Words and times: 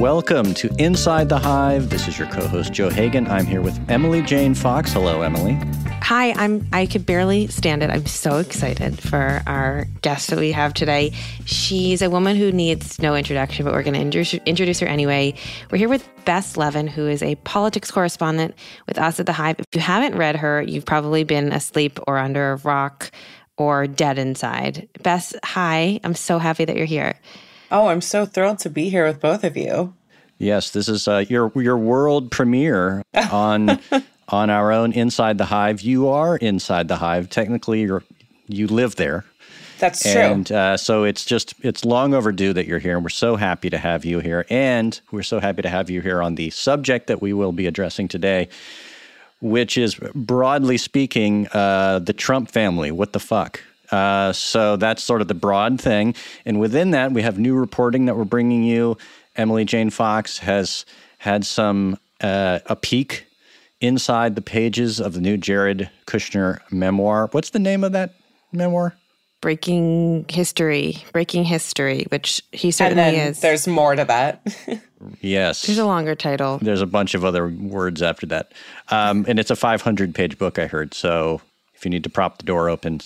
Welcome 0.00 0.54
to 0.54 0.70
Inside 0.78 1.28
the 1.28 1.38
Hive. 1.38 1.90
This 1.90 2.08
is 2.08 2.18
your 2.18 2.26
co-host 2.28 2.72
Joe 2.72 2.88
Hagan. 2.88 3.26
I'm 3.26 3.44
here 3.44 3.60
with 3.60 3.78
Emily 3.90 4.22
Jane 4.22 4.54
Fox. 4.54 4.94
Hello, 4.94 5.20
Emily. 5.20 5.58
Hi, 6.04 6.32
I'm 6.32 6.66
I 6.72 6.86
could 6.86 7.04
barely 7.04 7.48
stand 7.48 7.82
it. 7.82 7.90
I'm 7.90 8.06
so 8.06 8.38
excited 8.38 8.98
for 8.98 9.42
our 9.46 9.84
guest 10.00 10.30
that 10.30 10.38
we 10.38 10.52
have 10.52 10.72
today. 10.72 11.12
She's 11.44 12.00
a 12.00 12.08
woman 12.08 12.36
who 12.36 12.50
needs 12.50 12.98
no 13.02 13.14
introduction, 13.14 13.66
but 13.66 13.74
we're 13.74 13.82
going 13.82 14.10
to 14.10 14.40
introduce, 14.46 14.80
her 14.80 14.86
anyway. 14.86 15.34
We're 15.70 15.76
here 15.76 15.90
with 15.90 16.08
Bess 16.24 16.56
Levin, 16.56 16.86
who 16.86 17.06
is 17.06 17.22
a 17.22 17.34
politics 17.34 17.90
correspondent 17.90 18.54
with 18.88 18.96
us 18.96 19.20
at 19.20 19.26
the 19.26 19.34
Hive. 19.34 19.60
If 19.60 19.66
you 19.74 19.82
haven't 19.82 20.16
read 20.16 20.36
her, 20.36 20.62
you've 20.62 20.86
probably 20.86 21.24
been 21.24 21.52
asleep 21.52 22.00
or 22.06 22.16
under 22.16 22.52
a 22.52 22.56
rock 22.56 23.10
or 23.58 23.86
dead 23.86 24.18
inside. 24.18 24.88
Bess, 25.02 25.34
hi. 25.44 26.00
I'm 26.02 26.14
so 26.14 26.38
happy 26.38 26.64
that 26.64 26.74
you're 26.74 26.86
here. 26.86 27.16
Oh, 27.70 27.86
I'm 27.86 28.00
so 28.00 28.26
thrilled 28.26 28.58
to 28.60 28.70
be 28.70 28.88
here 28.88 29.06
with 29.06 29.20
both 29.20 29.44
of 29.44 29.56
you. 29.56 29.94
Yes, 30.38 30.70
this 30.70 30.88
is 30.88 31.06
uh, 31.06 31.24
your 31.28 31.52
your 31.54 31.76
world 31.76 32.30
premiere 32.30 33.04
on 33.30 33.78
on 34.28 34.50
our 34.50 34.72
own 34.72 34.92
Inside 34.92 35.38
the 35.38 35.46
Hive. 35.46 35.80
You 35.82 36.08
are 36.08 36.36
inside 36.36 36.88
the 36.88 36.96
hive. 36.96 37.28
Technically, 37.28 37.82
you're 37.82 38.02
you 38.48 38.66
live 38.66 38.96
there. 38.96 39.24
That's 39.78 40.02
true. 40.02 40.12
And 40.12 40.50
uh, 40.52 40.76
so 40.76 41.04
it's 41.04 41.24
just 41.24 41.54
it's 41.62 41.84
long 41.84 42.14
overdue 42.14 42.52
that 42.52 42.66
you're 42.66 42.78
here, 42.78 42.96
and 42.96 43.04
we're 43.04 43.10
so 43.10 43.36
happy 43.36 43.70
to 43.70 43.78
have 43.78 44.04
you 44.04 44.20
here. 44.20 44.46
And 44.50 44.98
we're 45.10 45.22
so 45.22 45.40
happy 45.40 45.62
to 45.62 45.68
have 45.68 45.90
you 45.90 46.00
here 46.00 46.22
on 46.22 46.34
the 46.34 46.50
subject 46.50 47.06
that 47.06 47.22
we 47.22 47.32
will 47.32 47.52
be 47.52 47.66
addressing 47.66 48.08
today, 48.08 48.48
which 49.40 49.78
is 49.78 49.94
broadly 50.14 50.76
speaking, 50.76 51.48
uh, 51.52 51.98
the 52.00 52.12
Trump 52.12 52.50
family. 52.50 52.90
What 52.90 53.12
the 53.12 53.20
fuck? 53.20 53.62
Uh, 53.90 54.32
so 54.32 54.76
that's 54.76 55.02
sort 55.02 55.20
of 55.20 55.28
the 55.28 55.34
broad 55.34 55.80
thing. 55.80 56.14
And 56.44 56.60
within 56.60 56.92
that, 56.92 57.12
we 57.12 57.22
have 57.22 57.38
new 57.38 57.54
reporting 57.54 58.06
that 58.06 58.16
we're 58.16 58.24
bringing 58.24 58.62
you. 58.62 58.96
Emily 59.36 59.64
Jane 59.64 59.90
Fox 59.90 60.38
has 60.38 60.84
had 61.18 61.44
some 61.44 61.98
uh, 62.20 62.60
a 62.66 62.76
peek 62.76 63.26
inside 63.80 64.34
the 64.34 64.42
pages 64.42 65.00
of 65.00 65.14
the 65.14 65.20
new 65.20 65.36
Jared 65.36 65.90
Kushner 66.06 66.60
memoir. 66.70 67.28
What's 67.32 67.50
the 67.50 67.58
name 67.58 67.84
of 67.84 67.92
that 67.92 68.14
memoir? 68.52 68.94
Breaking 69.40 70.26
history, 70.28 70.98
breaking 71.12 71.44
history, 71.44 72.04
which 72.10 72.42
he 72.52 72.70
certainly 72.70 73.02
and 73.02 73.16
then 73.16 73.28
is. 73.28 73.40
There's 73.40 73.66
more 73.66 73.94
to 73.96 74.04
that. 74.04 74.82
yes. 75.22 75.62
There's 75.62 75.78
a 75.78 75.86
longer 75.86 76.14
title. 76.14 76.58
There's 76.60 76.82
a 76.82 76.86
bunch 76.86 77.14
of 77.14 77.24
other 77.24 77.48
words 77.48 78.02
after 78.02 78.26
that. 78.26 78.52
Um, 78.88 79.24
and 79.26 79.38
it's 79.38 79.50
a 79.50 79.56
500 79.56 80.14
page 80.14 80.36
book, 80.36 80.58
I 80.58 80.66
heard. 80.66 80.92
So 80.92 81.40
if 81.80 81.86
you 81.86 81.90
need 81.90 82.04
to 82.04 82.10
prop 82.10 82.36
the 82.36 82.44
door 82.44 82.68
open, 82.68 83.00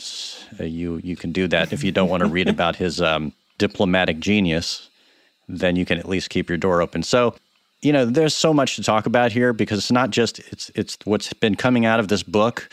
uh, 0.58 0.64
you 0.64 1.00
you 1.04 1.14
can 1.14 1.30
do 1.30 1.46
that. 1.46 1.72
If 1.72 1.84
you 1.84 1.92
don't 1.92 2.08
want 2.08 2.24
to 2.24 2.28
read 2.28 2.48
about 2.56 2.74
his 2.74 3.00
um, 3.00 3.32
diplomatic 3.56 4.18
genius, 4.18 4.90
then 5.46 5.76
you 5.76 5.84
can 5.84 5.96
at 5.96 6.08
least 6.08 6.28
keep 6.28 6.48
your 6.48 6.58
door 6.58 6.82
open. 6.82 7.04
So, 7.04 7.36
you 7.82 7.92
know, 7.92 8.04
there's 8.04 8.34
so 8.34 8.52
much 8.52 8.74
to 8.74 8.82
talk 8.82 9.06
about 9.06 9.30
here 9.30 9.52
because 9.52 9.78
it's 9.78 9.92
not 9.92 10.10
just 10.10 10.40
it's 10.50 10.72
it's 10.74 10.98
what's 11.04 11.32
been 11.34 11.54
coming 11.54 11.86
out 11.86 12.00
of 12.00 12.08
this 12.08 12.24
book 12.24 12.68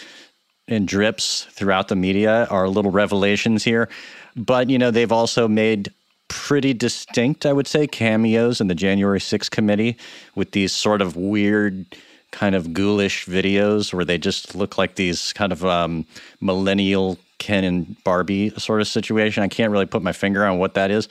in 0.68 0.88
drips 0.88 1.44
throughout 1.52 1.88
the 1.88 1.96
media 1.96 2.48
are 2.50 2.68
little 2.68 2.90
revelations 2.90 3.64
here, 3.64 3.88
but 4.36 4.72
you 4.72 4.80
know 4.80 4.90
they've 4.90 5.12
also 5.12 5.48
made 5.48 5.94
pretty 6.30 6.74
distinct, 6.74 7.46
I 7.46 7.54
would 7.54 7.68
say, 7.68 7.86
cameos 7.86 8.60
in 8.60 8.70
the 8.70 8.76
January 8.76 9.20
6th 9.20 9.52
committee 9.52 9.98
with 10.34 10.54
these 10.54 10.72
sort 10.74 11.04
of 11.04 11.16
weird 11.16 11.86
kind 12.32 12.56
of 12.56 12.74
ghoulish 12.74 13.26
videos 13.26 13.94
where 13.94 14.06
they 14.06 14.18
just 14.18 14.56
look 14.56 14.78
like 14.78 14.96
these 14.96 15.34
kind 15.34 15.52
of 15.52 15.64
um, 15.66 16.06
millennial 16.40 17.18
Ken 17.38 17.64
and 17.64 18.02
Barbie 18.04 18.52
sort 18.52 18.82
of 18.82 18.88
situation. 18.88 19.44
I 19.44 19.48
can't 19.48 19.72
really 19.72 19.86
put 19.86 20.02
my 20.02 20.14
finger 20.14 20.46
on 20.46 20.60
what 20.60 20.76
that 20.76 20.92
is. 20.92 21.10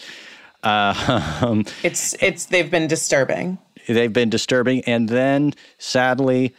Uh, 0.62 1.62
it's 1.82 2.14
it's 2.22 2.46
they've 2.46 2.70
been 2.70 2.86
disturbing. 2.86 3.58
They've 3.88 4.12
been 4.12 4.30
disturbing, 4.30 4.82
and 4.84 5.08
then 5.08 5.54
sadly, 5.78 6.54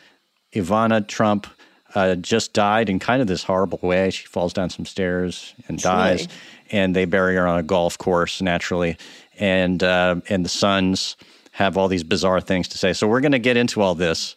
Ivana 0.53 1.07
Trump 1.07 1.47
uh, 1.95 2.15
just 2.15 2.53
died 2.53 2.89
in 2.89 2.99
kind 2.99 3.21
of 3.21 3.27
this 3.27 3.43
horrible 3.43 3.79
way. 3.81 4.09
She 4.09 4.25
falls 4.25 4.53
down 4.53 4.69
some 4.69 4.85
stairs 4.85 5.53
and 5.67 5.79
Truly. 5.79 5.95
dies, 5.95 6.27
and 6.71 6.95
they 6.95 7.05
bury 7.05 7.35
her 7.35 7.47
on 7.47 7.59
a 7.59 7.63
golf 7.63 7.97
course 7.97 8.41
naturally, 8.41 8.97
and 9.39 9.83
uh, 9.83 10.15
and 10.29 10.43
the 10.43 10.49
sons 10.49 11.15
have 11.51 11.77
all 11.77 11.87
these 11.87 12.03
bizarre 12.03 12.41
things 12.41 12.67
to 12.69 12.77
say. 12.77 12.93
So 12.93 13.07
we're 13.07 13.21
going 13.21 13.33
to 13.33 13.39
get 13.39 13.57
into 13.57 13.81
all 13.81 13.95
this. 13.95 14.35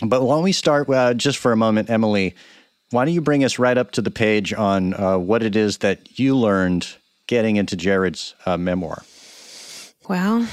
But 0.00 0.22
why 0.22 0.34
don't 0.36 0.44
we 0.44 0.52
start 0.52 0.88
uh, 0.90 1.14
just 1.14 1.38
for 1.38 1.52
a 1.52 1.56
moment, 1.56 1.88
Emily? 1.88 2.34
Why 2.90 3.04
don't 3.04 3.14
you 3.14 3.20
bring 3.20 3.44
us 3.44 3.58
right 3.58 3.76
up 3.76 3.92
to 3.92 4.02
the 4.02 4.10
page 4.10 4.52
on 4.52 4.94
uh, 4.94 5.18
what 5.18 5.42
it 5.42 5.56
is 5.56 5.78
that 5.78 6.18
you 6.18 6.36
learned 6.36 6.86
getting 7.26 7.56
into 7.56 7.76
Jared's 7.76 8.34
uh, 8.44 8.56
memoir? 8.56 9.02
Well, 10.08 10.46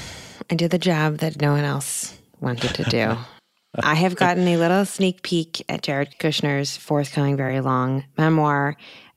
I 0.50 0.54
did 0.54 0.70
the 0.70 0.78
job 0.78 1.18
that 1.18 1.40
no 1.40 1.52
one 1.52 1.64
else 1.64 2.18
wanted 2.40 2.74
to 2.74 2.84
do. 2.84 3.16
I 3.82 3.94
have 3.94 4.14
gotten 4.16 4.46
a 4.46 4.56
little 4.56 4.84
sneak 4.84 5.22
peek 5.22 5.64
at 5.68 5.82
Jared 5.82 6.16
Kushner's 6.18 6.76
forthcoming 6.76 7.36
very 7.36 7.60
long 7.60 8.04
memoir. 8.16 8.76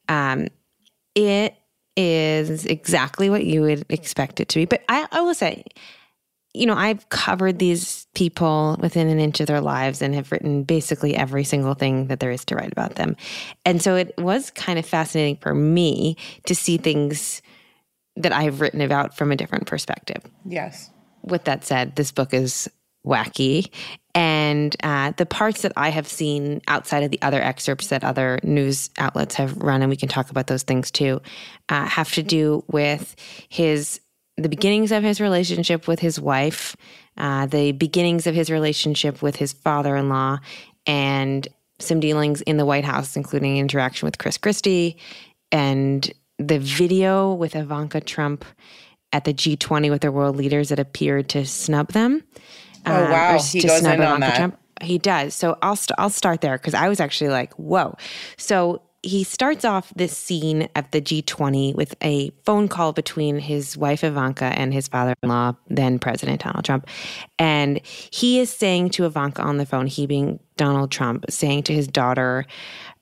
Um, 0.10 0.48
it 1.16 1.56
is 1.96 2.66
exactly 2.66 3.30
what 3.30 3.46
you 3.46 3.62
would 3.62 3.86
expect 3.90 4.40
it 4.40 4.50
to 4.50 4.60
be. 4.60 4.66
But 4.66 4.84
I, 4.90 5.08
I 5.12 5.22
will 5.22 5.34
say, 5.34 5.64
you 6.58 6.66
know, 6.66 6.74
I've 6.76 7.08
covered 7.10 7.60
these 7.60 8.08
people 8.16 8.78
within 8.80 9.08
an 9.08 9.20
inch 9.20 9.40
of 9.40 9.48
their 9.48 9.62
lives 9.62 10.02
and 10.02 10.16
have 10.16 10.32
written 10.32 10.64
basically 10.64 11.16
every 11.16 11.44
single 11.44 11.76
thing 11.76 12.08
that 12.08 12.20
there 12.20 12.32
is 12.32 12.44
to 12.46 12.56
write 12.56 12.72
about 12.72 12.96
them. 12.96 13.16
And 13.66 13.82
so 13.82 13.96
it 13.96 14.14
was 14.18 14.52
kind 14.52 14.80
of 14.80 14.86
fascinating 14.86 15.38
for 15.38 15.54
me 15.54 16.18
to 16.46 16.56
see 16.56 16.78
things 16.78 17.42
that 18.16 18.34
I've 18.34 18.62
written 18.62 18.82
about 18.82 19.16
from 19.16 19.32
a 19.32 19.36
different 19.36 19.68
perspective. 19.68 20.24
Yes. 20.46 20.90
With 21.22 21.44
that 21.44 21.64
said, 21.64 21.96
this 21.96 22.12
book 22.12 22.34
is 22.34 22.68
wacky. 23.06 23.70
And 24.16 24.76
uh, 24.84 25.12
the 25.16 25.28
parts 25.28 25.62
that 25.62 25.74
I 25.78 25.90
have 25.90 26.08
seen 26.08 26.62
outside 26.68 27.04
of 27.04 27.12
the 27.12 27.22
other 27.22 27.42
excerpts 27.42 27.88
that 27.88 28.04
other 28.04 28.40
news 28.42 28.90
outlets 28.98 29.36
have 29.36 29.56
run, 29.58 29.84
and 29.84 29.90
we 29.92 29.96
can 29.96 30.10
talk 30.10 30.32
about 30.32 30.48
those 30.48 30.64
things 30.64 30.90
too, 30.90 31.22
uh, 31.70 31.86
have 31.86 32.12
to 32.14 32.24
do 32.24 32.64
with 32.68 33.16
his 33.50 34.02
the 34.38 34.50
beginnings 34.50 34.92
of 34.92 35.04
his 35.04 35.20
relationship 35.20 35.88
with 35.88 36.00
his 36.00 36.20
wife, 36.20 36.76
uh, 37.18 37.48
the 37.48 37.72
beginnings 37.72 38.28
of 38.28 38.36
his 38.36 38.50
relationship 38.50 39.22
with 39.22 39.36
his 39.36 39.54
father 39.54 39.96
in 39.96 40.10
law, 40.10 40.40
and 40.86 41.48
some 41.80 42.00
dealings 42.00 42.42
in 42.42 42.58
the 42.58 42.66
White 42.66 42.86
House, 42.86 43.16
including 43.16 43.58
interaction 43.58 44.06
with 44.06 44.18
Chris 44.18 44.38
Christie 44.38 44.98
and 45.52 46.12
the 46.38 46.60
video 46.60 47.34
with 47.34 47.56
Ivanka 47.56 48.02
Trump 48.02 48.46
at 49.14 49.24
the 49.26 49.34
G20 49.34 49.90
with 49.90 50.02
their 50.02 50.12
world 50.12 50.36
leaders 50.36 50.70
that 50.70 50.80
appeared 50.80 51.30
to 51.30 51.46
snub 51.46 51.92
them. 51.94 52.24
Oh, 52.86 53.06
um, 53.06 53.12
wow. 53.12 53.40
He 53.40 53.62
goes 53.62 53.84
in 53.84 54.02
on 54.02 54.20
that. 54.20 54.36
Trump. 54.36 54.60
He 54.82 55.00
does. 55.00 55.34
So 55.34 55.58
I'll, 55.64 55.72
i 55.72 55.76
st- 55.76 55.96
I'll 55.98 56.10
start 56.10 56.42
there 56.42 56.58
because 56.58 56.76
I 56.76 56.88
was 56.88 57.00
actually 57.00 57.30
like, 57.30 57.54
whoa. 57.54 57.96
So 58.38 58.82
he 59.08 59.24
starts 59.24 59.64
off 59.64 59.94
this 59.96 60.16
scene 60.16 60.68
at 60.76 60.92
the 60.92 61.02
G20 61.02 61.74
with 61.76 61.96
a 62.04 62.30
phone 62.44 62.68
call 62.68 62.92
between 62.92 63.40
his 63.40 63.78
wife 63.78 64.04
Ivanka 64.04 64.46
and 64.46 64.74
his 64.74 64.90
father-in-law, 64.90 65.54
then 65.70 65.98
President 65.98 66.42
Donald 66.42 66.66
Trump. 66.66 66.88
And 67.40 67.80
he 67.86 68.40
is 68.40 68.50
saying 68.50 68.90
to 68.92 69.06
Ivanka 69.06 69.42
on 69.42 69.58
the 69.58 69.66
phone, 69.66 69.88
he 69.88 70.08
being 70.08 70.40
Donald 70.58 70.92
Trump, 70.92 71.26
saying 71.30 71.64
to 71.64 71.74
his 71.74 71.88
daughter, 71.88 72.46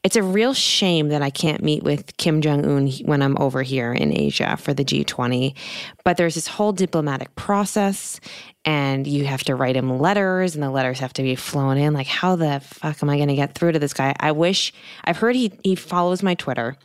it's 0.05 0.15
a 0.15 0.21
real 0.21 0.53
shame 0.53 1.09
that 1.09 1.23
I 1.23 1.31
can't 1.31 1.63
meet 1.63 1.81
with 1.81 2.15
Kim 2.17 2.39
Jong 2.39 2.63
un 2.63 2.91
when 3.05 3.23
I'm 3.23 3.35
over 3.39 3.63
here 3.63 3.91
in 3.91 4.15
Asia 4.15 4.55
for 4.55 4.71
the 4.71 4.85
G20. 4.85 5.55
But 6.03 6.17
there's 6.17 6.35
this 6.35 6.45
whole 6.45 6.73
diplomatic 6.73 7.33
process, 7.33 8.19
and 8.65 9.07
you 9.07 9.25
have 9.25 9.43
to 9.45 9.55
write 9.55 9.75
him 9.75 9.97
letters, 9.97 10.53
and 10.53 10.63
the 10.63 10.69
letters 10.69 10.99
have 10.99 11.13
to 11.13 11.23
be 11.23 11.33
flown 11.33 11.79
in. 11.79 11.95
Like, 11.95 12.05
how 12.05 12.35
the 12.35 12.59
fuck 12.63 13.01
am 13.01 13.09
I 13.09 13.15
going 13.15 13.29
to 13.29 13.35
get 13.35 13.55
through 13.55 13.71
to 13.71 13.79
this 13.79 13.95
guy? 13.95 14.13
I 14.19 14.31
wish, 14.31 14.71
I've 15.05 15.17
heard 15.17 15.35
he, 15.35 15.51
he 15.63 15.73
follows 15.73 16.21
my 16.21 16.35
Twitter. 16.35 16.77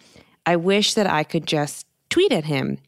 I 0.46 0.56
wish 0.56 0.94
that 0.94 1.06
I 1.06 1.22
could 1.22 1.46
just 1.46 1.86
tweet 2.08 2.32
at 2.32 2.46
him 2.46 2.78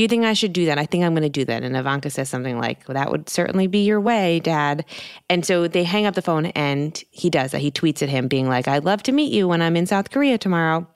do 0.00 0.04
you 0.04 0.08
think 0.08 0.24
I 0.24 0.32
should 0.32 0.54
do 0.54 0.64
that? 0.64 0.78
I 0.78 0.86
think 0.86 1.04
I'm 1.04 1.12
going 1.12 1.24
to 1.24 1.28
do 1.28 1.44
that. 1.44 1.62
And 1.62 1.76
Ivanka 1.76 2.08
says 2.08 2.30
something 2.30 2.58
like, 2.58 2.88
well, 2.88 2.94
that 2.94 3.10
would 3.10 3.28
certainly 3.28 3.66
be 3.66 3.84
your 3.84 4.00
way, 4.00 4.40
dad. 4.40 4.86
And 5.28 5.44
so 5.44 5.68
they 5.68 5.84
hang 5.84 6.06
up 6.06 6.14
the 6.14 6.22
phone 6.22 6.46
and 6.46 7.04
he 7.10 7.28
does 7.28 7.50
that. 7.50 7.60
He 7.60 7.70
tweets 7.70 8.00
at 8.00 8.08
him, 8.08 8.26
being 8.26 8.48
like, 8.48 8.66
I'd 8.66 8.86
love 8.86 9.02
to 9.02 9.12
meet 9.12 9.30
you 9.30 9.46
when 9.46 9.60
I'm 9.60 9.76
in 9.76 9.84
South 9.84 10.10
Korea 10.10 10.38
tomorrow. 10.38 10.86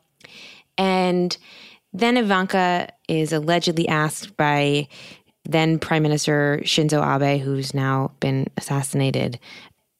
And 0.78 1.36
then 1.92 2.16
Ivanka 2.16 2.88
is 3.06 3.34
allegedly 3.34 3.86
asked 3.88 4.38
by 4.38 4.88
then 5.44 5.78
Prime 5.78 6.02
Minister 6.02 6.60
Shinzo 6.62 7.04
Abe, 7.04 7.42
who's 7.42 7.74
now 7.74 8.12
been 8.20 8.46
assassinated, 8.56 9.38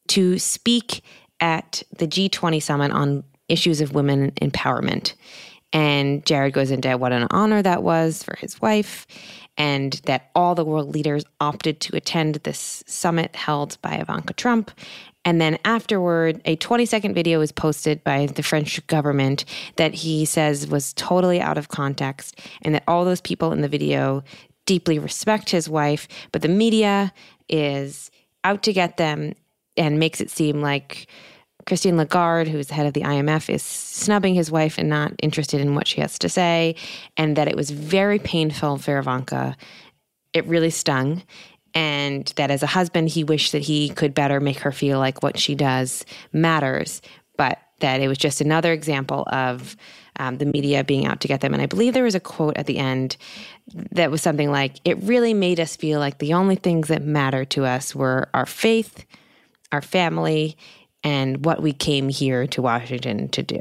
to 0.09 0.39
speak 0.39 1.05
at 1.41 1.83
the 1.99 2.09
G20 2.09 2.63
summit 2.63 2.91
on 2.91 3.23
issues 3.51 3.83
of 3.83 3.93
women 3.93 4.31
empowerment. 4.41 5.13
And 5.75 6.25
Jared 6.25 6.55
goes 6.55 6.71
into 6.71 6.97
what 6.97 7.13
an 7.13 7.27
honor 7.31 7.61
that 7.61 7.83
was 7.83 8.23
for 8.23 8.37
his 8.37 8.63
wife, 8.63 9.07
and 9.59 9.93
that 10.05 10.31
all 10.35 10.55
the 10.55 10.65
world 10.65 10.95
leaders 10.95 11.25
opted 11.41 11.81
to 11.81 11.97
attend 11.97 12.37
this 12.37 12.83
summit 12.87 13.37
held 13.37 13.77
by 13.83 13.97
Ivanka 13.97 14.33
Trump. 14.35 14.71
And 15.25 15.41
then 15.41 15.59
afterward, 15.65 16.41
a 16.45 16.57
20 16.57 16.87
second 16.87 17.15
video 17.15 17.39
was 17.39 17.51
posted 17.51 18.05
by 18.05 18.27
the 18.27 18.43
French 18.43 18.87
government 18.87 19.45
that 19.77 19.95
he 19.95 20.25
says 20.25 20.69
was 20.69 20.93
totally 20.95 21.41
out 21.41 21.59
of 21.59 21.69
context, 21.69 22.41
and 22.63 22.75
that 22.75 22.85
all 22.87 23.05
those 23.05 23.21
people 23.21 23.53
in 23.53 23.61
the 23.61 23.69
video 23.69 24.23
deeply 24.67 24.99
respect 24.99 25.51
his 25.51 25.69
wife, 25.69 26.09
but 26.33 26.43
the 26.43 26.49
media 26.49 27.13
is 27.49 28.11
out 28.45 28.63
to 28.63 28.73
get 28.73 28.97
them 28.97 29.35
and 29.77 29.99
makes 29.99 30.21
it 30.21 30.31
seem 30.31 30.61
like 30.61 31.09
Christine 31.67 31.97
Lagarde, 31.97 32.51
who's 32.51 32.69
the 32.69 32.75
head 32.75 32.87
of 32.87 32.93
the 32.93 33.03
IMF, 33.03 33.49
is 33.49 33.63
snubbing 33.63 34.35
his 34.35 34.51
wife 34.51 34.79
and 34.79 34.89
not 34.89 35.13
interested 35.23 35.61
in 35.61 35.75
what 35.75 35.87
she 35.87 36.01
has 36.01 36.19
to 36.19 36.29
say, 36.29 36.77
and 37.17 37.37
that 37.37 37.49
it 37.49 37.57
was 37.57 37.71
very 37.71 38.19
painful 38.19 38.79
for 38.79 38.99
Ivanka. 38.99 39.57
It 40.33 40.47
really 40.47 40.71
stung. 40.71 41.23
And 41.75 42.33
that 42.37 42.51
as 42.51 42.63
a 42.63 42.69
husband, 42.69 43.09
he 43.09 43.25
wished 43.25 43.53
that 43.53 43.63
he 43.63 43.89
could 43.89 44.15
better 44.15 44.41
make 44.41 44.61
her 44.61 44.73
feel 44.73 44.99
like 44.99 45.23
what 45.23 45.39
she 45.39 45.55
does 45.55 46.05
matters, 46.33 47.03
but 47.37 47.59
that 47.81 48.01
it 48.01 48.09
was 48.09 48.19
just 48.19 48.41
another 48.41 48.73
example 48.73 49.27
of 49.33 49.77
um, 50.19 50.39
the 50.39 50.47
media 50.47 50.85
being 50.85 51.07
out 51.07 51.21
to 51.21 51.29
get 51.29 51.41
them. 51.41 51.53
And 51.53 51.63
I 51.63 51.67
believe 51.67 51.93
there 51.93 52.05
was 52.05 52.15
a 52.15 52.21
quote 52.21 52.57
at 52.57 52.67
the 52.67 52.79
end 52.79 53.17
that 53.93 54.11
was 54.11 54.23
something 54.23 54.51
like, 54.51 54.77
It 54.85 55.03
really 55.03 55.35
made 55.35 55.59
us 55.59 55.75
feel 55.75 55.99
like 55.99 56.19
the 56.19 56.35
only 56.35 56.57
things 56.57 56.89
that 56.89 57.03
matter 57.03 57.45
to 57.47 57.65
us 57.65 57.95
were 57.95 58.29
our 58.33 58.47
faith, 58.47 59.05
our 59.73 59.83
family, 59.83 60.57
and 61.05 61.45
what 61.45 61.63
we 61.63 61.73
came 61.73 62.09
here 62.09 62.47
to 62.49 62.63
Washington 62.63 63.29
to 63.29 63.43
do. 63.43 63.61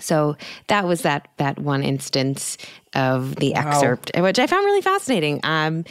So 0.00 0.36
that 0.66 0.84
was 0.84 1.02
that 1.02 1.28
that 1.38 1.58
one 1.58 1.82
instance 1.82 2.58
of 2.94 3.36
the 3.36 3.52
wow. 3.54 3.62
excerpt, 3.70 4.10
which 4.14 4.38
I 4.38 4.46
found 4.46 4.64
really 4.64 4.82
fascinating. 4.82 5.40
Um, 5.44 5.84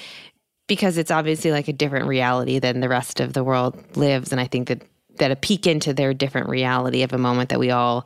because 0.67 0.97
it's 0.97 1.11
obviously 1.11 1.51
like 1.51 1.69
a 1.69 1.73
different 1.73 2.07
reality 2.07 2.59
than 2.59 2.81
the 2.81 2.89
rest 2.89 3.21
of 3.21 3.33
the 3.33 3.43
world 3.43 3.81
lives, 3.95 4.31
and 4.31 4.39
I 4.39 4.45
think 4.45 4.67
that 4.67 4.83
that 5.17 5.31
a 5.31 5.35
peek 5.35 5.65
into 5.65 5.93
their 5.93 6.13
different 6.13 6.49
reality 6.49 7.01
of 7.01 7.13
a 7.13 7.17
moment 7.17 7.49
that 7.49 7.59
we 7.59 7.71
all 7.71 8.05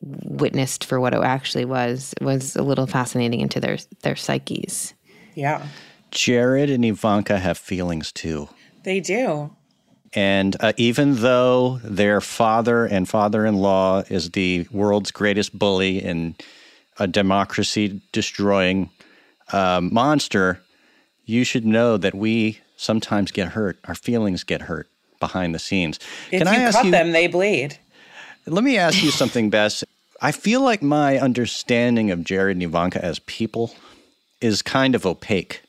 witnessed 0.00 0.84
for 0.84 1.00
what 1.00 1.14
it 1.14 1.22
actually 1.22 1.64
was 1.64 2.14
was 2.20 2.54
a 2.54 2.62
little 2.62 2.86
fascinating 2.86 3.40
into 3.40 3.58
their 3.58 3.78
their 4.02 4.16
psyches. 4.16 4.94
Yeah. 5.34 5.66
Jared 6.10 6.70
and 6.70 6.84
Ivanka 6.84 7.38
have 7.38 7.58
feelings 7.58 8.12
too. 8.12 8.48
They 8.84 9.00
do. 9.00 9.54
And 10.14 10.56
uh, 10.60 10.72
even 10.76 11.16
though 11.16 11.80
their 11.84 12.20
father 12.20 12.86
and 12.86 13.08
father 13.08 13.44
in 13.44 13.56
law 13.56 14.02
is 14.08 14.30
the 14.30 14.66
world's 14.70 15.10
greatest 15.10 15.58
bully 15.58 16.02
and 16.02 16.34
a 16.98 17.06
democracy 17.06 18.00
destroying 18.12 18.90
uh, 19.52 19.80
monster, 19.82 20.60
you 21.26 21.44
should 21.44 21.66
know 21.66 21.96
that 21.96 22.14
we 22.14 22.58
sometimes 22.76 23.30
get 23.30 23.48
hurt. 23.48 23.78
Our 23.84 23.94
feelings 23.94 24.44
get 24.44 24.62
hurt 24.62 24.88
behind 25.20 25.54
the 25.54 25.58
scenes. 25.58 25.98
If 26.30 26.42
Can 26.42 26.46
you 26.54 26.60
I 26.60 26.64
ask 26.64 26.76
cut 26.76 26.86
you, 26.86 26.90
them, 26.90 27.12
they 27.12 27.26
bleed. 27.26 27.78
Let 28.46 28.64
me 28.64 28.78
ask 28.78 29.02
you 29.02 29.10
something, 29.10 29.50
Bess. 29.50 29.84
I 30.20 30.32
feel 30.32 30.62
like 30.62 30.82
my 30.82 31.18
understanding 31.18 32.10
of 32.10 32.24
Jared 32.24 32.56
and 32.56 32.62
Ivanka 32.62 33.04
as 33.04 33.18
people 33.20 33.74
is 34.40 34.62
kind 34.62 34.94
of 34.94 35.04
opaque. 35.04 35.62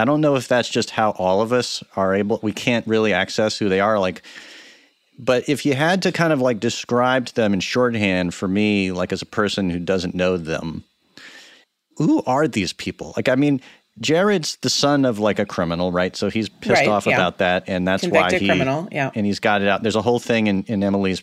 I 0.00 0.04
don't 0.04 0.20
know 0.20 0.34
if 0.36 0.48
that's 0.48 0.68
just 0.68 0.90
how 0.90 1.10
all 1.12 1.42
of 1.42 1.52
us 1.52 1.84
are 1.94 2.14
able, 2.14 2.40
we 2.42 2.52
can't 2.52 2.86
really 2.86 3.12
access 3.12 3.58
who 3.58 3.68
they 3.68 3.80
are. 3.80 3.98
Like, 3.98 4.22
but 5.18 5.48
if 5.48 5.66
you 5.66 5.74
had 5.74 6.02
to 6.02 6.12
kind 6.12 6.32
of 6.32 6.40
like 6.40 6.58
describe 6.58 7.26
to 7.26 7.34
them 7.34 7.52
in 7.52 7.60
shorthand 7.60 8.32
for 8.32 8.48
me, 8.48 8.92
like 8.92 9.12
as 9.12 9.20
a 9.20 9.26
person 9.26 9.68
who 9.68 9.78
doesn't 9.78 10.14
know 10.14 10.36
them, 10.36 10.84
who 11.98 12.22
are 12.26 12.48
these 12.48 12.72
people? 12.72 13.12
Like, 13.16 13.28
I 13.28 13.34
mean, 13.34 13.60
Jared's 14.00 14.56
the 14.62 14.70
son 14.70 15.04
of 15.04 15.18
like 15.18 15.38
a 15.38 15.44
criminal, 15.44 15.92
right? 15.92 16.16
So 16.16 16.30
he's 16.30 16.48
pissed 16.48 16.80
right, 16.80 16.88
off 16.88 17.06
yeah. 17.06 17.14
about 17.14 17.38
that, 17.38 17.64
and 17.66 17.86
that's 17.86 18.02
Convicted 18.02 18.32
why 18.32 18.38
he 18.38 18.46
criminal, 18.46 18.88
yeah. 18.90 19.10
And 19.14 19.26
he's 19.26 19.40
got 19.40 19.60
it 19.60 19.68
out. 19.68 19.82
There's 19.82 19.96
a 19.96 20.02
whole 20.02 20.18
thing 20.18 20.46
in, 20.46 20.64
in 20.64 20.82
Emily's 20.82 21.22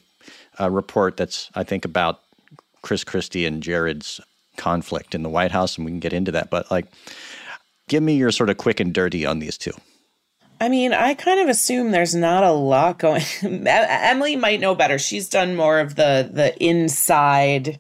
uh, 0.60 0.70
report 0.70 1.18
that's 1.18 1.50
I 1.56 1.64
think 1.64 1.86
about 1.86 2.22
Chris 2.84 3.04
Christie 3.04 3.48
and 3.48 3.64
Jared's 3.64 4.22
conflict 4.58 5.16
in 5.16 5.24
the 5.24 5.30
White 5.30 5.52
House, 5.52 5.78
and 5.78 5.86
we 5.86 5.92
can 5.92 6.00
get 6.00 6.14
into 6.14 6.32
that. 6.32 6.52
But 6.52 6.70
like, 6.70 6.86
Give 7.88 8.04
me 8.04 8.16
your 8.16 8.32
sort 8.32 8.50
of 8.50 8.58
quick 8.58 8.80
and 8.80 8.94
dirty 8.94 9.26
on 9.26 9.40
these 9.40 9.58
two. 9.58 9.74
I 10.60 10.70
mean, 10.70 10.94
I 10.94 11.14
kind 11.14 11.40
of 11.40 11.50
assume 11.50 11.92
there's 11.92 12.16
not 12.16 12.44
a 12.44 12.52
lot 12.52 13.00
going. 13.00 13.24
Emily 13.44 14.36
might 14.36 14.60
know 14.60 14.76
better. 14.76 14.98
She's 14.98 15.30
done 15.30 15.56
more 15.56 15.80
of 15.80 15.96
the 15.96 16.30
the 16.32 16.56
inside 16.64 17.80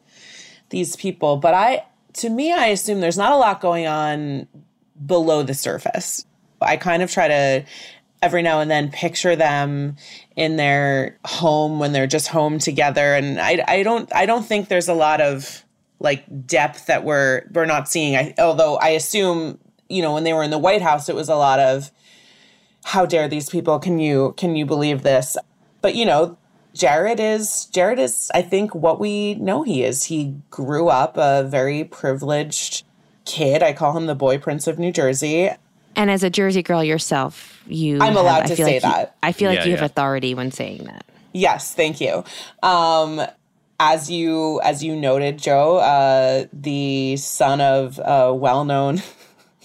these 0.69 0.95
people, 0.95 1.37
but 1.37 1.53
I 1.53 1.85
to 2.13 2.29
me 2.29 2.53
I 2.53 2.67
assume 2.67 3.01
there's 3.01 3.17
not 3.17 3.31
a 3.31 3.37
lot 3.37 3.61
going 3.61 3.87
on 3.87 4.47
below 5.05 5.43
the 5.43 5.53
surface. 5.53 6.25
I 6.61 6.77
kind 6.77 7.01
of 7.01 7.11
try 7.11 7.27
to 7.27 7.65
every 8.21 8.41
now 8.41 8.61
and 8.61 8.69
then 8.69 8.91
picture 8.91 9.35
them 9.35 9.95
in 10.35 10.55
their 10.55 11.17
home 11.25 11.79
when 11.79 11.91
they're 11.93 12.07
just 12.07 12.27
home 12.27 12.57
together 12.59 13.13
and 13.13 13.39
I 13.39 13.63
I 13.67 13.83
don't 13.83 14.13
I 14.13 14.25
don't 14.25 14.45
think 14.45 14.67
there's 14.67 14.87
a 14.87 14.93
lot 14.93 15.21
of 15.21 15.63
like 15.99 16.45
depth 16.45 16.87
that 16.87 17.03
we're 17.03 17.43
we're 17.53 17.65
not 17.65 17.89
seeing. 17.89 18.15
I, 18.15 18.35
although 18.37 18.77
I 18.77 18.89
assume 18.89 19.59
you 19.89 20.01
know, 20.01 20.13
when 20.13 20.23
they 20.23 20.33
were 20.33 20.43
in 20.43 20.51
the 20.51 20.57
White 20.57 20.81
House, 20.81 21.09
it 21.09 21.15
was 21.15 21.29
a 21.29 21.35
lot 21.35 21.59
of 21.59 21.91
how 22.85 23.05
dare 23.05 23.27
these 23.27 23.49
people? 23.49 23.79
Can 23.79 23.99
you 23.99 24.33
can 24.37 24.55
you 24.55 24.65
believe 24.65 25.03
this? 25.03 25.37
But 25.81 25.95
you 25.95 26.05
know, 26.05 26.37
Jared 26.73 27.19
is 27.19 27.65
Jared 27.65 27.99
is 27.99 28.31
I 28.33 28.41
think 28.41 28.73
what 28.73 28.99
we 28.99 29.35
know 29.35 29.63
he 29.63 29.83
is. 29.83 30.05
He 30.05 30.35
grew 30.49 30.87
up 30.89 31.17
a 31.17 31.43
very 31.43 31.83
privileged 31.83 32.85
kid. 33.25 33.61
I 33.61 33.73
call 33.73 33.97
him 33.97 34.05
the 34.05 34.15
boy 34.15 34.37
prince 34.37 34.67
of 34.67 34.79
New 34.79 34.91
Jersey. 34.91 35.49
And 35.95 36.11
as 36.11 36.23
a 36.23 36.29
Jersey 36.29 36.63
girl 36.63 36.83
yourself, 36.83 37.61
you 37.67 37.99
I'm 37.99 38.15
allowed 38.15 38.47
to 38.47 38.55
say 38.55 38.73
like 38.73 38.81
that. 38.83 39.07
You, 39.07 39.13
I 39.23 39.31
feel 39.31 39.49
like 39.49 39.59
yeah, 39.59 39.65
you 39.65 39.71
yeah. 39.71 39.77
have 39.77 39.91
authority 39.91 40.33
when 40.33 40.51
saying 40.51 40.85
that. 40.85 41.05
Yes, 41.33 41.73
thank 41.73 41.99
you. 41.99 42.23
Um, 42.63 43.21
as 43.79 44.09
you 44.09 44.61
as 44.61 44.83
you 44.83 44.95
noted, 44.95 45.39
Joe, 45.39 45.77
uh, 45.77 46.45
the 46.53 47.17
son 47.17 47.61
of 47.61 47.99
a 48.03 48.33
well-known 48.33 49.01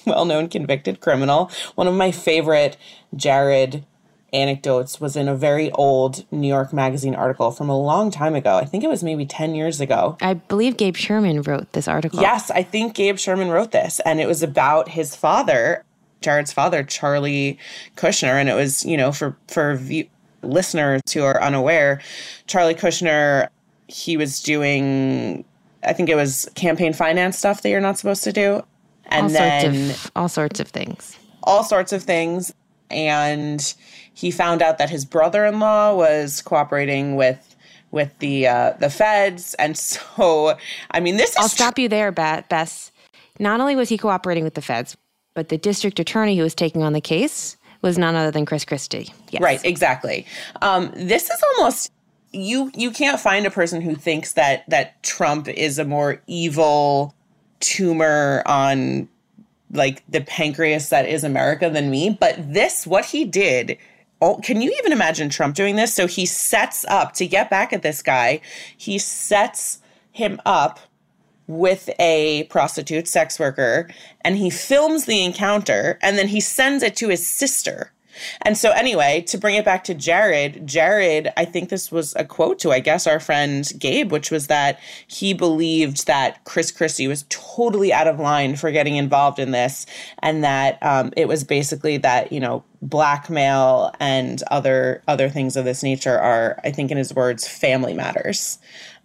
well 0.06 0.25
known 0.25 0.49
convicted 0.49 1.00
criminal. 1.00 1.50
One 1.75 1.87
of 1.87 1.94
my 1.94 2.10
favorite 2.10 2.76
Jared 3.14 3.84
anecdotes 4.32 5.00
was 5.00 5.14
in 5.16 5.28
a 5.28 5.34
very 5.34 5.70
old 5.72 6.25
New 6.32 6.49
York 6.49 6.72
Magazine 6.72 7.14
article 7.14 7.50
from 7.50 7.69
a 7.69 7.78
long 7.78 8.10
time 8.10 8.34
ago. 8.34 8.56
I 8.56 8.64
think 8.64 8.82
it 8.82 8.88
was 8.88 9.02
maybe 9.02 9.26
10 9.26 9.54
years 9.54 9.81
ago. 9.81 10.16
I 10.20 10.34
believe 10.34 10.76
Gabe 10.76 10.96
Sherman 10.96 11.43
wrote 11.43 11.72
this 11.72 11.87
article. 11.87 12.20
Yes, 12.20 12.50
I 12.50 12.62
think 12.62 12.94
Gabe 12.94 13.19
Sherman 13.19 13.50
wrote 13.50 13.72
this. 13.72 14.00
And 14.06 14.20
it 14.20 14.26
was 14.26 14.43
about 14.43 14.88
his 14.88 15.14
father, 15.14 15.84
Jared's 16.22 16.52
father, 16.52 16.82
Charlie 16.82 17.58
Kushner. 17.96 18.40
And 18.40 18.48
it 18.48 18.55
was, 18.55 18.84
you 18.87 18.96
know, 18.96 19.12
for, 19.12 19.37
for 19.48 19.76
view- 19.76 20.08
listeners 20.43 21.02
who 21.12 21.25
are 21.25 21.40
unaware, 21.43 22.00
Charlie 22.46 22.75
Kushner, 22.75 23.48
he 23.87 24.16
was 24.16 24.43
doing 24.43 25.44
I 25.84 25.93
think 25.93 26.08
it 26.08 26.14
was 26.14 26.48
campaign 26.55 26.93
finance 26.93 27.37
stuff 27.37 27.62
that 27.62 27.69
you're 27.69 27.81
not 27.81 27.98
supposed 27.98 28.22
to 28.25 28.32
do 28.32 28.62
and 29.12 29.24
all 29.24 29.28
then 29.31 29.74
sorts 29.74 30.04
of, 30.04 30.12
all 30.16 30.28
sorts 30.28 30.60
of 30.60 30.69
things. 30.69 31.19
All 31.42 31.64
sorts 31.64 31.92
of 31.92 32.02
things. 32.02 32.52
And 32.90 33.74
he 34.14 34.31
found 34.31 34.62
out 34.62 34.78
that 34.78 34.90
his 34.90 35.04
brother-in-law 35.04 35.94
was 35.94 36.42
cooperating 36.42 37.16
with 37.16 37.56
with 37.90 38.19
the 38.19 38.48
uh, 38.48 38.72
the 38.81 38.90
feds, 38.90 39.54
and 39.54 39.76
so 39.78 40.56
I 40.90 41.00
mean, 41.00 41.16
this. 41.16 41.36
I'll 41.36 41.48
stop 41.48 41.78
you 41.78 41.88
there, 41.88 42.10
Bess. 42.10 42.90
Not 43.38 43.60
only 43.60 43.76
was 43.76 43.88
he 43.88 43.96
cooperating 43.96 44.44
with 44.44 44.54
the 44.54 44.62
feds, 44.62 44.96
but 45.34 45.48
the 45.48 45.58
district 45.58 45.98
attorney 46.00 46.36
who 46.36 46.42
was 46.42 46.54
taking 46.54 46.82
on 46.82 46.92
the 46.92 47.00
case 47.00 47.56
was 47.81 47.98
none 47.98 48.14
other 48.14 48.31
than 48.31 48.46
Chris 48.46 48.64
Christie. 48.64 49.12
Yes. 49.31 49.42
Right, 49.42 49.64
exactly. 49.64 50.26
Um, 50.60 50.92
this 50.94 51.31
is 51.31 51.42
almost 51.56 51.90
you. 52.32 52.70
You 52.74 52.90
can't 52.90 53.20
find 53.20 53.46
a 53.46 53.50
person 53.50 53.81
who 53.81 53.94
thinks 53.94 54.32
that 54.34 54.69
that 54.69 55.02
Trump 55.02 55.48
is 55.48 55.78
a 55.78 55.84
more 55.84 56.22
evil 56.26 57.14
tumor 57.62 58.42
on 58.46 59.08
like 59.70 60.02
the 60.08 60.20
pancreas 60.20 60.90
that 60.90 61.08
is 61.08 61.24
America 61.24 61.70
than 61.70 61.90
me. 61.90 62.16
But 62.19 62.52
this, 62.52 62.86
what 62.86 63.06
he 63.06 63.24
did, 63.24 63.78
oh, 64.20 64.36
can 64.42 64.60
you 64.60 64.74
even 64.78 64.92
imagine 64.92 65.31
Trump 65.31 65.54
doing 65.54 65.76
this? 65.76 65.94
So 65.94 66.06
he 66.06 66.26
sets 66.26 66.84
up 66.86 67.14
to 67.14 67.26
get 67.26 67.48
back 67.48 67.72
at 67.72 67.82
this 67.82 68.02
guy, 68.02 68.40
he 68.76 68.98
sets 68.98 69.81
him 70.10 70.40
up 70.44 70.78
with 71.46 71.90
a 71.98 72.44
prostitute 72.44 73.08
sex 73.08 73.38
worker 73.38 73.88
and 74.22 74.36
he 74.36 74.48
films 74.48 75.06
the 75.06 75.24
encounter 75.24 75.98
and 76.00 76.16
then 76.16 76.28
he 76.28 76.40
sends 76.40 76.82
it 76.82 76.94
to 76.96 77.08
his 77.08 77.26
sister 77.26 77.92
and 78.42 78.56
so, 78.56 78.70
anyway, 78.72 79.22
to 79.28 79.38
bring 79.38 79.56
it 79.56 79.64
back 79.64 79.84
to 79.84 79.94
Jared, 79.94 80.66
Jared, 80.66 81.32
I 81.36 81.44
think 81.44 81.69
this 81.69 81.90
was 81.90 82.14
a 82.16 82.24
quote 82.24 82.58
to, 82.60 82.70
I 82.70 82.81
guess, 82.81 83.06
our 83.06 83.20
friend 83.20 83.70
Gabe, 83.78 84.12
which 84.12 84.31
was 84.31 84.46
that 84.48 84.78
he 85.06 85.32
believed 85.32 86.06
that 86.06 86.44
Chris 86.44 86.70
Christie 86.70 87.08
was 87.08 87.24
totally 87.28 87.92
out 87.92 88.06
of 88.06 88.20
line 88.20 88.56
for 88.56 88.70
getting 88.70 88.96
involved 88.96 89.38
in 89.38 89.50
this, 89.50 89.86
and 90.20 90.44
that 90.44 90.78
um, 90.82 91.12
it 91.16 91.28
was 91.28 91.44
basically 91.44 91.96
that 91.98 92.32
you 92.32 92.40
know 92.40 92.64
blackmail 92.81 93.92
and 94.00 94.42
other 94.50 95.02
other 95.08 95.28
things 95.28 95.56
of 95.56 95.64
this 95.64 95.82
nature 95.82 96.19
are, 96.19 96.60
I 96.64 96.70
think, 96.70 96.90
in 96.90 96.98
his 96.98 97.14
words, 97.14 97.46
family 97.46 97.94
matters. 97.94 98.58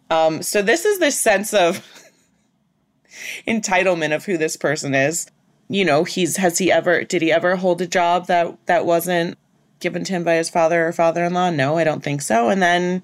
Um, 0.09 0.41
so 0.41 0.61
this 0.61 0.85
is 0.85 0.99
this 0.99 1.19
sense 1.19 1.53
of 1.53 1.85
entitlement 3.47 4.15
of 4.15 4.25
who 4.25 4.37
this 4.37 4.55
person 4.55 4.93
is 4.93 5.29
you 5.69 5.83
know, 5.83 6.03
he's 6.03 6.37
has 6.37 6.57
he 6.57 6.71
ever 6.71 7.03
did 7.03 7.21
he 7.21 7.31
ever 7.31 7.55
hold 7.55 7.81
a 7.81 7.87
job 7.87 8.27
that 8.27 8.57
that 8.67 8.85
wasn't 8.85 9.37
given 9.79 10.03
to 10.05 10.13
him 10.13 10.23
by 10.23 10.35
his 10.35 10.49
father 10.49 10.87
or 10.87 10.91
father-in-law? 10.91 11.51
No, 11.51 11.77
I 11.77 11.83
don't 11.83 12.03
think 12.03 12.21
so. 12.21 12.49
And 12.49 12.61
then, 12.61 13.03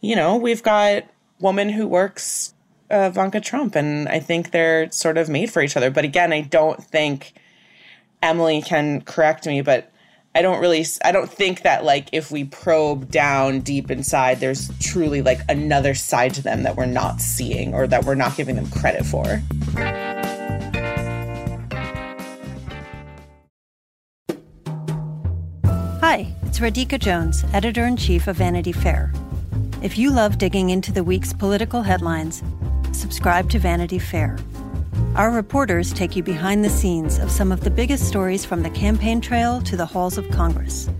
you 0.00 0.16
know, 0.16 0.36
we've 0.36 0.62
got 0.62 1.04
woman 1.40 1.68
who 1.68 1.86
works 1.86 2.54
uh, 2.90 3.10
Ivanka 3.10 3.40
Trump, 3.40 3.74
and 3.74 4.08
I 4.08 4.20
think 4.20 4.50
they're 4.50 4.90
sort 4.90 5.18
of 5.18 5.28
made 5.28 5.50
for 5.50 5.62
each 5.62 5.76
other. 5.76 5.90
But 5.90 6.04
again, 6.04 6.32
I 6.32 6.42
don't 6.42 6.82
think 6.82 7.34
Emily 8.22 8.62
can 8.62 9.02
correct 9.02 9.46
me, 9.46 9.60
but 9.60 9.92
I 10.34 10.42
don't 10.42 10.60
really 10.60 10.84
I 11.02 11.12
don't 11.12 11.30
think 11.30 11.62
that 11.62 11.84
like 11.84 12.08
if 12.12 12.30
we 12.30 12.44
probe 12.44 13.10
down 13.10 13.60
deep 13.60 13.90
inside 13.90 14.38
there's 14.38 14.70
truly 14.80 15.22
like 15.22 15.40
another 15.48 15.94
side 15.94 16.34
to 16.34 16.42
them 16.42 16.62
that 16.64 16.76
we're 16.76 16.84
not 16.84 17.22
seeing 17.22 17.72
or 17.72 17.86
that 17.86 18.04
we're 18.04 18.16
not 18.16 18.36
giving 18.36 18.56
them 18.56 18.68
credit 18.70 19.06
for. 19.06 19.40
It's 26.56 26.62
Radhika 26.62 26.98
Jones, 26.98 27.44
editor 27.52 27.84
in 27.84 27.98
chief 27.98 28.28
of 28.28 28.36
Vanity 28.36 28.72
Fair. 28.72 29.12
If 29.82 29.98
you 29.98 30.10
love 30.10 30.38
digging 30.38 30.70
into 30.70 30.90
the 30.90 31.04
week's 31.04 31.34
political 31.34 31.82
headlines, 31.82 32.42
subscribe 32.92 33.50
to 33.50 33.58
Vanity 33.58 33.98
Fair 33.98 34.38
our 35.16 35.30
reporters 35.30 35.94
take 35.94 36.14
you 36.14 36.22
behind 36.22 36.62
the 36.62 36.68
scenes 36.68 37.18
of 37.18 37.30
some 37.30 37.50
of 37.50 37.62
the 37.62 37.70
biggest 37.70 38.06
stories 38.06 38.44
from 38.44 38.62
the 38.62 38.68
campaign 38.70 39.18
trail 39.18 39.62
to 39.62 39.74
the 39.74 39.86
halls 39.86 40.18
of 40.18 40.28
Congress. 40.30 40.90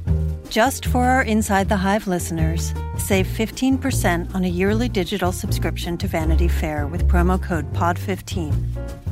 Just 0.50 0.86
for 0.86 1.04
our 1.04 1.22
Inside 1.22 1.68
the 1.68 1.76
Hive 1.76 2.06
listeners, 2.06 2.72
save 2.98 3.26
15% 3.26 4.34
on 4.34 4.44
a 4.44 4.48
yearly 4.48 4.88
digital 4.88 5.32
subscription 5.32 5.98
to 5.98 6.06
Vanity 6.06 6.48
Fair 6.48 6.86
with 6.86 7.06
promo 7.08 7.42
code 7.42 7.70
POD15. 7.74 8.54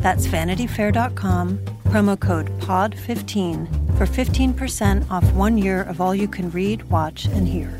That's 0.00 0.26
vanityfair.com, 0.26 1.58
promo 1.84 2.18
code 2.18 2.48
POD15 2.60 3.98
for 3.98 4.06
15% 4.06 5.10
off 5.10 5.30
one 5.32 5.58
year 5.58 5.82
of 5.82 6.00
all 6.00 6.14
you 6.14 6.28
can 6.28 6.50
read, 6.50 6.82
watch, 6.84 7.26
and 7.26 7.46
hear. 7.46 7.78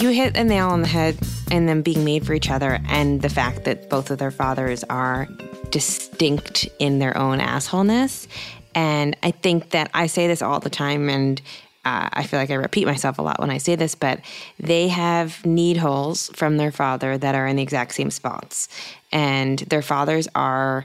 you 0.00 0.10
hit 0.10 0.36
a 0.36 0.44
nail 0.44 0.68
on 0.68 0.82
the 0.82 0.88
head 0.88 1.18
in 1.50 1.66
them 1.66 1.82
being 1.82 2.04
made 2.04 2.26
for 2.26 2.34
each 2.34 2.50
other 2.50 2.80
and 2.88 3.22
the 3.22 3.28
fact 3.28 3.64
that 3.64 3.88
both 3.88 4.10
of 4.10 4.18
their 4.18 4.30
fathers 4.30 4.84
are 4.84 5.26
distinct 5.70 6.68
in 6.78 6.98
their 6.98 7.16
own 7.16 7.38
assholeness. 7.40 8.26
And 8.74 9.16
I 9.22 9.30
think 9.30 9.70
that 9.70 9.90
I 9.94 10.06
say 10.06 10.26
this 10.26 10.42
all 10.42 10.60
the 10.60 10.70
time 10.70 11.08
and 11.08 11.40
uh, 11.84 12.08
I 12.12 12.24
feel 12.24 12.38
like 12.38 12.50
I 12.50 12.54
repeat 12.54 12.86
myself 12.86 13.18
a 13.18 13.22
lot 13.22 13.40
when 13.40 13.50
I 13.50 13.58
say 13.58 13.74
this, 13.74 13.94
but 13.94 14.20
they 14.60 14.88
have 14.88 15.44
need 15.46 15.78
holes 15.78 16.28
from 16.34 16.56
their 16.56 16.72
father 16.72 17.16
that 17.16 17.34
are 17.34 17.46
in 17.46 17.56
the 17.56 17.62
exact 17.62 17.94
same 17.94 18.10
spots. 18.10 18.68
And 19.10 19.60
their 19.60 19.80
fathers 19.80 20.28
are 20.34 20.84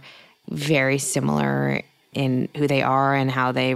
very 0.49 0.97
similar 0.97 1.81
in 2.13 2.47
who 2.55 2.67
they 2.67 2.81
are 2.81 3.15
and 3.15 3.29
how 3.29 3.51
they 3.51 3.75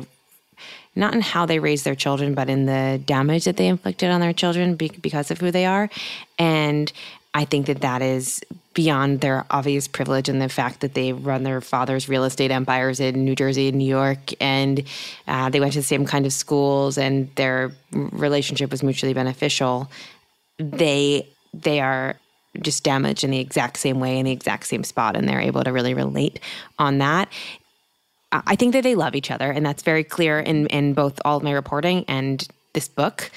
not 0.98 1.13
in 1.13 1.22
how 1.22 1.46
they 1.46 1.60
raise 1.60 1.84
their 1.84 1.96
children, 1.96 2.34
but 2.34 2.50
in 2.50 2.66
the 2.66 3.01
damage 3.06 3.46
that 3.46 3.58
they 3.58 3.68
inflicted 3.68 4.10
on 4.10 4.20
their 4.20 4.34
children 4.34 4.75
because 4.75 5.32
of 5.32 5.39
who 5.39 5.51
they 5.51 5.66
are. 5.66 5.89
And 6.39 6.92
I 7.34 7.46
think 7.46 7.68
that 7.68 7.82
that 7.82 8.01
is 8.01 8.42
beyond 8.74 9.22
their 9.22 9.46
obvious 9.51 9.88
privilege 9.88 10.27
and 10.27 10.42
the 10.42 10.50
fact 10.50 10.82
that 10.82 10.96
they 10.96 11.13
run 11.13 11.44
their 11.44 11.62
father's 11.62 12.10
real 12.10 12.24
estate 12.24 12.51
empires 12.51 13.00
in 13.00 13.25
New 13.25 13.36
Jersey 13.36 13.70
and 13.70 13.77
New 13.77 13.88
York, 13.88 14.34
and 14.42 14.84
uh, 15.27 15.50
they 15.50 15.60
went 15.60 15.74
to 15.74 15.80
the 15.80 15.84
same 15.84 16.06
kind 16.06 16.25
of 16.25 16.34
schools, 16.34 16.98
and 16.98 17.34
their 17.36 17.72
relationship 17.92 18.72
was 18.72 18.82
mutually 18.84 19.13
beneficial. 19.13 19.89
They 20.58 21.27
they 21.54 21.80
are 21.80 22.16
just 22.62 22.84
damaged 22.84 23.24
in 23.24 23.32
the 23.32 23.39
exact 23.39 23.77
same 23.77 24.00
way 24.00 24.18
in 24.18 24.25
the 24.25 24.32
exact 24.32 24.66
same 24.66 24.84
spot, 24.84 25.16
and 25.16 25.27
they're 25.27 25.42
able 25.42 25.63
to 25.63 25.72
really 25.72 25.94
relate 25.94 26.39
on 26.80 26.98
that. 27.00 27.30
I 28.32 28.56
think 28.56 28.74
that 28.74 28.84
they 28.84 28.96
love 28.96 29.16
each 29.16 29.32
other, 29.32 29.50
and 29.50 29.66
that's 29.66 29.84
very 29.84 30.04
clear 30.04 30.40
in 30.40 30.68
in 30.68 30.94
both 30.94 31.20
all 31.24 31.38
of 31.38 31.44
my 31.44 31.52
reporting 31.52 32.06
and 32.08 32.46
this 32.74 32.88
book. 32.88 33.32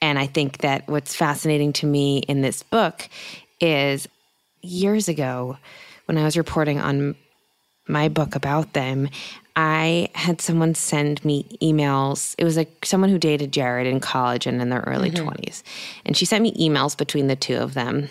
And 0.00 0.18
I 0.18 0.26
think 0.26 0.58
that 0.58 0.86
what's 0.88 1.16
fascinating 1.16 1.72
to 1.74 1.86
me 1.86 2.18
in 2.18 2.42
this 2.42 2.62
book 2.62 3.08
is 3.60 4.06
years 4.62 5.08
ago 5.08 5.56
when 6.04 6.18
I 6.18 6.24
was 6.24 6.36
reporting 6.36 6.80
on 6.80 7.16
my 7.88 8.08
book 8.08 8.34
about 8.34 8.72
them, 8.72 9.08
I 9.54 10.10
had 10.14 10.40
someone 10.40 10.74
send 10.74 11.24
me 11.24 11.44
emails. 11.62 12.34
It 12.38 12.44
was 12.44 12.56
like 12.56 12.84
someone 12.84 13.10
who 13.10 13.18
dated 13.18 13.52
Jared 13.52 13.86
in 13.86 14.00
college 14.00 14.46
and 14.46 14.60
in 14.60 14.68
their 14.68 14.82
early 14.86 15.10
mm-hmm. 15.10 15.28
20s. 15.28 15.62
And 16.04 16.16
she 16.16 16.24
sent 16.24 16.42
me 16.42 16.52
emails 16.54 16.96
between 16.96 17.28
the 17.28 17.36
two 17.36 17.56
of 17.56 17.74
them 17.74 18.08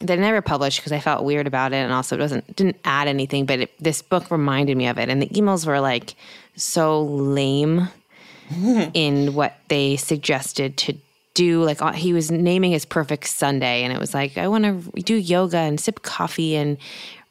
that 0.00 0.18
I 0.18 0.22
never 0.22 0.40
published 0.40 0.78
because 0.78 0.92
I 0.92 1.00
felt 1.00 1.24
weird 1.24 1.46
about 1.46 1.72
it, 1.72 1.76
and 1.76 1.92
also 1.92 2.16
it 2.16 2.20
wasn't 2.20 2.56
didn't 2.56 2.76
add 2.84 3.08
anything. 3.08 3.46
But 3.46 3.60
it, 3.60 3.78
this 3.78 4.02
book 4.02 4.30
reminded 4.30 4.76
me 4.76 4.86
of 4.86 4.98
it, 4.98 5.08
and 5.08 5.20
the 5.20 5.28
emails 5.28 5.66
were 5.66 5.80
like 5.80 6.14
so 6.56 7.02
lame 7.02 7.88
in 8.94 9.34
what 9.34 9.56
they 9.68 9.96
suggested 9.96 10.76
to 10.78 10.94
do. 11.34 11.64
Like 11.64 11.82
uh, 11.82 11.92
he 11.92 12.12
was 12.12 12.30
naming 12.30 12.72
his 12.72 12.84
perfect 12.84 13.26
Sunday, 13.26 13.82
and 13.82 13.92
it 13.92 13.98
was 13.98 14.14
like 14.14 14.38
I 14.38 14.46
want 14.48 14.64
to 14.64 15.02
do 15.02 15.14
yoga 15.14 15.58
and 15.58 15.80
sip 15.80 16.02
coffee 16.02 16.54
and 16.54 16.78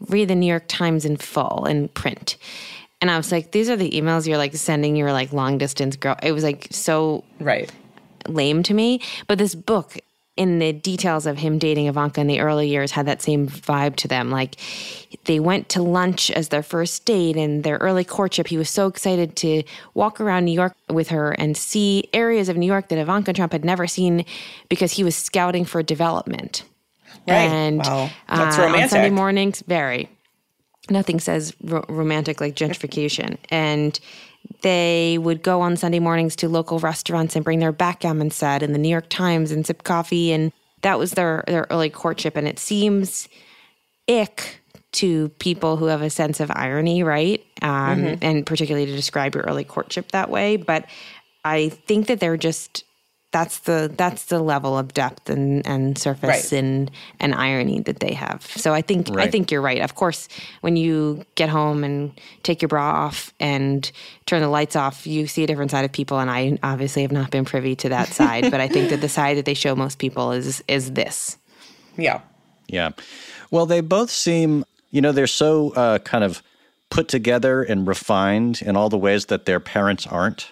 read 0.10 0.28
the 0.28 0.36
New 0.36 0.48
York 0.48 0.66
Times 0.68 1.06
in 1.06 1.18
full 1.18 1.66
and 1.66 1.94
print. 1.94 2.38
And 3.00 3.12
I 3.12 3.18
was 3.18 3.32
like, 3.32 3.52
these 3.52 3.70
are 3.70 3.76
the 3.76 3.92
emails 3.92 4.28
you're 4.28 4.38
like 4.38 4.56
sending 4.56 4.96
your 4.96 5.14
like 5.14 5.32
long 5.32 5.60
distance 5.60 5.96
girl. 5.96 6.16
It 6.24 6.32
was 6.32 6.44
like 6.44 6.68
so 6.72 7.24
right 7.40 7.72
lame 8.28 8.64
to 8.64 8.74
me. 8.74 9.02
But 9.28 9.38
this 9.38 9.56
book 9.56 9.98
in 10.38 10.60
the 10.60 10.72
details 10.72 11.26
of 11.26 11.38
him 11.38 11.58
dating 11.58 11.88
Ivanka 11.88 12.22
in 12.22 12.28
the 12.28 12.40
early 12.40 12.70
years 12.70 12.92
had 12.92 13.08
that 13.08 13.22
same 13.22 13.48
vibe 13.48 13.96
to 13.98 14.08
them. 14.08 14.30
Like 14.30 14.56
they 15.26 15.40
went 15.40 15.68
to 15.70 15.82
lunch 15.82 16.30
as 16.32 16.50
their 16.50 16.64
first 16.64 17.04
date 17.06 17.36
and 17.36 17.64
their 17.64 17.78
early 17.78 18.04
courtship. 18.04 18.48
He 18.48 18.58
was 18.58 18.70
so 18.70 18.88
excited 18.88 19.36
to 19.38 19.64
walk 19.96 20.22
around 20.22 20.46
New 20.46 20.54
York 20.54 20.76
with 20.90 21.10
her 21.10 21.32
and 21.32 21.58
see 21.58 22.08
areas 22.14 22.50
of 22.50 22.56
New 22.56 22.68
York 22.68 22.88
that 22.90 23.00
Ivanka 23.00 23.34
Trump 23.34 23.52
had 23.52 23.66
never 23.66 23.88
seen 23.88 24.26
because 24.70 24.94
he 24.94 25.04
was 25.04 25.16
scouting 25.16 25.66
for 25.66 25.82
development. 25.84 26.64
Right. 27.28 27.50
And 27.50 27.80
wow. 27.80 28.10
That's 28.30 28.58
uh, 28.58 28.68
on 28.68 28.90
Sunday 28.90 29.10
mornings, 29.10 29.62
very. 29.68 30.10
Nothing 30.90 31.20
says 31.20 31.54
ro- 31.64 31.84
romantic 31.90 32.40
like 32.40 32.56
gentrification. 32.56 33.38
And 33.50 34.00
they 34.62 35.18
would 35.20 35.44
go 35.44 35.62
on 35.62 35.78
Sunday 35.78 36.00
mornings 36.00 36.36
to 36.38 36.50
local 36.50 36.80
restaurants 36.80 37.36
and 37.36 37.46
bring 37.46 37.60
their 37.60 37.72
backgammon 37.72 38.32
set 38.32 38.64
and 38.64 38.74
the 38.74 38.80
New 38.80 38.90
York 38.90 39.10
Times 39.10 39.52
and 39.52 39.66
sip 39.66 39.84
coffee. 39.84 40.32
And 40.32 40.52
that 40.82 41.00
was 41.00 41.12
their, 41.12 41.44
their 41.48 41.68
early 41.70 41.90
courtship. 41.90 42.36
And 42.36 42.48
it 42.48 42.60
seems 42.60 43.30
ick 44.08 44.62
to 44.94 45.30
people 45.40 45.78
who 45.78 45.86
have 45.86 46.02
a 46.02 46.10
sense 46.10 46.40
of 46.40 46.50
irony, 46.52 47.04
right? 47.04 47.46
Um, 47.62 47.70
mm-hmm. 47.70 48.16
And 48.22 48.46
particularly 48.46 48.86
to 48.88 48.96
describe 48.96 49.36
your 49.36 49.44
early 49.44 49.64
courtship 49.64 50.12
that 50.12 50.30
way. 50.30 50.56
But 50.58 50.86
I 51.44 51.70
think 51.70 52.08
that 52.08 52.20
they're 52.20 52.38
just 52.38 52.84
that's 53.32 53.60
the 53.60 53.94
that's 53.96 54.26
the 54.26 54.40
level 54.40 54.78
of 54.78 54.94
depth 54.94 55.30
and, 55.30 55.66
and 55.68 55.98
surface 55.98 56.52
right. 56.52 56.60
and, 56.60 56.90
and 57.20 57.36
irony 57.36 57.82
that 57.82 58.00
they 58.00 58.14
have. 58.14 58.44
So 58.44 58.74
I 58.74 58.82
think 58.82 59.10
right. 59.10 59.28
I 59.28 59.32
think 59.32 59.52
you're 59.52 59.62
right. 59.62 59.82
Of 59.82 59.96
course, 59.96 60.30
when 60.62 60.78
you 60.78 61.26
get 61.36 61.50
home 61.50 61.84
and 61.84 62.20
take 62.44 62.62
your 62.62 62.70
bra 62.70 62.90
off 62.90 63.34
and 63.40 63.90
turn 64.26 64.42
the 64.42 64.48
lights 64.48 64.76
off, 64.76 65.06
you 65.06 65.28
see 65.28 65.44
a 65.44 65.48
different 65.48 65.72
side 65.72 65.84
of 65.84 65.92
people. 65.92 66.20
And 66.20 66.32
I 66.32 66.58
obviously 66.64 67.02
have 67.02 67.12
not 67.12 67.30
been 67.30 67.44
privy 67.44 67.76
to 67.78 67.90
that 67.90 68.08
side, 68.14 68.50
but 68.50 68.62
I 68.62 68.68
think 68.68 68.90
that 68.92 69.02
the 69.02 69.10
side 69.10 69.38
that 69.38 69.46
they 69.46 69.54
show 69.54 69.76
most 69.76 70.00
people 70.00 70.32
is 70.32 70.64
is 70.68 70.94
this. 70.94 71.38
Yeah. 71.98 72.22
Yeah. 72.68 72.92
Well, 73.52 73.66
they 73.66 73.82
both 73.82 74.10
seem, 74.10 74.66
you 74.92 75.02
know, 75.02 75.12
they're 75.12 75.28
so 75.28 75.72
uh, 75.72 76.00
kind 76.00 76.24
of 76.24 76.42
put 76.90 77.10
together 77.10 77.62
and 77.62 77.86
refined 77.86 78.62
in 78.62 78.78
all 78.78 78.90
the 78.90 78.98
ways 78.98 79.26
that 79.26 79.46
their 79.46 79.60
parents 79.60 80.08
aren't 80.08 80.52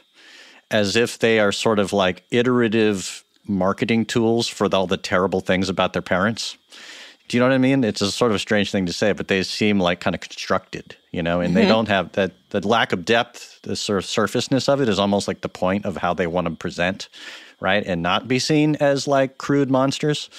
as 0.76 0.96
if 0.98 1.20
they 1.20 1.40
are 1.40 1.54
sort 1.54 1.80
of 1.80 1.94
like 1.94 2.24
iterative 2.32 3.24
marketing 3.48 4.06
tools 4.06 4.48
for 4.48 4.68
all 4.76 4.88
the 4.88 4.98
terrible 4.98 5.40
things 5.40 5.70
about 5.70 5.94
their 5.94 6.02
parents. 6.02 6.58
Do 7.28 7.38
you 7.38 7.42
know 7.42 7.48
what 7.48 7.56
I 7.56 7.60
mean? 7.60 7.84
It's 7.84 8.02
a 8.02 8.12
sort 8.12 8.34
of 8.34 8.42
strange 8.42 8.72
thing 8.72 8.86
to 8.86 8.94
say, 8.94 9.14
but 9.14 9.30
they 9.30 9.42
seem 9.42 9.80
like 9.80 10.00
kind 10.00 10.14
of 10.14 10.20
constructed, 10.20 10.96
you 11.12 11.24
know, 11.24 11.40
and 11.40 11.50
mm-hmm. 11.50 11.56
they 11.56 11.68
don't 11.68 11.88
have 11.88 12.12
that 12.12 12.34
the 12.50 12.68
lack 12.68 12.92
of 12.92 13.06
depth, 13.06 13.62
the 13.64 13.76
sort 13.76 13.98
of 13.98 14.06
surfaceness 14.06 14.70
of 14.70 14.82
it 14.82 14.90
is 14.90 15.00
almost 15.00 15.28
like 15.28 15.42
the 15.42 15.50
point 15.50 15.86
of 15.86 15.98
how 15.98 16.14
they 16.14 16.28
want 16.28 16.48
to 16.48 16.54
present, 16.54 17.10
right? 17.60 17.84
And 17.86 18.04
not 18.04 18.28
be 18.28 18.38
seen 18.38 18.76
as 18.76 19.08
like 19.08 19.38
crude 19.38 19.72
monsters. 19.72 20.30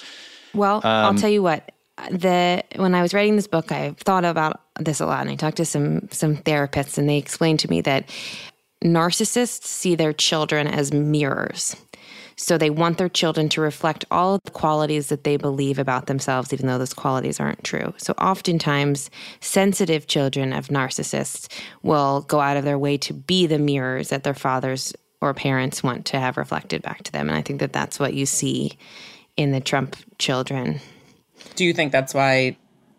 Well, 0.53 0.77
um, 0.77 0.83
I'll 0.85 1.15
tell 1.15 1.29
you 1.31 1.43
what. 1.43 1.71
The 2.11 2.63
when 2.75 2.93
I 2.93 3.01
was 3.01 3.11
writing 3.11 3.35
this 3.35 3.47
book, 3.47 3.71
I 3.71 3.95
thought 4.05 4.23
about 4.23 4.61
this 4.79 4.99
a 4.99 5.07
lot, 5.07 5.21
and 5.21 5.31
I 5.31 5.35
talked 5.35 5.57
to 5.57 5.65
some 5.65 6.07
some 6.11 6.37
therapists, 6.37 6.99
and 6.99 7.09
they 7.09 7.17
explained 7.17 7.59
to 7.61 7.69
me 7.69 7.81
that 7.81 8.07
narcissists 8.83 9.65
see 9.65 9.95
their 9.95 10.13
children 10.13 10.67
as 10.67 10.93
mirrors. 10.93 11.75
So 12.39 12.57
they 12.57 12.69
want 12.69 12.99
their 12.99 13.09
children 13.09 13.49
to 13.49 13.61
reflect 13.61 14.05
all 14.11 14.35
of 14.35 14.43
the 14.43 14.51
qualities 14.51 15.07
that 15.07 15.23
they 15.23 15.37
believe 15.37 15.79
about 15.79 16.05
themselves, 16.05 16.53
even 16.53 16.67
though 16.67 16.77
those 16.77 16.93
qualities 16.93 17.39
aren't 17.39 17.63
true. 17.63 17.93
So 17.97 18.13
oftentimes, 18.13 19.09
sensitive 19.39 20.05
children 20.05 20.53
of 20.53 20.67
narcissists 20.67 21.51
will 21.81 22.21
go 22.21 22.39
out 22.39 22.55
of 22.55 22.63
their 22.63 22.77
way 22.77 22.97
to 22.99 23.13
be 23.13 23.47
the 23.47 23.57
mirrors 23.57 24.09
that 24.09 24.23
their 24.23 24.35
fathers 24.35 24.93
or 25.19 25.33
parents 25.33 25.81
want 25.81 26.05
to 26.05 26.19
have 26.19 26.37
reflected 26.37 26.83
back 26.83 27.01
to 27.03 27.11
them. 27.11 27.27
And 27.27 27.35
I 27.35 27.41
think 27.41 27.59
that 27.59 27.73
that's 27.73 27.99
what 27.99 28.13
you 28.13 28.27
see 28.27 28.77
in 29.35 29.51
the 29.51 29.59
Trump 29.59 29.95
children. 30.19 30.79
Do 31.55 31.65
you 31.65 31.73
think 31.73 31.91
that's 31.91 32.13
why 32.13 32.55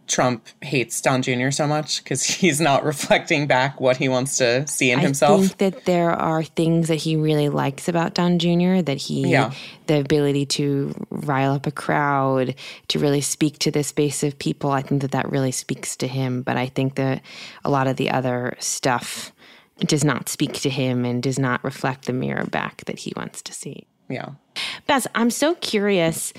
Trump 0.08 0.46
hates 0.62 1.00
Don 1.00 1.22
Jr. 1.22 1.50
so 1.50 1.66
much 1.66 2.02
because 2.02 2.24
he's 2.24 2.60
not 2.60 2.84
reflecting 2.92 3.46
back 3.46 3.80
what 3.80 3.96
he 3.98 4.08
wants 4.08 4.36
to 4.38 4.66
see 4.66 4.90
in 4.90 4.98
I 4.98 5.02
himself. 5.02 5.38
I 5.40 5.46
think 5.46 5.58
that 5.58 5.84
there 5.84 6.10
are 6.10 6.42
things 6.42 6.88
that 6.88 6.96
he 6.96 7.16
really 7.16 7.48
likes 7.48 7.88
about 7.88 8.14
Don 8.14 8.38
Jr. 8.38 8.80
That 8.82 8.96
he, 8.98 9.28
Yeah. 9.30 9.52
the 9.86 10.00
ability 10.00 10.46
to 10.46 10.94
rile 11.10 11.52
up 11.52 11.66
a 11.66 11.70
crowd, 11.70 12.54
to 12.88 12.98
really 12.98 13.20
speak 13.20 13.58
to 13.60 13.70
this 13.70 13.92
base 13.92 14.22
of 14.22 14.38
people. 14.38 14.70
I 14.72 14.82
think 14.82 15.02
that 15.02 15.12
that 15.12 15.30
really 15.30 15.52
speaks 15.52 15.96
to 15.98 16.08
him. 16.08 16.42
But 16.42 16.56
I 16.56 16.66
think 16.66 16.96
that 16.96 17.22
a 17.64 17.70
lot 17.70 17.86
of 17.86 17.96
the 17.96 18.10
other 18.10 18.56
stuff 18.58 19.32
does 19.80 20.04
not 20.04 20.28
speak 20.28 20.54
to 20.54 20.70
him 20.70 21.04
and 21.04 21.22
does 21.22 21.38
not 21.38 21.62
reflect 21.62 22.06
the 22.06 22.12
mirror 22.12 22.44
back 22.44 22.84
that 22.86 22.98
he 22.98 23.12
wants 23.16 23.42
to 23.42 23.52
see. 23.52 23.86
yeah. 24.08 24.30
Bess, 24.88 25.06
I'm 25.14 25.30
so 25.30 25.54
curious 25.56 26.32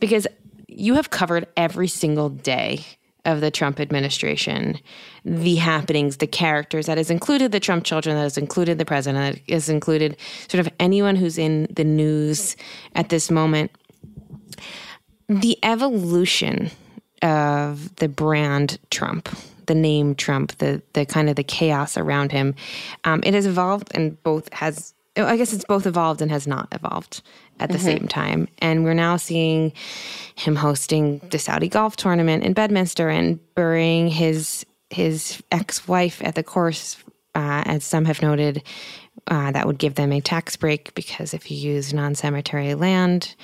because 0.00 0.26
you 0.68 0.94
have 0.94 1.10
covered 1.10 1.46
every 1.56 1.88
single 1.88 2.28
day 2.30 2.84
of 3.26 3.40
the 3.40 3.50
Trump 3.50 3.80
administration, 3.80 4.78
the 5.24 5.56
happenings, 5.56 6.18
the 6.18 6.26
characters 6.26 6.86
that 6.86 6.96
has 6.96 7.10
included 7.10 7.52
the 7.52 7.60
Trump 7.60 7.84
children, 7.84 8.16
that 8.16 8.22
has 8.22 8.38
included 8.38 8.78
the 8.78 8.84
president, 8.84 9.36
that 9.36 9.52
has 9.52 9.68
included 9.68 10.16
sort 10.48 10.64
of 10.66 10.72
anyone 10.80 11.16
who's 11.16 11.36
in 11.36 11.66
the 11.70 11.84
news 11.84 12.56
at 12.94 13.10
this 13.10 13.30
moment. 13.30 13.70
The 15.28 15.58
evolution 15.64 16.70
of 17.20 17.94
the 17.96 18.08
brand 18.08 18.78
Trump, 18.90 19.28
the 19.66 19.74
name 19.74 20.14
Trump, 20.14 20.56
the 20.58 20.80
the 20.92 21.04
kind 21.04 21.28
of 21.28 21.36
the 21.36 21.44
chaos 21.44 21.96
around 21.96 22.30
him, 22.30 22.54
um, 23.04 23.20
it 23.24 23.34
has 23.34 23.46
evolved 23.46 23.90
and 23.94 24.22
both 24.22 24.52
has. 24.52 24.94
I 25.16 25.36
guess 25.36 25.52
it's 25.52 25.64
both 25.64 25.86
evolved 25.86 26.20
and 26.20 26.30
has 26.30 26.46
not 26.46 26.68
evolved 26.72 27.22
at 27.58 27.70
the 27.70 27.78
same 27.78 28.06
time. 28.06 28.48
And 28.58 28.84
we're 28.84 28.94
now 28.94 29.16
seeing 29.16 29.72
him 30.34 30.56
hosting 30.56 31.20
the 31.30 31.38
Saudi 31.38 31.68
golf 31.68 31.96
tournament 31.96 32.44
in 32.44 32.52
Bedminster 32.52 33.08
and 33.08 33.38
burying 33.54 34.08
his 34.08 34.66
his 34.90 35.42
ex 35.50 35.88
wife 35.88 36.22
at 36.22 36.34
the 36.36 36.42
course, 36.42 36.96
uh, 37.34 37.62
as 37.66 37.84
some 37.84 38.04
have 38.04 38.22
noted. 38.22 38.62
Uh, 39.28 39.50
that 39.50 39.66
would 39.66 39.78
give 39.78 39.94
them 39.94 40.12
a 40.12 40.20
tax 40.20 40.54
break 40.56 40.94
because 40.94 41.32
if 41.34 41.50
you 41.50 41.56
use 41.56 41.92
non 41.94 42.14
cemetery 42.14 42.74
land 42.74 43.34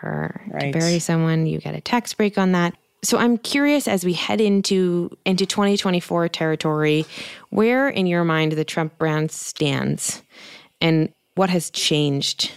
for 0.00 0.40
Right. 0.48 0.72
to 0.72 0.78
bury 0.78 0.98
someone, 0.98 1.46
you 1.46 1.58
get 1.58 1.74
a 1.74 1.80
tax 1.80 2.12
break 2.14 2.36
on 2.38 2.52
that. 2.52 2.74
So 3.02 3.18
I'm 3.18 3.36
curious 3.38 3.88
as 3.88 4.04
we 4.04 4.12
head 4.12 4.40
into 4.40 5.10
into 5.24 5.44
2024 5.46 6.28
territory, 6.28 7.04
where 7.50 7.88
in 7.88 8.06
your 8.06 8.22
mind 8.22 8.52
the 8.52 8.64
Trump 8.64 8.96
brand 8.98 9.32
stands, 9.32 10.22
and 10.80 11.08
what 11.34 11.50
has 11.50 11.70
changed 11.70 12.52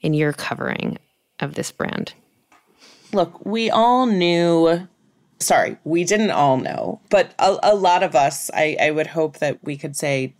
in 0.00 0.14
your 0.14 0.32
covering 0.32 0.98
of 1.40 1.54
this 1.54 1.70
brand? 1.72 2.14
Look, 3.12 3.44
we 3.44 3.70
all 3.70 4.06
knew. 4.06 4.88
Sorry, 5.38 5.76
we 5.84 6.04
didn't 6.04 6.30
all 6.30 6.56
know, 6.56 7.00
but 7.10 7.34
a, 7.38 7.58
a 7.62 7.74
lot 7.74 8.02
of 8.02 8.14
us, 8.14 8.50
I, 8.54 8.76
I 8.80 8.90
would 8.90 9.08
hope 9.08 9.38
that 9.38 9.58
we 9.62 9.76
could 9.76 9.94
say 9.94 10.34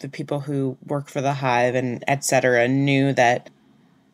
the 0.00 0.08
people 0.08 0.40
who 0.40 0.76
work 0.86 1.08
for 1.08 1.22
the 1.22 1.32
Hive 1.32 1.74
and 1.74 2.04
et 2.06 2.24
cetera 2.24 2.68
knew 2.68 3.14
that 3.14 3.48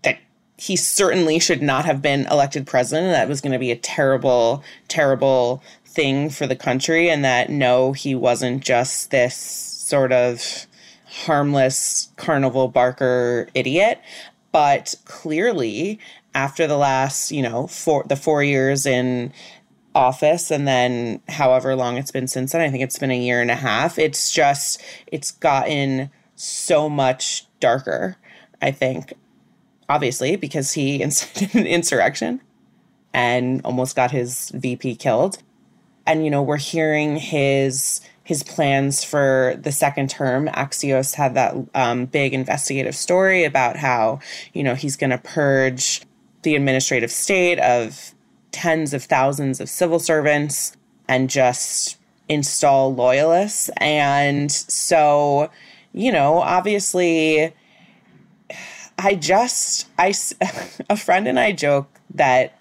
that 0.02 0.18
he 0.56 0.76
certainly 0.76 1.40
should 1.40 1.62
not 1.62 1.84
have 1.84 2.00
been 2.00 2.26
elected 2.26 2.66
president. 2.66 3.10
That 3.10 3.28
was 3.28 3.40
going 3.40 3.52
to 3.52 3.58
be 3.58 3.72
a 3.72 3.76
terrible, 3.76 4.62
terrible 4.86 5.62
thing 5.84 6.30
for 6.30 6.46
the 6.46 6.54
country, 6.54 7.10
and 7.10 7.24
that 7.24 7.50
no, 7.50 7.92
he 7.92 8.14
wasn't 8.14 8.62
just 8.62 9.10
this 9.10 9.36
sort 9.36 10.12
of 10.12 10.66
harmless 11.10 12.10
carnival 12.16 12.68
barker 12.68 13.48
idiot. 13.54 14.00
But 14.52 14.94
clearly, 15.04 15.98
after 16.34 16.66
the 16.66 16.76
last, 16.76 17.30
you 17.32 17.42
know, 17.42 17.66
four 17.66 18.04
the 18.04 18.16
four 18.16 18.42
years 18.42 18.86
in 18.86 19.32
office 19.92 20.52
and 20.52 20.68
then 20.68 21.20
however 21.28 21.74
long 21.74 21.96
it's 21.96 22.12
been 22.12 22.28
since 22.28 22.52
then, 22.52 22.60
I 22.60 22.70
think 22.70 22.82
it's 22.82 22.98
been 22.98 23.10
a 23.10 23.18
year 23.18 23.40
and 23.40 23.50
a 23.50 23.56
half. 23.56 23.98
It's 23.98 24.32
just 24.32 24.82
it's 25.06 25.30
gotten 25.32 26.10
so 26.36 26.88
much 26.88 27.46
darker, 27.60 28.16
I 28.62 28.70
think. 28.70 29.12
Obviously, 29.88 30.36
because 30.36 30.72
he 30.72 31.02
incited 31.02 31.54
an 31.54 31.66
insurrection 31.66 32.40
and 33.12 33.60
almost 33.64 33.96
got 33.96 34.12
his 34.12 34.50
VP 34.50 34.96
killed. 34.96 35.42
And 36.06 36.24
you 36.24 36.30
know, 36.30 36.42
we're 36.42 36.56
hearing 36.56 37.16
his 37.16 38.00
his 38.24 38.42
plans 38.42 39.02
for 39.02 39.56
the 39.60 39.72
second 39.72 40.10
term. 40.10 40.46
Axios 40.48 41.14
had 41.14 41.34
that 41.34 41.54
um, 41.74 42.06
big 42.06 42.34
investigative 42.34 42.94
story 42.94 43.44
about 43.44 43.76
how 43.76 44.20
you 44.52 44.62
know 44.62 44.74
he's 44.74 44.96
going 44.96 45.10
to 45.10 45.18
purge 45.18 46.02
the 46.42 46.54
administrative 46.54 47.10
state 47.10 47.58
of 47.58 48.14
tens 48.52 48.94
of 48.94 49.04
thousands 49.04 49.60
of 49.60 49.68
civil 49.68 49.98
servants 49.98 50.76
and 51.08 51.28
just 51.28 51.98
install 52.28 52.94
loyalists. 52.94 53.68
And 53.76 54.50
so, 54.50 55.50
you 55.92 56.12
know, 56.12 56.38
obviously, 56.38 57.52
I 58.98 59.14
just 59.16 59.88
I, 59.98 60.14
a 60.90 60.96
friend 60.96 61.26
and 61.26 61.38
I 61.38 61.52
joke 61.52 62.00
that 62.14 62.59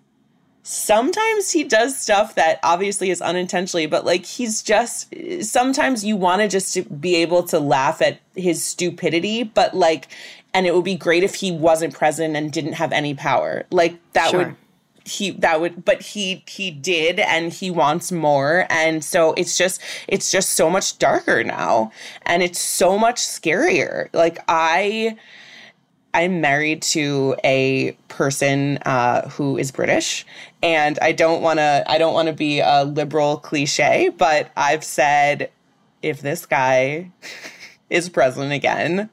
sometimes 0.71 1.49
he 1.49 1.63
does 1.63 1.97
stuff 1.97 2.36
that 2.36 2.60
obviously 2.62 3.10
is 3.10 3.23
unintentionally 3.23 3.88
but 3.88 4.05
like 4.05 4.23
he's 4.23 4.62
just 4.62 5.12
sometimes 5.41 6.05
you 6.05 6.15
want 6.15 6.43
to 6.43 6.47
just 6.47 7.01
be 7.01 7.15
able 7.15 7.41
to 7.41 7.60
laugh 7.60 8.03
at 8.03 8.19
his 8.36 8.63
stupidity 8.63 9.41
but 9.41 9.75
like 9.75 10.08
and 10.53 10.67
it 10.67 10.75
would 10.75 10.84
be 10.84 10.93
great 10.93 11.23
if 11.23 11.34
he 11.34 11.51
wasn't 11.51 11.91
president 11.91 12.36
and 12.36 12.51
didn't 12.51 12.73
have 12.73 12.91
any 12.91 13.15
power 13.15 13.65
like 13.71 13.97
that 14.13 14.29
Sure. 14.29 14.39
would 14.39 14.55
he 15.05 15.32
that 15.32 15.60
would 15.60 15.84
but 15.84 16.03
he 16.03 16.43
he 16.47 16.69
did 16.69 17.19
and 17.19 17.51
he 17.51 17.71
wants 17.71 18.12
more 18.12 18.67
and 18.69 19.03
so 19.03 19.34
it's 19.38 19.58
just 19.58 19.82
it's 20.08 20.29
just 20.29 20.49
so 20.53 20.69
much 20.69 20.99
darker 20.99 21.43
now 21.43 21.91
and 22.27 22.43
it's 22.43 22.60
so 22.60 22.95
much 22.95 23.17
scarier 23.17 24.08
like 24.13 24.38
i 24.47 25.17
I'm 26.13 26.41
married 26.41 26.82
to 26.84 27.36
a 27.43 27.91
person 28.08 28.78
uh, 28.80 29.30
who 29.30 29.58
is 29.58 29.72
British, 29.72 30.26
and 30.63 30.98
I 31.02 31.12
don't 31.12 31.41
want 31.41 31.60
to. 31.60 31.84
I 31.88 31.98
don't 31.98 32.13
want 32.13 32.28
to 32.28 32.34
be 32.34 32.60
a 32.62 32.84
liberal 32.84 33.38
cliche, 33.38 34.10
but 34.17 34.52
I've 34.58 34.84
said 34.84 35.52
if 36.02 36.22
this 36.22 36.45
guy 36.45 37.12
is 37.89 38.10
president 38.10 38.54
again, 38.54 39.10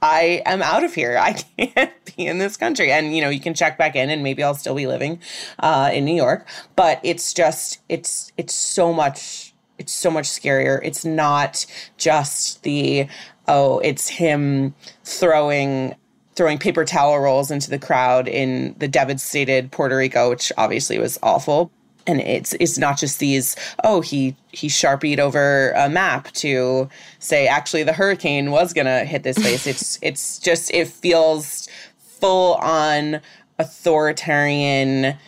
I 0.00 0.42
am 0.46 0.62
out 0.62 0.84
of 0.84 0.94
here. 0.94 1.18
I 1.20 1.32
can't 1.32 2.16
be 2.16 2.26
in 2.26 2.38
this 2.38 2.56
country. 2.56 2.92
And 2.92 3.14
you 3.14 3.20
know, 3.20 3.30
you 3.30 3.40
can 3.40 3.54
check 3.54 3.76
back 3.76 3.96
in, 3.96 4.08
and 4.10 4.22
maybe 4.22 4.42
I'll 4.42 4.54
still 4.54 4.76
be 4.76 4.86
living 4.86 5.20
uh, 5.58 5.90
in 5.92 6.04
New 6.04 6.14
York. 6.14 6.46
But 6.76 7.00
it's 7.02 7.34
just, 7.34 7.80
it's, 7.88 8.32
it's 8.36 8.54
so 8.54 8.92
much. 8.92 9.54
It's 9.78 9.92
so 9.92 10.10
much 10.10 10.26
scarier. 10.26 10.80
It's 10.82 11.04
not 11.04 11.64
just 11.98 12.64
the 12.64 13.06
oh, 13.46 13.78
it's 13.78 14.08
him 14.08 14.74
throwing 15.04 15.94
throwing 16.38 16.56
paper 16.56 16.84
towel 16.84 17.18
rolls 17.18 17.50
into 17.50 17.68
the 17.68 17.80
crowd 17.80 18.28
in 18.28 18.74
the 18.78 18.86
devastated 18.86 19.72
Puerto 19.72 19.96
Rico, 19.96 20.30
which 20.30 20.52
obviously 20.56 20.96
was 20.96 21.18
awful. 21.20 21.70
And 22.06 22.20
it's 22.20 22.54
it's 22.54 22.78
not 22.78 22.96
just 22.96 23.18
these, 23.18 23.56
oh, 23.84 24.00
he 24.00 24.34
he 24.52 24.68
sharpied 24.68 25.20
over 25.20 25.72
a 25.72 25.90
map 25.90 26.30
to 26.34 26.88
say 27.18 27.48
actually 27.48 27.82
the 27.82 27.92
hurricane 27.92 28.50
was 28.52 28.72
gonna 28.72 29.04
hit 29.04 29.24
this 29.24 29.36
place. 29.36 29.66
it's 29.72 29.98
it's 30.00 30.38
just 30.38 30.72
it 30.72 30.88
feels 30.88 31.68
full 31.98 32.54
on 32.54 33.20
authoritarian 33.58 35.18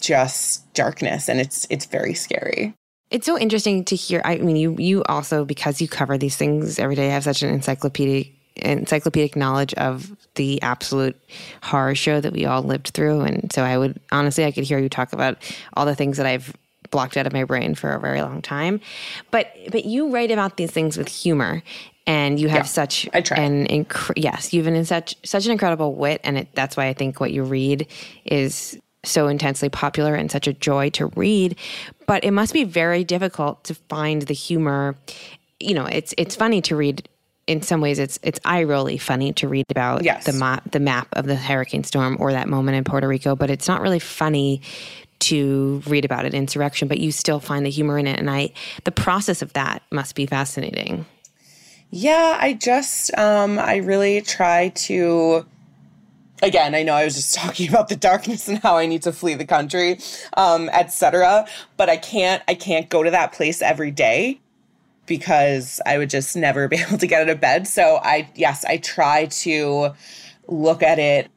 just 0.00 0.72
darkness 0.74 1.28
and 1.28 1.40
it's 1.40 1.66
it's 1.70 1.86
very 1.86 2.14
scary. 2.14 2.74
It's 3.10 3.26
so 3.26 3.38
interesting 3.38 3.84
to 3.86 3.96
hear. 3.96 4.20
I 4.24 4.36
mean, 4.36 4.56
you 4.56 4.76
you 4.78 5.02
also 5.04 5.44
because 5.46 5.80
you 5.80 5.88
cover 5.88 6.18
these 6.18 6.36
things 6.36 6.78
every 6.78 6.94
day 6.94 7.08
have 7.08 7.24
such 7.24 7.42
an 7.42 7.48
encyclopedic 7.48 8.34
encyclopedic 8.56 9.36
knowledge 9.36 9.74
of 9.74 10.10
the 10.34 10.60
absolute 10.62 11.16
horror 11.62 11.94
show 11.94 12.20
that 12.20 12.32
we 12.32 12.44
all 12.46 12.62
lived 12.62 12.88
through, 12.88 13.20
and 13.22 13.52
so 13.52 13.62
I 13.62 13.78
would 13.78 14.00
honestly 14.10 14.44
I 14.44 14.52
could 14.52 14.64
hear 14.64 14.78
you 14.78 14.88
talk 14.88 15.12
about 15.12 15.38
all 15.74 15.86
the 15.86 15.94
things 15.94 16.16
that 16.18 16.26
I've 16.26 16.54
blocked 16.90 17.16
out 17.16 17.26
of 17.26 17.32
my 17.32 17.44
brain 17.44 17.74
for 17.74 17.92
a 17.94 18.00
very 18.00 18.20
long 18.20 18.42
time. 18.42 18.80
But 19.30 19.48
but 19.70 19.84
you 19.84 20.12
write 20.12 20.30
about 20.30 20.56
these 20.56 20.70
things 20.70 20.96
with 20.98 21.08
humor. 21.08 21.62
And 22.04 22.40
you 22.40 22.48
have 22.48 22.62
Yeah, 22.64 22.68
such 22.68 23.08
I 23.14 23.20
try. 23.20 23.38
an 23.38 23.68
inc- 23.68 24.12
yes, 24.16 24.52
you've 24.52 24.64
been 24.64 24.74
in 24.74 24.84
such 24.84 25.14
such 25.24 25.46
an 25.46 25.52
incredible 25.52 25.94
wit, 25.94 26.20
and 26.24 26.36
it, 26.36 26.48
that's 26.52 26.76
why 26.76 26.88
I 26.88 26.94
think 26.94 27.20
what 27.20 27.30
you 27.30 27.44
read 27.44 27.86
is 28.24 28.76
so 29.04 29.28
intensely 29.28 29.68
popular 29.68 30.16
and 30.16 30.28
such 30.28 30.48
a 30.48 30.52
joy 30.52 30.90
to 30.90 31.06
read. 31.14 31.56
But 32.08 32.24
it 32.24 32.32
must 32.32 32.52
be 32.54 32.64
very 32.64 33.04
difficult 33.04 33.62
to 33.64 33.74
find 33.76 34.22
the 34.22 34.34
humor. 34.34 34.96
You 35.60 35.74
know, 35.74 35.86
it's 35.86 36.12
it's 36.18 36.34
funny 36.34 36.60
to 36.62 36.74
read. 36.74 37.08
In 37.46 37.60
some 37.62 37.80
ways, 37.80 37.98
it's 37.98 38.18
it's 38.22 38.38
eye 38.44 38.62
rolly 38.62 38.98
funny 38.98 39.32
to 39.34 39.48
read 39.48 39.66
about 39.70 40.04
Yes. 40.04 40.24
the 40.24 40.32
map 40.32 40.70
the 40.70 40.80
map 40.80 41.08
of 41.12 41.26
the 41.26 41.34
hurricane 41.34 41.82
storm 41.84 42.16
or 42.20 42.32
that 42.32 42.48
moment 42.48 42.76
in 42.76 42.84
Puerto 42.84 43.08
Rico. 43.08 43.34
But 43.34 43.50
it's 43.50 43.66
not 43.66 43.80
really 43.80 43.98
funny 43.98 44.62
to 45.20 45.82
read 45.86 46.04
about 46.04 46.24
an 46.24 46.34
insurrection. 46.34 46.86
But 46.88 46.98
you 46.98 47.10
still 47.12 47.40
find 47.40 47.66
the 47.66 47.70
humor 47.70 47.98
in 47.98 48.06
it, 48.06 48.18
and 48.18 48.30
I 48.30 48.50
the 48.84 48.92
process 48.92 49.42
of 49.42 49.52
that 49.54 49.82
must 49.90 50.14
be 50.14 50.26
fascinating. 50.26 51.04
Yeah, 51.90 52.38
I 52.40 52.52
just 52.54 53.16
um 53.18 53.58
I 53.58 53.76
really 53.76 54.20
try 54.22 54.68
to 54.68 55.44
again, 56.42 56.74
I 56.74 56.82
know 56.82 56.94
I 56.94 57.04
was 57.04 57.14
just 57.14 57.34
talking 57.38 57.68
about 57.68 57.88
the 57.88 57.96
darkness 57.96 58.48
and 58.48 58.58
how 58.58 58.76
I 58.76 58.86
need 58.86 59.02
to 59.02 59.12
flee 59.12 59.34
the 59.34 59.44
country, 59.46 59.98
um, 60.36 60.68
etc. 60.70 61.46
But 61.76 61.88
I 61.90 61.96
can't 61.96 62.42
I 62.46 62.54
can't 62.54 62.88
go 62.88 63.02
to 63.02 63.10
that 63.10 63.32
place 63.32 63.62
every 63.62 63.90
day 63.90 64.38
because 65.06 65.80
I 65.86 65.98
would 65.98 66.10
just 66.10 66.36
never 66.36 66.68
be 66.68 66.76
able 66.76 66.98
to 66.98 67.06
get 67.06 67.22
out 67.22 67.28
of 67.28 67.40
bed. 67.40 67.66
So 67.66 68.00
I 68.02 68.30
yes, 68.34 68.64
I 68.64 68.78
try 68.78 69.26
to 69.26 69.92
look 70.48 70.82
at 70.82 70.98
it 70.98 71.30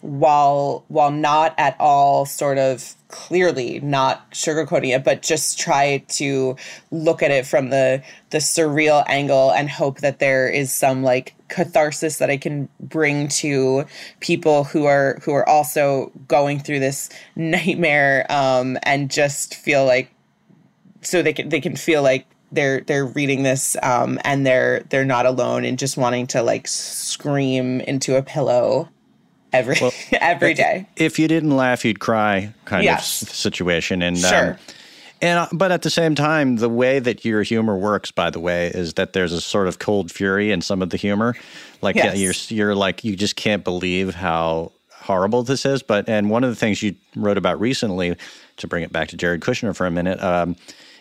while 0.00 0.84
while 0.88 1.10
not 1.10 1.54
at 1.58 1.76
all 1.80 2.24
sort 2.24 2.56
of 2.56 2.94
clearly 3.08 3.80
not 3.80 4.30
sugarcoating 4.30 4.94
it 4.94 5.02
but 5.02 5.22
just 5.22 5.58
try 5.58 5.98
to 6.08 6.54
look 6.92 7.20
at 7.22 7.30
it 7.32 7.44
from 7.44 7.70
the 7.70 8.00
the 8.30 8.38
surreal 8.38 9.02
angle 9.08 9.50
and 9.50 9.68
hope 9.68 9.98
that 9.98 10.20
there 10.20 10.48
is 10.48 10.72
some 10.72 11.02
like 11.02 11.34
catharsis 11.48 12.18
that 12.18 12.30
I 12.30 12.36
can 12.36 12.68
bring 12.78 13.26
to 13.28 13.86
people 14.20 14.64
who 14.64 14.84
are 14.84 15.18
who 15.24 15.32
are 15.32 15.48
also 15.48 16.12
going 16.28 16.60
through 16.60 16.78
this 16.78 17.08
nightmare 17.34 18.24
um 18.30 18.78
and 18.84 19.10
just 19.10 19.56
feel 19.56 19.84
like 19.84 20.12
so 21.02 21.22
they 21.22 21.32
can 21.32 21.48
they 21.48 21.60
can 21.60 21.74
feel 21.74 22.02
like 22.02 22.26
they're 22.52 22.80
they're 22.80 23.06
reading 23.06 23.42
this 23.42 23.76
um 23.82 24.18
and 24.24 24.46
they're 24.46 24.80
they're 24.88 25.04
not 25.04 25.26
alone 25.26 25.64
and 25.64 25.78
just 25.78 25.96
wanting 25.96 26.26
to 26.26 26.42
like 26.42 26.66
scream 26.66 27.80
into 27.82 28.16
a 28.16 28.22
pillow 28.22 28.88
every 29.52 29.76
well, 29.80 29.92
every 30.20 30.54
day. 30.54 30.86
If 30.96 31.18
you 31.18 31.28
didn't 31.28 31.56
laugh, 31.56 31.84
you'd 31.84 32.00
cry, 32.00 32.52
kind 32.64 32.84
yes. 32.84 33.22
of 33.22 33.30
situation. 33.30 34.02
And 34.02 34.18
sure. 34.18 34.50
Um, 34.52 34.56
and 35.20 35.38
uh, 35.40 35.48
but 35.52 35.72
at 35.72 35.82
the 35.82 35.90
same 35.90 36.14
time, 36.14 36.56
the 36.56 36.68
way 36.68 37.00
that 37.00 37.24
your 37.24 37.42
humor 37.42 37.76
works, 37.76 38.12
by 38.12 38.30
the 38.30 38.38
way, 38.38 38.68
is 38.68 38.94
that 38.94 39.14
there's 39.14 39.32
a 39.32 39.40
sort 39.40 39.66
of 39.66 39.78
cold 39.80 40.12
fury 40.12 40.52
in 40.52 40.60
some 40.60 40.80
of 40.80 40.90
the 40.90 40.96
humor. 40.96 41.34
Like 41.82 41.96
yes. 41.96 42.50
you're 42.50 42.56
you're 42.56 42.74
like 42.74 43.02
you 43.02 43.16
just 43.16 43.34
can't 43.34 43.64
believe 43.64 44.14
how 44.14 44.72
horrible 44.92 45.42
this 45.42 45.66
is. 45.66 45.82
But 45.82 46.08
and 46.08 46.30
one 46.30 46.44
of 46.44 46.50
the 46.50 46.56
things 46.56 46.82
you 46.82 46.94
wrote 47.16 47.36
about 47.36 47.58
recently, 47.58 48.16
to 48.58 48.66
bring 48.68 48.84
it 48.84 48.92
back 48.92 49.08
to 49.08 49.16
Jared 49.16 49.40
Kushner 49.40 49.74
for 49.74 49.86
a 49.86 49.90
minute, 49.90 50.22
um, 50.22 50.54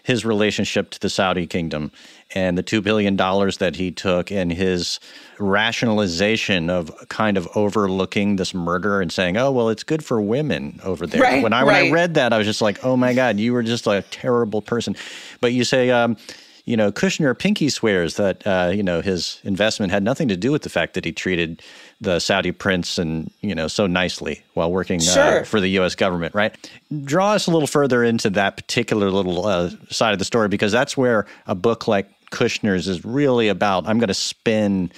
his 0.07 0.23
relationship 0.23 0.89
to 0.89 0.99
the 1.01 1.09
Saudi 1.09 1.45
kingdom 1.45 1.91
and 2.33 2.57
the 2.57 2.63
$2 2.63 2.81
billion 2.81 3.17
that 3.17 3.73
he 3.75 3.91
took 3.91 4.31
and 4.31 4.53
his 4.53 5.01
rationalization 5.37 6.69
of 6.69 6.89
kind 7.09 7.35
of 7.35 7.45
overlooking 7.55 8.37
this 8.37 8.53
murder 8.53 9.01
and 9.01 9.11
saying, 9.11 9.35
oh, 9.35 9.51
well, 9.51 9.67
it's 9.67 9.83
good 9.83 10.01
for 10.01 10.21
women 10.21 10.79
over 10.85 11.05
there. 11.05 11.21
Right, 11.21 11.43
when, 11.43 11.51
I, 11.51 11.63
right. 11.63 11.65
when 11.65 11.75
I 11.75 11.91
read 11.91 12.13
that, 12.13 12.31
I 12.31 12.37
was 12.37 12.47
just 12.47 12.61
like, 12.61 12.85
oh 12.85 12.95
my 12.95 13.13
God, 13.13 13.37
you 13.37 13.51
were 13.51 13.63
just 13.63 13.85
a 13.85 14.01
terrible 14.09 14.61
person. 14.61 14.95
But 15.41 15.51
you 15.51 15.65
say, 15.65 15.89
um, 15.89 16.15
you 16.63 16.77
know, 16.77 16.89
Kushner 16.89 17.37
pinky 17.37 17.67
swears 17.67 18.15
that, 18.15 18.47
uh, 18.47 18.71
you 18.73 18.83
know, 18.83 19.01
his 19.01 19.41
investment 19.43 19.91
had 19.91 20.03
nothing 20.03 20.29
to 20.29 20.37
do 20.37 20.53
with 20.53 20.61
the 20.61 20.69
fact 20.69 20.93
that 20.93 21.03
he 21.03 21.11
treated 21.11 21.61
the 21.99 22.19
Saudi 22.19 22.51
prince 22.51 22.97
and, 22.97 23.31
you 23.41 23.55
know, 23.55 23.67
so 23.67 23.87
nicely 23.87 24.41
while 24.53 24.71
working 24.71 24.99
uh, 25.01 25.03
sure. 25.03 25.41
uh, 25.41 25.43
for 25.43 25.59
the 25.59 25.69
U.S. 25.69 25.95
government, 25.95 26.35
right? 26.35 26.55
Draw 27.03 27.33
us 27.33 27.47
a 27.47 27.51
little 27.51 27.67
further 27.67 28.03
into 28.03 28.29
that 28.31 28.55
particular 28.55 29.09
little 29.09 29.45
uh, 29.45 29.71
side 29.89 30.13
of 30.13 30.19
the 30.19 30.25
story 30.25 30.47
because 30.47 30.71
that's 30.71 30.95
where 30.95 31.25
a 31.47 31.55
book 31.55 31.87
like 31.87 32.09
Kushner's 32.31 32.87
is 32.87 33.03
really 33.03 33.47
about 33.47 33.87
I'm 33.87 33.99
going 33.99 34.09
to 34.09 34.13
spin 34.13 34.91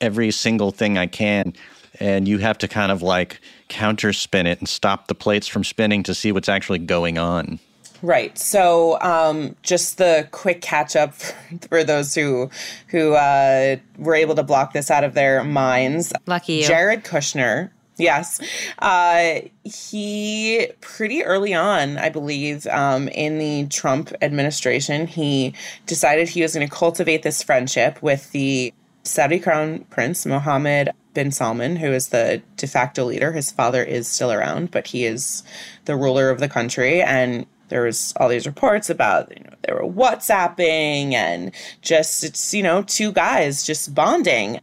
every 0.00 0.30
single 0.30 0.70
thing 0.70 0.98
I 0.98 1.06
can. 1.06 1.52
And 1.98 2.28
you 2.28 2.38
have 2.38 2.58
to 2.58 2.68
kind 2.68 2.92
of 2.92 3.02
like 3.02 3.40
counter 3.68 4.12
spin 4.12 4.46
it 4.46 4.58
and 4.58 4.68
stop 4.68 5.08
the 5.08 5.14
plates 5.14 5.46
from 5.46 5.64
spinning 5.64 6.02
to 6.04 6.14
see 6.14 6.30
what's 6.30 6.48
actually 6.48 6.78
going 6.78 7.18
on. 7.18 7.58
Right. 8.06 8.38
So, 8.38 9.00
um, 9.00 9.56
just 9.62 9.98
the 9.98 10.28
quick 10.30 10.60
catch 10.60 10.94
up 10.94 11.14
for 11.68 11.82
those 11.82 12.14
who 12.14 12.50
who 12.88 13.14
uh, 13.14 13.76
were 13.98 14.14
able 14.14 14.36
to 14.36 14.42
block 14.42 14.72
this 14.72 14.90
out 14.90 15.02
of 15.02 15.14
their 15.14 15.42
minds. 15.42 16.12
Lucky 16.26 16.54
you. 16.54 16.66
Jared 16.66 17.04
Kushner 17.04 17.70
Yes. 17.98 18.40
Uh, 18.78 19.40
he, 19.64 20.68
pretty 20.80 21.24
early 21.24 21.54
on, 21.54 21.96
I 21.96 22.10
believe, 22.10 22.66
um, 22.66 23.08
in 23.08 23.38
the 23.38 23.66
Trump 23.68 24.12
administration, 24.20 25.06
he 25.06 25.54
decided 25.86 26.28
he 26.28 26.42
was 26.42 26.54
going 26.54 26.68
to 26.68 26.74
cultivate 26.74 27.22
this 27.22 27.42
friendship 27.42 28.02
with 28.02 28.30
the 28.32 28.74
Saudi 29.02 29.38
crown 29.38 29.86
prince, 29.90 30.26
Mohammed 30.26 30.90
bin 31.14 31.30
Salman, 31.30 31.76
who 31.76 31.90
is 31.92 32.08
the 32.08 32.42
de 32.56 32.66
facto 32.66 33.04
leader. 33.04 33.32
His 33.32 33.50
father 33.50 33.82
is 33.82 34.06
still 34.06 34.30
around, 34.30 34.70
but 34.70 34.88
he 34.88 35.06
is 35.06 35.42
the 35.86 35.96
ruler 35.96 36.28
of 36.28 36.38
the 36.38 36.48
country. 36.48 37.00
And 37.00 37.46
there 37.68 37.82
was 37.82 38.12
all 38.18 38.28
these 38.28 38.46
reports 38.46 38.90
about 38.90 39.30
you 39.36 39.42
know 39.44 39.56
they 39.62 39.72
were 39.72 39.86
whatsapping 39.86 41.14
and 41.14 41.52
just 41.82 42.24
it's 42.24 42.54
you 42.54 42.62
know 42.62 42.82
two 42.82 43.12
guys 43.12 43.64
just 43.64 43.94
bonding 43.94 44.60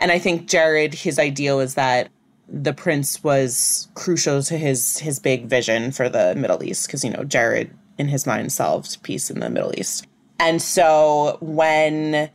and 0.00 0.12
i 0.12 0.18
think 0.18 0.48
jared 0.48 0.94
his 0.94 1.18
ideal 1.18 1.60
is 1.60 1.74
that 1.74 2.08
the 2.52 2.74
prince 2.74 3.22
was 3.24 3.88
crucial 3.94 4.42
to 4.42 4.58
his 4.58 4.98
his 4.98 5.18
big 5.18 5.46
vision 5.46 5.90
for 5.90 6.08
the 6.08 6.34
Middle 6.34 6.62
East 6.62 6.86
because 6.86 7.02
you 7.02 7.10
know 7.10 7.24
Jared 7.24 7.74
in 7.98 8.08
his 8.08 8.26
mind 8.26 8.52
solved 8.52 9.02
peace 9.02 9.30
in 9.30 9.40
the 9.40 9.48
Middle 9.48 9.72
East. 9.78 10.06
And 10.38 10.60
so 10.60 11.38
when 11.40 12.30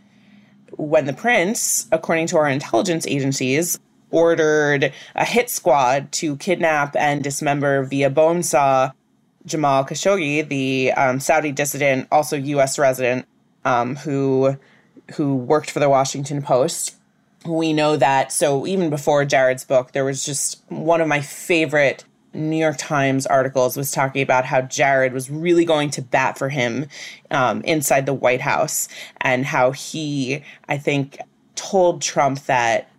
when 0.72 1.06
the 1.06 1.14
prince, 1.14 1.88
according 1.92 2.28
to 2.28 2.38
our 2.38 2.48
intelligence 2.48 3.06
agencies, 3.08 3.80
ordered 4.10 4.94
a 5.16 5.26
hit 5.26 5.50
squad 5.50 6.12
to 6.14 6.36
kidnap 6.38 6.96
and 6.96 7.24
dismember 7.24 7.84
via 7.84 8.10
bone 8.10 8.42
saw 8.42 8.92
Jamal 9.48 9.84
Khashoggi, 9.84 10.48
the 10.48 10.92
um, 10.94 11.20
Saudi 11.20 11.52
dissident, 11.52 12.08
also 12.12 12.38
U.S. 12.38 12.78
resident, 12.78 13.26
um, 13.66 13.96
who 13.96 14.58
who 15.16 15.36
worked 15.36 15.72
for 15.72 15.80
the 15.80 15.90
Washington 15.90 16.44
Post 16.44 16.98
we 17.46 17.74
know 17.74 17.96
that 17.98 18.32
so 18.32 18.66
even 18.68 18.90
before 18.90 19.26
Jared's 19.26 19.64
book, 19.64 19.92
there 19.92 20.06
was 20.06 20.24
just 20.24 20.62
one 20.70 21.02
of 21.02 21.08
my 21.08 21.22
favorite 21.22 22.04
New 22.34 22.58
York 22.58 22.78
Times 22.78 23.26
articles 23.26 23.78
was 23.78 23.92
talking 23.92 24.22
about 24.22 24.46
how 24.46 24.62
Jared 24.62 25.14
was 25.14 25.30
really 25.30 25.66
going 25.66 25.90
to 25.92 26.02
bat 26.02 26.38
for 26.38 26.50
him 26.50 26.88
um, 27.32 27.62
inside 27.62 28.06
the 28.06 28.14
White 28.14 28.42
House 28.42 28.88
and 29.22 29.46
how 29.46 29.72
he, 29.72 30.44
I 30.68 30.78
think, 30.78 31.18
told 31.56 32.02
Trump 32.02 32.44
that 32.46 32.92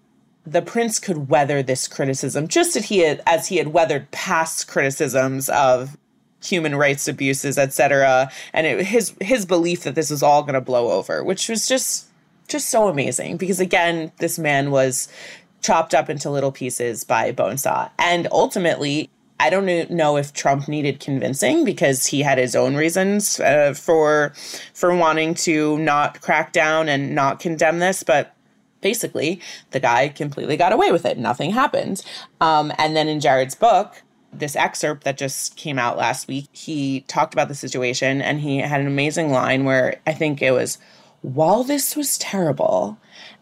the 0.44 0.62
prince 0.62 0.98
could 0.98 1.28
weather 1.28 1.62
this 1.62 1.86
criticism 1.86 2.48
just 2.48 2.74
as 2.74 2.86
he 2.86 3.00
had, 3.00 3.22
as 3.26 3.48
he 3.48 3.58
had 3.58 3.68
weathered 3.68 4.10
past 4.10 4.66
criticisms 4.66 5.48
of 5.50 5.96
human 6.42 6.74
rights 6.74 7.08
abuses, 7.08 7.58
etc. 7.58 8.30
And 8.52 8.66
it, 8.66 8.86
his 8.86 9.14
his 9.20 9.46
belief 9.46 9.82
that 9.82 9.94
this 9.94 10.10
was 10.10 10.22
all 10.22 10.42
going 10.42 10.54
to 10.54 10.60
blow 10.60 10.90
over, 10.90 11.24
which 11.24 11.48
was 11.48 11.66
just 11.66 12.06
just 12.48 12.68
so 12.68 12.88
amazing 12.88 13.36
because 13.36 13.60
again, 13.60 14.12
this 14.18 14.38
man 14.38 14.70
was 14.70 15.08
chopped 15.60 15.94
up 15.94 16.08
into 16.08 16.30
little 16.30 16.52
pieces 16.52 17.04
by 17.04 17.32
Bonesaw. 17.32 17.90
And 17.98 18.28
ultimately, 18.32 19.10
I 19.40 19.50
don't 19.50 19.90
know 19.90 20.16
if 20.16 20.32
Trump 20.32 20.66
needed 20.66 20.98
convincing 20.98 21.64
because 21.64 22.06
he 22.06 22.22
had 22.22 22.38
his 22.38 22.56
own 22.56 22.74
reasons 22.74 23.38
uh, 23.38 23.74
for 23.74 24.32
for 24.74 24.94
wanting 24.94 25.34
to 25.34 25.78
not 25.78 26.20
crack 26.20 26.52
down 26.52 26.88
and 26.88 27.14
not 27.14 27.38
condemn 27.38 27.78
this, 27.78 28.02
but 28.02 28.34
basically 28.80 29.40
the 29.70 29.80
guy 29.80 30.08
completely 30.08 30.56
got 30.56 30.72
away 30.72 30.90
with 30.90 31.04
it. 31.04 31.18
Nothing 31.18 31.50
happened. 31.50 32.04
Um, 32.40 32.72
and 32.78 32.96
then 32.96 33.08
in 33.08 33.20
Jared's 33.20 33.54
book, 33.54 34.02
this 34.38 34.56
excerpt 34.56 35.04
that 35.04 35.18
just 35.18 35.56
came 35.56 35.78
out 35.78 35.96
last 35.96 36.28
week, 36.28 36.48
he 36.52 37.00
talked 37.02 37.34
about 37.34 37.48
the 37.48 37.54
situation 37.54 38.20
and 38.20 38.40
he 38.40 38.58
had 38.58 38.80
an 38.80 38.86
amazing 38.86 39.30
line 39.30 39.64
where 39.64 40.00
I 40.06 40.12
think 40.12 40.42
it 40.42 40.52
was 40.52 40.78
while 41.20 41.64
this 41.64 41.96
was 41.96 42.16
terrible, 42.18 42.98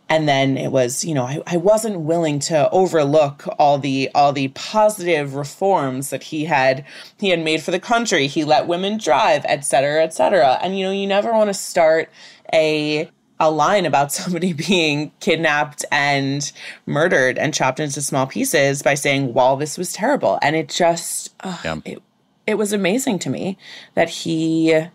and 0.09 0.29
then 0.29 0.57
it 0.57 0.71
was 0.71 1.05
you 1.05 1.15
know 1.15 1.25
I, 1.25 1.43
I 1.47 1.57
wasn't 1.57 2.01
willing 2.01 2.39
to 2.41 2.71
overlook 2.71 3.45
all 3.59 3.79
the 3.79 4.11
all 4.15 4.33
the 4.33 4.49
positive 4.49 5.35
reforms 5.35 6.11
that 6.11 6.25
he 6.25 6.45
had 6.45 6.85
he 7.19 7.31
had 7.31 7.43
made 7.43 7.63
for 7.63 7.71
the 7.71 7.81
country. 7.81 8.27
He 8.27 8.45
let 8.45 8.67
women 8.67 8.99
drive 8.99 9.45
et 9.47 9.65
cetera 9.65 10.03
et 10.03 10.15
cetera. 10.15 10.59
And 10.63 10.79
you 10.79 10.85
know 10.85 10.93
you 10.93 11.07
never 11.07 11.33
want 11.33 11.49
to 11.49 11.55
start 11.55 12.11
a 12.53 13.11
a 13.39 13.51
line 13.51 13.87
about 13.87 14.13
somebody 14.13 14.53
being 14.53 15.13
kidnapped 15.21 15.85
and 15.91 16.53
murdered 16.87 17.39
and 17.39 17.53
chopped 17.55 17.81
into 17.81 18.01
small 18.01 18.27
pieces 18.27 18.83
by 18.83 18.95
saying 18.95 19.35
while 19.35 19.57
this 19.57 19.77
was 19.77 19.93
terrible 19.93 20.39
and 20.43 20.57
it 20.57 20.69
just 20.69 21.35
uh, 21.41 21.59
yeah. 21.65 21.77
it, 21.85 22.03
it 22.47 22.55
was 22.55 22.73
amazing 22.73 23.19
to 23.19 23.31
me 23.31 23.59
that 23.95 24.09
he 24.09 24.87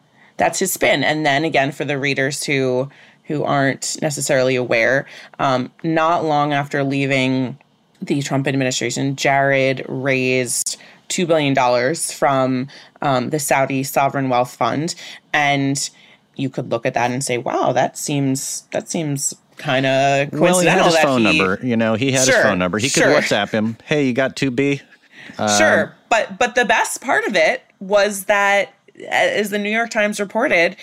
that's 0.41 0.57
his 0.57 0.73
spin. 0.73 1.03
And 1.03 1.23
then 1.23 1.45
again, 1.45 1.71
for 1.71 1.85
the 1.85 1.99
readers 1.99 2.43
who 2.43 2.89
who 3.25 3.43
aren't 3.43 4.01
necessarily 4.01 4.55
aware, 4.55 5.05
um, 5.37 5.71
not 5.83 6.25
long 6.25 6.51
after 6.51 6.83
leaving 6.83 7.57
the 8.01 8.21
Trump 8.23 8.47
administration, 8.47 9.15
Jared 9.15 9.85
raised 9.87 10.77
two 11.09 11.27
billion 11.27 11.53
dollars 11.53 12.11
from 12.11 12.67
um, 13.03 13.29
the 13.29 13.37
Saudi 13.37 13.83
Sovereign 13.83 14.29
Wealth 14.29 14.55
Fund, 14.55 14.95
and 15.31 15.91
you 16.35 16.49
could 16.49 16.69
look 16.69 16.85
at 16.85 16.93
that 16.93 17.11
and 17.11 17.23
say, 17.23 17.37
"Wow, 17.37 17.71
that 17.73 17.97
seems 17.97 18.61
that 18.71 18.89
seems 18.89 19.35
kind 19.57 19.85
of 19.85 20.31
coincidental." 20.31 20.41
Well, 20.41 20.59
he 20.59 20.67
had 20.67 20.85
his 20.85 20.97
phone 20.97 21.21
he, 21.21 21.37
number. 21.37 21.65
You 21.65 21.77
know, 21.77 21.95
he 21.95 22.11
had 22.11 22.25
sure, 22.25 22.35
his 22.35 22.43
phone 22.43 22.59
number. 22.59 22.77
He 22.77 22.89
could 22.89 23.03
sure. 23.03 23.13
WhatsApp 23.13 23.51
him. 23.51 23.77
Hey, 23.85 24.07
you 24.07 24.13
got 24.13 24.35
two 24.35 24.51
B? 24.51 24.81
Um, 25.37 25.49
sure, 25.49 25.95
but 26.09 26.37
but 26.37 26.55
the 26.55 26.65
best 26.65 27.01
part 27.01 27.25
of 27.25 27.35
it 27.35 27.63
was 27.79 28.25
that 28.25 28.73
as 29.09 29.49
the 29.49 29.59
New 29.59 29.69
York 29.69 29.89
Times 29.89 30.19
reported, 30.19 30.75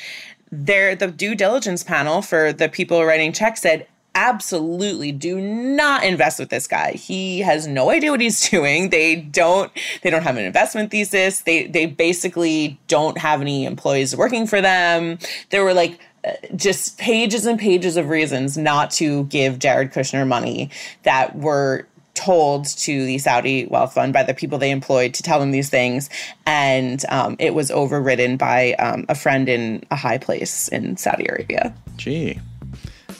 there 0.51 0.95
the 0.95 1.09
due 1.09 1.35
diligence 1.35 1.83
panel 1.83 2.23
for 2.23 2.53
the 2.53 2.69
people 2.69 3.05
writing 3.05 3.33
checks 3.33 3.63
said 3.63 3.87
absolutely 4.19 5.13
do 5.13 5.41
not 5.41 6.03
invest 6.03 6.41
with 6.41 6.49
this 6.49 6.67
guy. 6.67 6.93
He 6.93 7.39
has 7.41 7.69
no 7.69 7.91
idea 7.91 8.11
what 8.11 8.21
he's 8.21 8.51
doing. 8.51 8.91
They 8.91 9.17
don't 9.17 9.71
they 10.03 10.11
don't 10.11 10.23
have 10.23 10.37
an 10.37 10.45
investment 10.45 10.91
thesis. 10.91 11.43
They 11.43 11.69
they 11.69 11.87
basically 11.87 12.79
don't 12.89 13.17
have 13.19 13.41
any 13.41 13.65
employees 13.65 14.17
working 14.17 14.47
for 14.47 14.61
them. 14.61 15.19
There 15.51 15.63
were 15.63 15.75
like 15.75 16.01
uh, 16.25 16.33
just 16.57 16.99
pages 16.99 17.47
and 17.47 17.61
pages 17.61 17.97
of 17.97 18.09
reasons 18.09 18.59
not 18.59 18.91
to 18.93 19.25
give 19.25 19.61
Jared 19.61 19.93
Kushner 19.93 20.27
money 20.27 20.71
that 21.05 21.37
were 21.37 21.87
told 22.15 22.65
to 22.65 23.07
the 23.07 23.19
Saudi 23.19 23.67
wealth 23.67 23.95
fund 23.95 24.13
by 24.13 24.25
the 24.25 24.35
people 24.35 24.59
they 24.59 24.73
employed 24.73 25.15
to 25.15 25.23
tell 25.23 25.39
them 25.39 25.53
these 25.53 25.71
things. 25.71 26.11
And 26.45 27.05
um, 27.11 27.37
it 27.39 27.55
was 27.55 27.71
overridden 27.71 28.37
by 28.37 28.73
um, 28.75 29.07
a 29.09 29.15
friend 29.15 29.49
in 29.49 29.85
a 29.93 29.97
high 29.97 30.19
place 30.19 30.67
in 30.67 30.97
Saudi 30.97 31.29
Arabia. 31.29 31.73
Gee. 31.97 32.41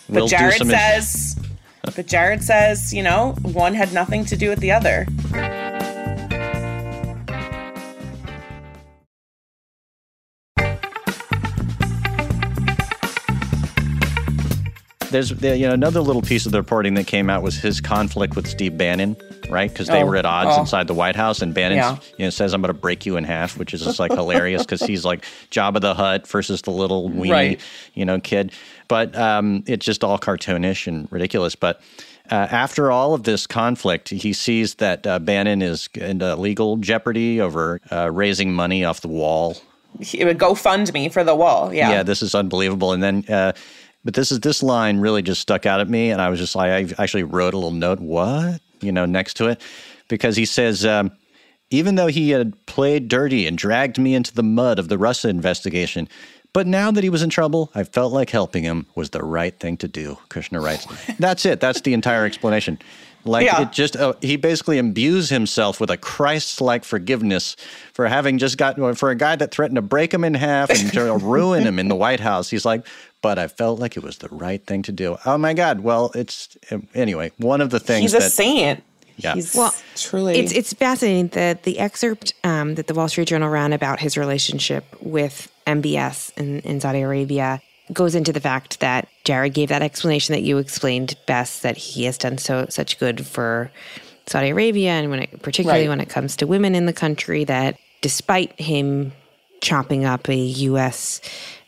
But 0.09 0.15
we'll 0.15 0.29
Jared 0.29 0.67
says, 0.67 1.39
but 1.95 2.07
Jared 2.07 2.43
says, 2.43 2.95
you 2.95 3.03
know, 3.03 3.35
one 3.43 3.75
had 3.75 3.93
nothing 3.93 4.25
to 4.27 4.37
do 4.37 4.49
with 4.49 4.61
the 4.61 4.73
other. 4.73 5.07
There's 15.11 15.31
you 15.43 15.67
know 15.67 15.73
another 15.73 16.01
little 16.01 16.23
piece 16.23 16.45
of 16.45 16.53
the 16.53 16.59
reporting 16.59 16.95
that 16.95 17.07
came 17.07 17.31
out 17.31 17.43
was 17.43 17.57
his 17.57 17.81
conflict 17.81 18.37
with 18.37 18.47
Steve 18.47 18.77
Bannon, 18.77 19.17
right? 19.49 19.71
Because 19.71 19.89
they 19.89 20.03
oh, 20.03 20.07
were 20.07 20.17
at 20.17 20.27
odds 20.27 20.57
oh. 20.57 20.61
inside 20.61 20.87
the 20.87 20.95
White 20.95 21.17
House, 21.17 21.41
and 21.41 21.55
Bannon 21.55 21.79
yeah. 21.79 21.97
you 22.19 22.27
know 22.27 22.31
says 22.31 22.53
I'm 22.53 22.61
going 22.61 22.75
to 22.75 22.79
break 22.79 23.07
you 23.07 23.17
in 23.17 23.25
half, 23.25 23.57
which 23.57 23.73
is 23.73 23.83
just 23.83 23.99
like 23.99 24.13
hilarious 24.13 24.63
because 24.63 24.83
he's 24.83 25.07
like 25.07 25.25
Jabba 25.51 25.81
the 25.81 25.95
Hutt 25.95 26.27
versus 26.27 26.61
the 26.63 26.73
little 26.73 27.09
weenie 27.09 27.31
right. 27.31 27.61
you 27.95 28.05
know 28.05 28.21
kid, 28.21 28.53
but 28.89 29.15
um, 29.17 29.63
it's 29.67 29.85
just 29.85 30.03
all 30.03 30.19
cartoonish 30.19 30.87
and 30.87 31.11
ridiculous. 31.13 31.55
But 31.55 31.81
uh, 32.31 32.49
after 32.51 32.91
all 32.91 33.15
of 33.15 33.23
this 33.23 33.47
conflict, 33.47 34.09
he 34.09 34.33
sees 34.33 34.77
that 34.77 35.07
uh, 35.07 35.19
Bannon 35.19 35.63
is 35.63 35.89
in 35.95 36.19
legal 36.41 36.77
jeopardy 36.77 37.41
over 37.41 37.81
uh, 37.91 38.11
raising 38.11 38.53
money 38.53 38.85
off 38.85 39.01
the 39.01 39.09
wall. 39.09 39.57
He 40.01 40.25
would 40.25 40.39
go 40.39 40.55
fund 40.55 40.93
me 40.93 41.09
for 41.09 41.25
the 41.25 41.35
wall. 41.35 41.73
Yeah. 41.73 41.91
Yeah, 41.91 42.03
this 42.03 42.23
is 42.23 42.35
unbelievable. 42.35 42.93
And 42.93 43.03
then 43.03 43.25
uh, 43.29 43.53
but 44.05 44.15
this 44.15 44.33
is 44.33 44.41
this 44.41 44.63
line 44.63 45.01
really 45.01 45.23
just 45.23 45.41
stuck 45.41 45.67
out 45.67 45.81
at 45.81 45.89
me, 45.89 46.11
and 46.11 46.23
I 46.23 46.31
was 46.31 46.39
just 46.39 46.55
like, 46.55 46.71
I 46.71 47.03
actually 47.03 47.25
wrote 47.25 47.55
a 47.55 47.57
little 47.57 47.73
note, 47.73 48.01
what 48.01 48.61
you 48.81 48.93
know, 48.93 49.07
next 49.07 49.35
to 49.35 49.49
it, 49.49 49.61
because 50.09 50.37
he 50.37 50.45
says. 50.45 50.85
Um, 50.87 51.13
even 51.71 51.97
though 51.97 52.07
he 52.07 52.31
had 52.31 52.55
played 52.65 53.09
dirty 53.09 53.47
and 53.47 53.59
dragged 53.59 53.99
me 53.99 54.15
into 54.15 54.33
the 54.33 54.43
mud 54.43 54.79
of 54.79 54.89
the 54.89 54.97
Russia 54.97 55.29
investigation, 55.29 56.09
but 56.53 56.67
now 56.67 56.91
that 56.91 57.05
he 57.05 57.11
was 57.11 57.23
in 57.23 57.31
trouble, 57.31 57.71
I 57.75 57.85
felt 57.85 58.13
like 58.13 58.31
helping 58.31 58.65
him 58.65 58.87
was 58.95 59.11
the 59.11 59.23
right 59.23 59.59
thing 59.59 59.77
to 59.79 59.89
do. 59.89 60.19
Kushner 60.29 60.63
writes. 60.63 60.87
That's 61.19 61.45
it. 61.45 61.61
That's 61.61 61.81
the 61.83 61.95
entire 61.95 62.25
explanation. 62.25 62.79
Like 63.25 63.47
yeah. 63.47 63.63
it 63.63 63.73
just, 63.73 63.97
uh, 63.97 64.15
he 64.21 64.37
basically 64.37 64.79
imbues 64.79 65.29
himself 65.29 65.81
with 65.81 65.91
a 65.91 65.97
Christ-like 65.97 66.85
forgiveness 66.85 67.57
for 67.93 68.07
having 68.07 68.39
just 68.39 68.57
got 68.57 68.77
for 68.97 69.11
a 69.11 69.15
guy 69.15 69.37
that 69.37 69.51
threatened 69.51 69.77
to 69.77 69.83
break 69.83 70.15
him 70.15 70.25
in 70.25 70.35
half 70.35 70.71
and 70.71 70.93
to 70.95 71.17
ruin 71.23 71.65
him 71.65 71.79
in 71.79 71.89
the 71.89 71.97
White 71.97 72.21
House. 72.21 72.49
He's 72.49 72.65
like, 72.65 72.87
but 73.21 73.39
I 73.39 73.49
felt 73.49 73.81
like 73.81 73.97
it 73.97 74.03
was 74.03 74.19
the 74.19 74.29
right 74.29 74.65
thing 74.65 74.83
to 74.83 74.93
do. 74.93 75.19
Oh 75.27 75.37
my 75.37 75.53
God! 75.53 75.81
Well, 75.81 76.13
it's 76.15 76.57
anyway 76.95 77.33
one 77.39 77.61
of 77.61 77.71
the 77.71 77.81
things. 77.81 78.13
He's 78.13 78.15
a 78.15 78.19
that, 78.21 78.31
saint. 78.31 78.85
Yeah. 79.19 79.35
He's 79.35 79.55
well, 79.55 79.75
truly. 79.97 80.39
It's 80.39 80.53
it's 80.53 80.73
fascinating 80.73 81.29
that 81.29 81.65
the 81.65 81.79
excerpt 81.79 82.35
um, 82.45 82.77
that 82.77 82.87
the 82.87 82.95
Wall 82.95 83.09
Street 83.09 83.29
Journal 83.29 83.51
ran 83.51 83.73
about 83.73 84.01
his 84.01 84.17
relationship 84.17 84.85
with 85.01 85.51
MBS 85.67 86.37
in, 86.39 86.61
in 86.61 86.81
Saudi 86.81 87.01
Arabia 87.01 87.61
goes 87.93 88.15
into 88.15 88.33
the 88.33 88.41
fact 88.41 88.81
that 88.81 89.09
Jared 89.25 89.55
gave 89.55 89.71
that 89.71 89.83
explanation 89.83 90.35
that 90.35 90.43
you 90.43 90.59
explained 90.59 91.17
Bess 91.27 91.61
that 91.61 91.77
he 91.77 92.05
has 92.05 92.19
done 92.19 92.39
so 92.39 92.67
such 92.69 92.99
good 92.99 93.27
for 93.27 93.71
Saudi 94.27 94.51
Arabia 94.51 94.91
and 94.91 95.11
when 95.11 95.23
it, 95.23 95.43
particularly 95.43 95.83
right. 95.83 95.89
when 95.89 96.01
it 96.01 96.09
comes 96.09 96.37
to 96.37 96.47
women 96.47 96.75
in 96.75 96.87
the 96.87 96.93
country 96.93 97.45
that 97.45 97.77
despite 98.01 98.59
him 98.61 99.13
chopping 99.61 100.05
up 100.05 100.29
a 100.29 100.37
US 100.37 101.21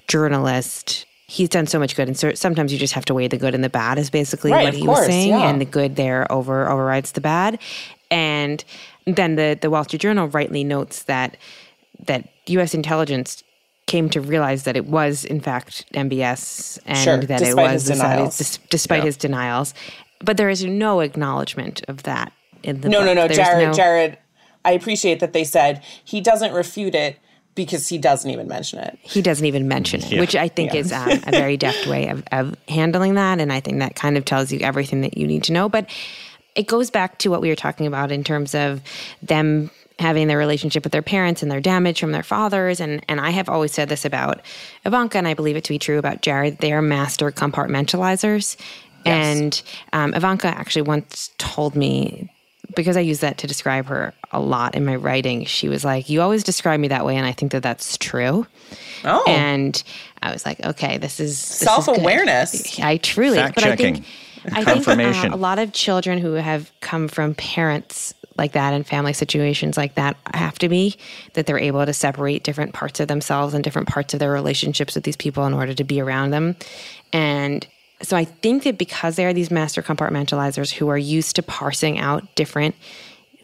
journalist 0.08 1.06
he's 1.30 1.48
done 1.48 1.64
so 1.64 1.78
much 1.78 1.94
good 1.94 2.08
and 2.08 2.18
so 2.18 2.34
sometimes 2.34 2.72
you 2.72 2.78
just 2.78 2.92
have 2.92 3.04
to 3.04 3.14
weigh 3.14 3.28
the 3.28 3.36
good 3.36 3.54
and 3.54 3.62
the 3.62 3.70
bad 3.70 3.98
is 3.98 4.10
basically 4.10 4.50
right, 4.50 4.64
what 4.64 4.74
he 4.74 4.84
course, 4.84 4.98
was 4.98 5.06
saying 5.06 5.28
yeah. 5.28 5.48
and 5.48 5.60
the 5.60 5.64
good 5.64 5.94
there 5.94 6.30
over 6.30 6.68
overrides 6.68 7.12
the 7.12 7.20
bad 7.20 7.56
and 8.10 8.64
then 9.06 9.36
the 9.36 9.56
the 9.60 9.70
Wall 9.70 9.84
Street 9.84 10.02
Journal 10.02 10.26
rightly 10.28 10.64
notes 10.64 11.04
that 11.04 11.36
that 12.06 12.28
US 12.48 12.74
intelligence 12.74 13.44
came 13.86 14.10
to 14.10 14.20
realize 14.20 14.64
that 14.64 14.76
it 14.76 14.86
was 14.86 15.24
in 15.24 15.40
fact 15.40 15.84
MBS 15.94 16.80
and 16.84 16.98
sure, 16.98 17.16
that 17.18 17.42
it 17.42 17.56
was 17.56 17.86
the 17.86 17.94
Saudis, 17.94 18.58
despite 18.68 18.98
yeah. 18.98 19.04
his 19.04 19.16
denials. 19.16 19.72
But 20.24 20.36
there 20.36 20.50
is 20.50 20.64
no 20.64 20.98
acknowledgement 20.98 21.82
of 21.86 22.02
that 22.02 22.32
in 22.64 22.80
the 22.80 22.88
no, 22.88 22.98
book. 22.98 23.06
no, 23.06 23.14
no, 23.14 23.28
There's 23.28 23.38
Jared, 23.38 23.68
no, 23.68 23.72
Jared. 23.72 24.18
I 24.64 24.72
appreciate 24.72 25.20
that 25.20 25.32
they 25.32 25.44
said 25.44 25.82
he 26.04 26.20
doesn't 26.20 26.52
refute 26.52 26.94
it 26.94 27.18
because 27.54 27.88
he 27.88 27.98
doesn't 27.98 28.30
even 28.30 28.48
mention 28.48 28.78
it. 28.78 28.98
He 29.02 29.22
doesn't 29.22 29.44
even 29.44 29.68
mention 29.68 30.02
it, 30.02 30.12
yeah. 30.12 30.20
which 30.20 30.36
I 30.36 30.48
think 30.48 30.72
yeah. 30.72 30.80
is 30.80 30.92
um, 30.92 31.10
a 31.26 31.30
very 31.30 31.56
deft 31.56 31.86
way 31.86 32.08
of, 32.08 32.22
of 32.32 32.56
handling 32.68 33.14
that, 33.14 33.40
and 33.40 33.52
I 33.52 33.60
think 33.60 33.78
that 33.80 33.96
kind 33.96 34.16
of 34.16 34.24
tells 34.24 34.52
you 34.52 34.60
everything 34.60 35.02
that 35.02 35.16
you 35.16 35.26
need 35.26 35.44
to 35.44 35.52
know. 35.52 35.68
But 35.68 35.90
it 36.54 36.66
goes 36.66 36.90
back 36.90 37.18
to 37.18 37.28
what 37.28 37.40
we 37.40 37.48
were 37.48 37.56
talking 37.56 37.86
about 37.86 38.10
in 38.10 38.24
terms 38.24 38.54
of 38.54 38.82
them 39.22 39.70
having 39.98 40.28
their 40.28 40.38
relationship 40.38 40.82
with 40.82 40.92
their 40.92 41.02
parents 41.02 41.42
and 41.42 41.50
their 41.50 41.60
damage 41.60 42.00
from 42.00 42.12
their 42.12 42.22
fathers. 42.22 42.80
And, 42.80 43.04
and 43.06 43.20
I 43.20 43.30
have 43.30 43.48
always 43.48 43.72
said 43.72 43.88
this 43.88 44.04
about 44.04 44.40
Ivanka, 44.84 45.18
and 45.18 45.28
I 45.28 45.34
believe 45.34 45.56
it 45.56 45.64
to 45.64 45.72
be 45.72 45.78
true 45.78 45.98
about 45.98 46.22
Jared. 46.22 46.58
They 46.58 46.72
are 46.72 46.82
master 46.82 47.30
compartmentalizers. 47.30 48.56
Yes. 49.04 49.36
And 49.36 49.62
um, 49.92 50.14
Ivanka 50.14 50.48
actually 50.48 50.82
once 50.82 51.30
told 51.38 51.76
me, 51.76 52.32
because 52.74 52.96
I 52.96 53.00
use 53.00 53.20
that 53.20 53.38
to 53.38 53.46
describe 53.46 53.86
her 53.86 54.14
a 54.32 54.40
lot 54.40 54.74
in 54.74 54.84
my 54.84 54.96
writing, 54.96 55.44
she 55.44 55.68
was 55.68 55.84
like, 55.84 56.08
You 56.08 56.22
always 56.22 56.42
describe 56.42 56.80
me 56.80 56.88
that 56.88 57.04
way. 57.04 57.16
And 57.16 57.26
I 57.26 57.32
think 57.32 57.52
that 57.52 57.62
that's 57.62 57.96
true. 57.98 58.46
Oh. 59.04 59.24
And 59.26 59.82
I 60.22 60.32
was 60.32 60.44
like, 60.44 60.64
Okay, 60.64 60.98
this 60.98 61.20
is 61.20 61.38
self 61.38 61.88
awareness. 61.88 62.78
I 62.80 62.98
truly, 62.98 63.38
Fact 63.38 63.54
but 63.56 63.64
checking. 63.64 63.96
I 63.96 63.98
think. 63.98 64.06
I 64.52 64.64
think 64.64 64.88
uh, 64.88 65.28
a 65.34 65.36
lot 65.36 65.58
of 65.58 65.72
children 65.72 66.18
who 66.18 66.32
have 66.32 66.72
come 66.80 67.08
from 67.08 67.34
parents 67.34 68.14
like 68.38 68.52
that 68.52 68.72
and 68.72 68.86
family 68.86 69.12
situations 69.12 69.76
like 69.76 69.96
that 69.96 70.16
have 70.32 70.58
to 70.60 70.68
be 70.68 70.96
that 71.34 71.44
they're 71.44 71.58
able 71.58 71.84
to 71.84 71.92
separate 71.92 72.42
different 72.42 72.72
parts 72.72 72.98
of 73.00 73.06
themselves 73.06 73.52
and 73.52 73.62
different 73.62 73.86
parts 73.86 74.14
of 74.14 74.20
their 74.20 74.32
relationships 74.32 74.94
with 74.94 75.04
these 75.04 75.16
people 75.16 75.44
in 75.44 75.52
order 75.52 75.74
to 75.74 75.84
be 75.84 76.00
around 76.00 76.30
them. 76.30 76.56
And 77.12 77.66
so 78.02 78.16
I 78.16 78.24
think 78.24 78.64
that 78.64 78.78
because 78.78 79.16
they 79.16 79.26
are 79.26 79.32
these 79.32 79.50
master 79.50 79.82
compartmentalizers 79.82 80.72
who 80.72 80.88
are 80.88 80.98
used 80.98 81.36
to 81.36 81.42
parsing 81.42 81.98
out 81.98 82.34
different 82.34 82.74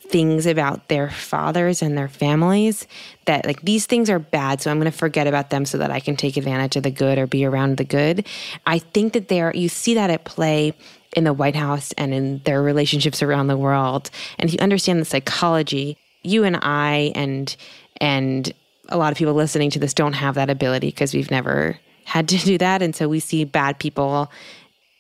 things 0.09 0.47
about 0.47 0.89
their 0.89 1.11
fathers 1.11 1.83
and 1.83 1.99
their 1.99 2.09
families 2.09 2.87
that 3.25 3.45
like 3.45 3.61
these 3.63 3.87
things 3.87 4.09
are 4.09 4.21
bad 4.21 4.61
so 4.61 4.71
i'm 4.71 4.79
going 4.79 4.89
to 4.89 4.97
forget 4.97 5.27
about 5.27 5.51
them 5.51 5.67
so 5.67 5.79
that 5.79 5.91
i 5.91 5.99
can 5.99 6.15
take 6.15 6.37
advantage 6.37 6.77
of 6.77 6.85
the 6.85 6.93
good 6.93 7.19
or 7.19 7.27
be 7.27 7.45
around 7.45 7.77
the 7.77 7.83
good 7.83 8.25
i 8.67 8.79
think 8.79 9.15
that 9.15 9.27
there 9.27 9.53
you 9.57 9.69
see 9.69 9.95
that 9.95 10.09
at 10.09 10.25
play 10.25 10.73
in 11.17 11.25
the 11.25 11.33
White 11.33 11.57
House 11.57 11.93
and 11.93 12.15
in 12.15 12.41
their 12.45 12.63
relationships 12.63 13.23
around 13.23 13.49
the 13.49 13.57
world. 13.57 14.11
And 14.39 14.49
if 14.49 14.55
you 14.55 14.61
understand 14.61 15.01
the 15.01 15.07
psychology, 15.07 15.97
you 16.23 16.45
and 16.45 16.59
I 16.63 17.11
and 17.15 17.57
and 18.01 18.53
a 18.91 18.99
lot 18.99 19.11
of 19.11 19.19
people 19.19 19.35
listening 19.35 19.71
to 19.71 19.79
this 19.79 19.95
don't 19.95 20.13
have 20.13 20.37
that 20.37 20.51
ability 20.51 20.89
because 20.89 21.15
we've 21.15 21.31
never 21.31 21.79
had 22.07 22.29
to 22.29 22.39
do 22.39 22.57
that. 22.59 22.83
And 22.83 22.95
so 22.95 23.09
we 23.09 23.21
see 23.21 23.45
bad 23.45 23.79
people 23.79 24.31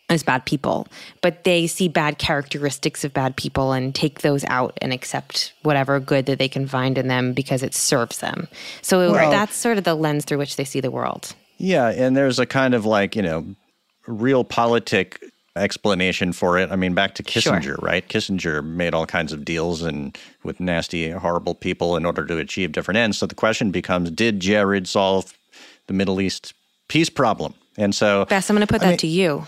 as 0.09 0.23
bad 0.23 0.45
people, 0.45 0.87
but 1.21 1.45
they 1.45 1.67
see 1.67 1.89
bad 1.89 2.19
characteristics 2.19 3.05
of 3.05 3.13
bad 3.13 3.37
people 3.37 3.73
and 3.73 3.95
take 3.95 4.21
those 4.21 4.45
out 4.45 4.77
and 4.81 4.93
accept 4.93 5.53
whatever 5.63 5.99
good 5.99 6.27
that 6.27 6.39
they 6.39 6.49
can 6.49 6.67
find 6.69 6.97
in 6.97 7.09
them 7.09 7.33
because 7.33 7.63
it 7.63 7.75
serves 7.75 8.19
them. 8.19 8.47
So 8.83 9.11
well, 9.11 9.31
that's 9.31 9.57
sort 9.57 9.79
of 9.79 9.85
the 9.85 9.95
lens 9.95 10.25
through 10.25 10.39
which 10.39 10.57
they 10.57 10.65
see 10.65 10.81
the 10.81 10.91
world. 10.91 11.35
Yeah. 11.59 11.89
And 11.89 12.17
there's 12.17 12.39
a 12.39 12.47
kind 12.47 12.75
of 12.75 12.85
like, 12.85 13.17
you 13.17 13.23
know, 13.23 13.47
realpolitik 14.07 15.17
explanation 15.57 16.33
for 16.33 16.59
it. 16.59 16.71
I 16.71 16.77
mean, 16.77 16.95
back 16.95 17.15
to 17.17 17.23
Kissinger, 17.23 17.63
sure. 17.63 17.79
right? 17.81 18.07
Kissinger 18.07 18.65
made 18.65 18.95
all 18.95 19.07
kinds 19.07 19.33
of 19.33 19.45
deals 19.45 19.83
and 19.83 20.17
with 20.45 20.61
nasty, 20.61 21.11
horrible 21.11 21.55
people 21.55 21.97
in 21.97 22.05
order 22.05 22.25
to 22.27 22.39
achieve 22.39 22.73
different 22.73 22.99
ends. 22.99 23.19
So 23.19 23.27
the 23.27 23.35
question 23.35 23.71
becomes: 23.71 24.11
Did 24.11 24.39
Jared 24.39 24.87
solve 24.87 25.37
the 25.87 25.95
Middle 25.95 26.21
East 26.21 26.53
peace 26.89 27.11
problem? 27.11 27.55
And 27.77 27.95
so, 27.95 28.25
Bess, 28.27 28.49
I'm 28.49 28.57
going 28.57 28.67
to 28.67 28.73
put 28.73 28.83
I 28.83 28.87
that 28.87 28.91
mean, 28.91 28.99
to 28.99 29.07
you. 29.07 29.47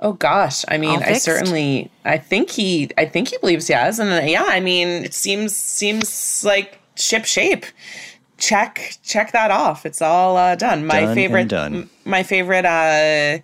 Oh 0.00 0.14
gosh, 0.14 0.64
I 0.66 0.78
mean, 0.78 1.00
I 1.02 1.12
certainly, 1.12 1.90
I 2.04 2.18
think 2.18 2.50
he, 2.50 2.90
I 2.98 3.04
think 3.04 3.28
he 3.28 3.38
believes 3.38 3.68
he 3.68 3.74
has, 3.74 4.00
and 4.00 4.10
uh, 4.10 4.26
yeah, 4.26 4.46
I 4.48 4.58
mean, 4.58 4.88
it 4.88 5.14
seems 5.14 5.54
seems 5.54 6.44
like 6.44 6.80
ship 6.96 7.24
shape. 7.24 7.66
Check 8.36 8.98
check 9.04 9.30
that 9.30 9.52
off. 9.52 9.86
It's 9.86 10.02
all 10.02 10.36
uh, 10.36 10.56
done. 10.56 10.86
My 10.86 11.02
done 11.02 11.14
favorite, 11.14 11.48
done. 11.48 11.88
my 12.04 12.24
favorite. 12.24 12.64
uh 12.64 13.38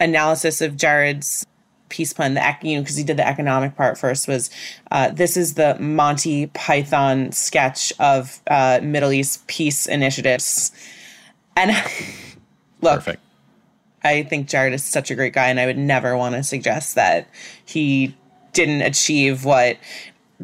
analysis 0.00 0.60
of 0.60 0.76
Jared's 0.76 1.46
peace 1.90 2.12
plan, 2.12 2.34
the 2.34 2.56
you 2.62 2.76
know, 2.76 2.82
because 2.82 2.96
he 2.96 3.04
did 3.04 3.16
the 3.16 3.26
economic 3.26 3.76
part 3.76 3.98
first, 3.98 4.26
was 4.26 4.50
uh, 4.90 5.10
this 5.10 5.36
is 5.36 5.54
the 5.54 5.78
Monty 5.78 6.46
Python 6.48 7.30
sketch 7.32 7.92
of 8.00 8.40
uh, 8.48 8.80
Middle 8.82 9.12
East 9.12 9.46
peace 9.46 9.86
initiatives, 9.86 10.72
and 11.56 11.70
look, 12.80 12.96
Perfect. 12.96 13.22
I 14.02 14.22
think 14.22 14.48
Jared 14.48 14.72
is 14.72 14.82
such 14.82 15.10
a 15.10 15.14
great 15.14 15.32
guy, 15.32 15.48
and 15.48 15.60
I 15.60 15.66
would 15.66 15.78
never 15.78 16.16
want 16.16 16.34
to 16.34 16.42
suggest 16.42 16.94
that 16.94 17.28
he 17.64 18.16
didn't 18.52 18.82
achieve 18.82 19.44
what 19.44 19.76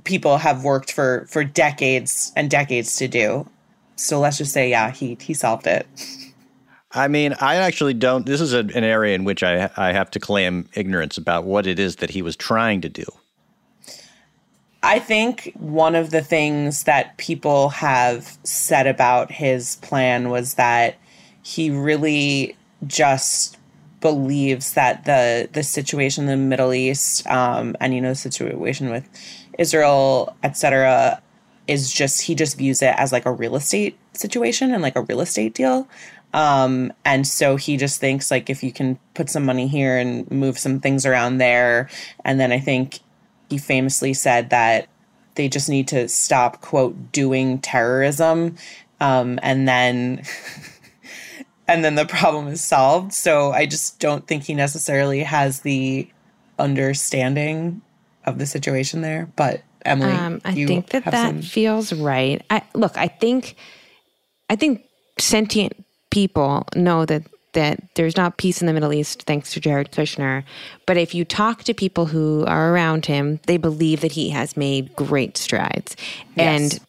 people 0.04 0.38
have 0.38 0.62
worked 0.62 0.92
for 0.92 1.26
for 1.28 1.42
decades 1.42 2.32
and 2.36 2.50
decades 2.50 2.96
to 2.96 3.08
do. 3.08 3.48
So 3.96 4.20
let's 4.20 4.38
just 4.38 4.52
say, 4.52 4.70
yeah, 4.70 4.90
he 4.90 5.16
he 5.20 5.34
solved 5.34 5.66
it. 5.66 5.86
I 6.92 7.08
mean, 7.08 7.34
I 7.40 7.56
actually 7.56 7.94
don't. 7.94 8.26
This 8.26 8.40
is 8.40 8.52
a, 8.52 8.60
an 8.60 8.84
area 8.84 9.14
in 9.14 9.24
which 9.24 9.42
I 9.42 9.70
I 9.76 9.92
have 9.92 10.10
to 10.12 10.20
claim 10.20 10.68
ignorance 10.74 11.16
about 11.16 11.44
what 11.44 11.66
it 11.66 11.78
is 11.78 11.96
that 11.96 12.10
he 12.10 12.22
was 12.22 12.36
trying 12.36 12.82
to 12.82 12.88
do. 12.88 13.04
I 14.82 14.98
think 15.00 15.52
one 15.58 15.94
of 15.96 16.10
the 16.10 16.22
things 16.22 16.84
that 16.84 17.16
people 17.16 17.70
have 17.70 18.38
said 18.44 18.86
about 18.86 19.32
his 19.32 19.76
plan 19.76 20.28
was 20.28 20.54
that 20.54 20.96
he 21.46 21.70
really 21.70 22.56
just 22.88 23.56
believes 24.00 24.72
that 24.72 25.04
the 25.04 25.48
the 25.52 25.62
situation 25.62 26.24
in 26.24 26.40
the 26.40 26.44
Middle 26.44 26.74
East 26.74 27.24
um, 27.28 27.76
and 27.78 27.94
you 27.94 28.00
know 28.00 28.08
the 28.08 28.16
situation 28.16 28.90
with 28.90 29.08
Israel, 29.56 30.34
etc., 30.42 31.22
is 31.68 31.92
just 31.92 32.22
he 32.22 32.34
just 32.34 32.58
views 32.58 32.82
it 32.82 32.96
as 32.98 33.12
like 33.12 33.26
a 33.26 33.30
real 33.30 33.54
estate 33.54 33.96
situation 34.12 34.72
and 34.72 34.82
like 34.82 34.96
a 34.96 35.02
real 35.02 35.20
estate 35.20 35.54
deal. 35.54 35.86
Um, 36.34 36.92
and 37.04 37.24
so 37.24 37.54
he 37.54 37.76
just 37.76 38.00
thinks 38.00 38.28
like 38.28 38.50
if 38.50 38.64
you 38.64 38.72
can 38.72 38.98
put 39.14 39.30
some 39.30 39.44
money 39.44 39.68
here 39.68 39.96
and 39.96 40.28
move 40.28 40.58
some 40.58 40.80
things 40.80 41.06
around 41.06 41.38
there, 41.38 41.88
and 42.24 42.40
then 42.40 42.50
I 42.50 42.58
think 42.58 42.98
he 43.50 43.58
famously 43.58 44.14
said 44.14 44.50
that 44.50 44.88
they 45.36 45.48
just 45.48 45.68
need 45.68 45.86
to 45.88 46.08
stop 46.08 46.60
quote 46.60 47.12
doing 47.12 47.60
terrorism, 47.60 48.56
um, 48.98 49.38
and 49.44 49.68
then. 49.68 50.24
and 51.68 51.84
then 51.84 51.94
the 51.94 52.06
problem 52.06 52.48
is 52.48 52.62
solved. 52.62 53.12
So 53.12 53.52
I 53.52 53.66
just 53.66 53.98
don't 53.98 54.26
think 54.26 54.44
he 54.44 54.54
necessarily 54.54 55.22
has 55.22 55.60
the 55.60 56.08
understanding 56.58 57.82
of 58.24 58.38
the 58.38 58.46
situation 58.46 59.00
there. 59.00 59.28
But 59.36 59.62
Emily, 59.84 60.12
um, 60.12 60.40
I 60.44 60.54
think 60.54 60.88
that 60.90 61.04
that 61.04 61.28
some... 61.28 61.42
feels 61.42 61.92
right. 61.92 62.44
I, 62.50 62.62
look, 62.74 62.96
I 62.96 63.08
think, 63.08 63.56
I 64.50 64.56
think 64.56 64.84
sentient 65.18 65.84
people 66.10 66.66
know 66.74 67.04
that 67.04 67.22
that 67.52 67.82
there's 67.94 68.18
not 68.18 68.36
peace 68.36 68.60
in 68.60 68.66
the 68.66 68.72
Middle 68.74 68.92
East 68.92 69.22
thanks 69.22 69.52
to 69.54 69.60
Jared 69.60 69.90
Kushner. 69.90 70.44
But 70.86 70.98
if 70.98 71.14
you 71.14 71.24
talk 71.24 71.64
to 71.64 71.72
people 71.72 72.04
who 72.04 72.44
are 72.46 72.70
around 72.70 73.06
him, 73.06 73.40
they 73.46 73.56
believe 73.56 74.02
that 74.02 74.12
he 74.12 74.28
has 74.28 74.58
made 74.58 74.94
great 74.94 75.38
strides. 75.38 75.96
Yes. 76.36 76.74
And 76.74 76.85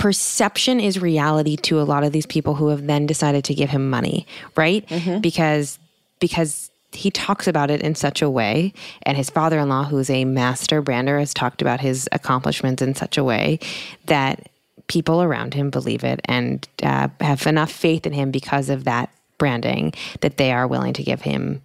perception 0.00 0.80
is 0.80 0.98
reality 0.98 1.56
to 1.58 1.78
a 1.78 1.84
lot 1.84 2.04
of 2.04 2.10
these 2.10 2.24
people 2.24 2.54
who 2.54 2.68
have 2.68 2.86
then 2.86 3.04
decided 3.04 3.44
to 3.44 3.54
give 3.54 3.68
him 3.68 3.90
money, 3.90 4.26
right? 4.56 4.86
Mm-hmm. 4.88 5.18
Because 5.18 5.78
because 6.20 6.70
he 6.92 7.10
talks 7.10 7.46
about 7.46 7.70
it 7.70 7.82
in 7.82 7.94
such 7.94 8.22
a 8.22 8.30
way, 8.30 8.72
and 9.02 9.14
his 9.18 9.28
father 9.28 9.58
in 9.58 9.68
law, 9.68 9.84
who's 9.84 10.08
a 10.08 10.24
master 10.24 10.80
brander, 10.80 11.18
has 11.18 11.34
talked 11.34 11.60
about 11.60 11.80
his 11.80 12.08
accomplishments 12.12 12.80
in 12.80 12.94
such 12.94 13.18
a 13.18 13.22
way 13.22 13.58
that 14.06 14.48
people 14.86 15.22
around 15.22 15.52
him 15.52 15.68
believe 15.68 16.02
it 16.02 16.20
and 16.24 16.66
uh, 16.82 17.08
have 17.20 17.46
enough 17.46 17.70
faith 17.70 18.06
in 18.06 18.14
him 18.14 18.30
because 18.30 18.70
of 18.70 18.84
that 18.84 19.10
branding 19.36 19.92
that 20.22 20.38
they 20.38 20.50
are 20.50 20.66
willing 20.66 20.94
to 20.94 21.02
give 21.02 21.20
him 21.20 21.60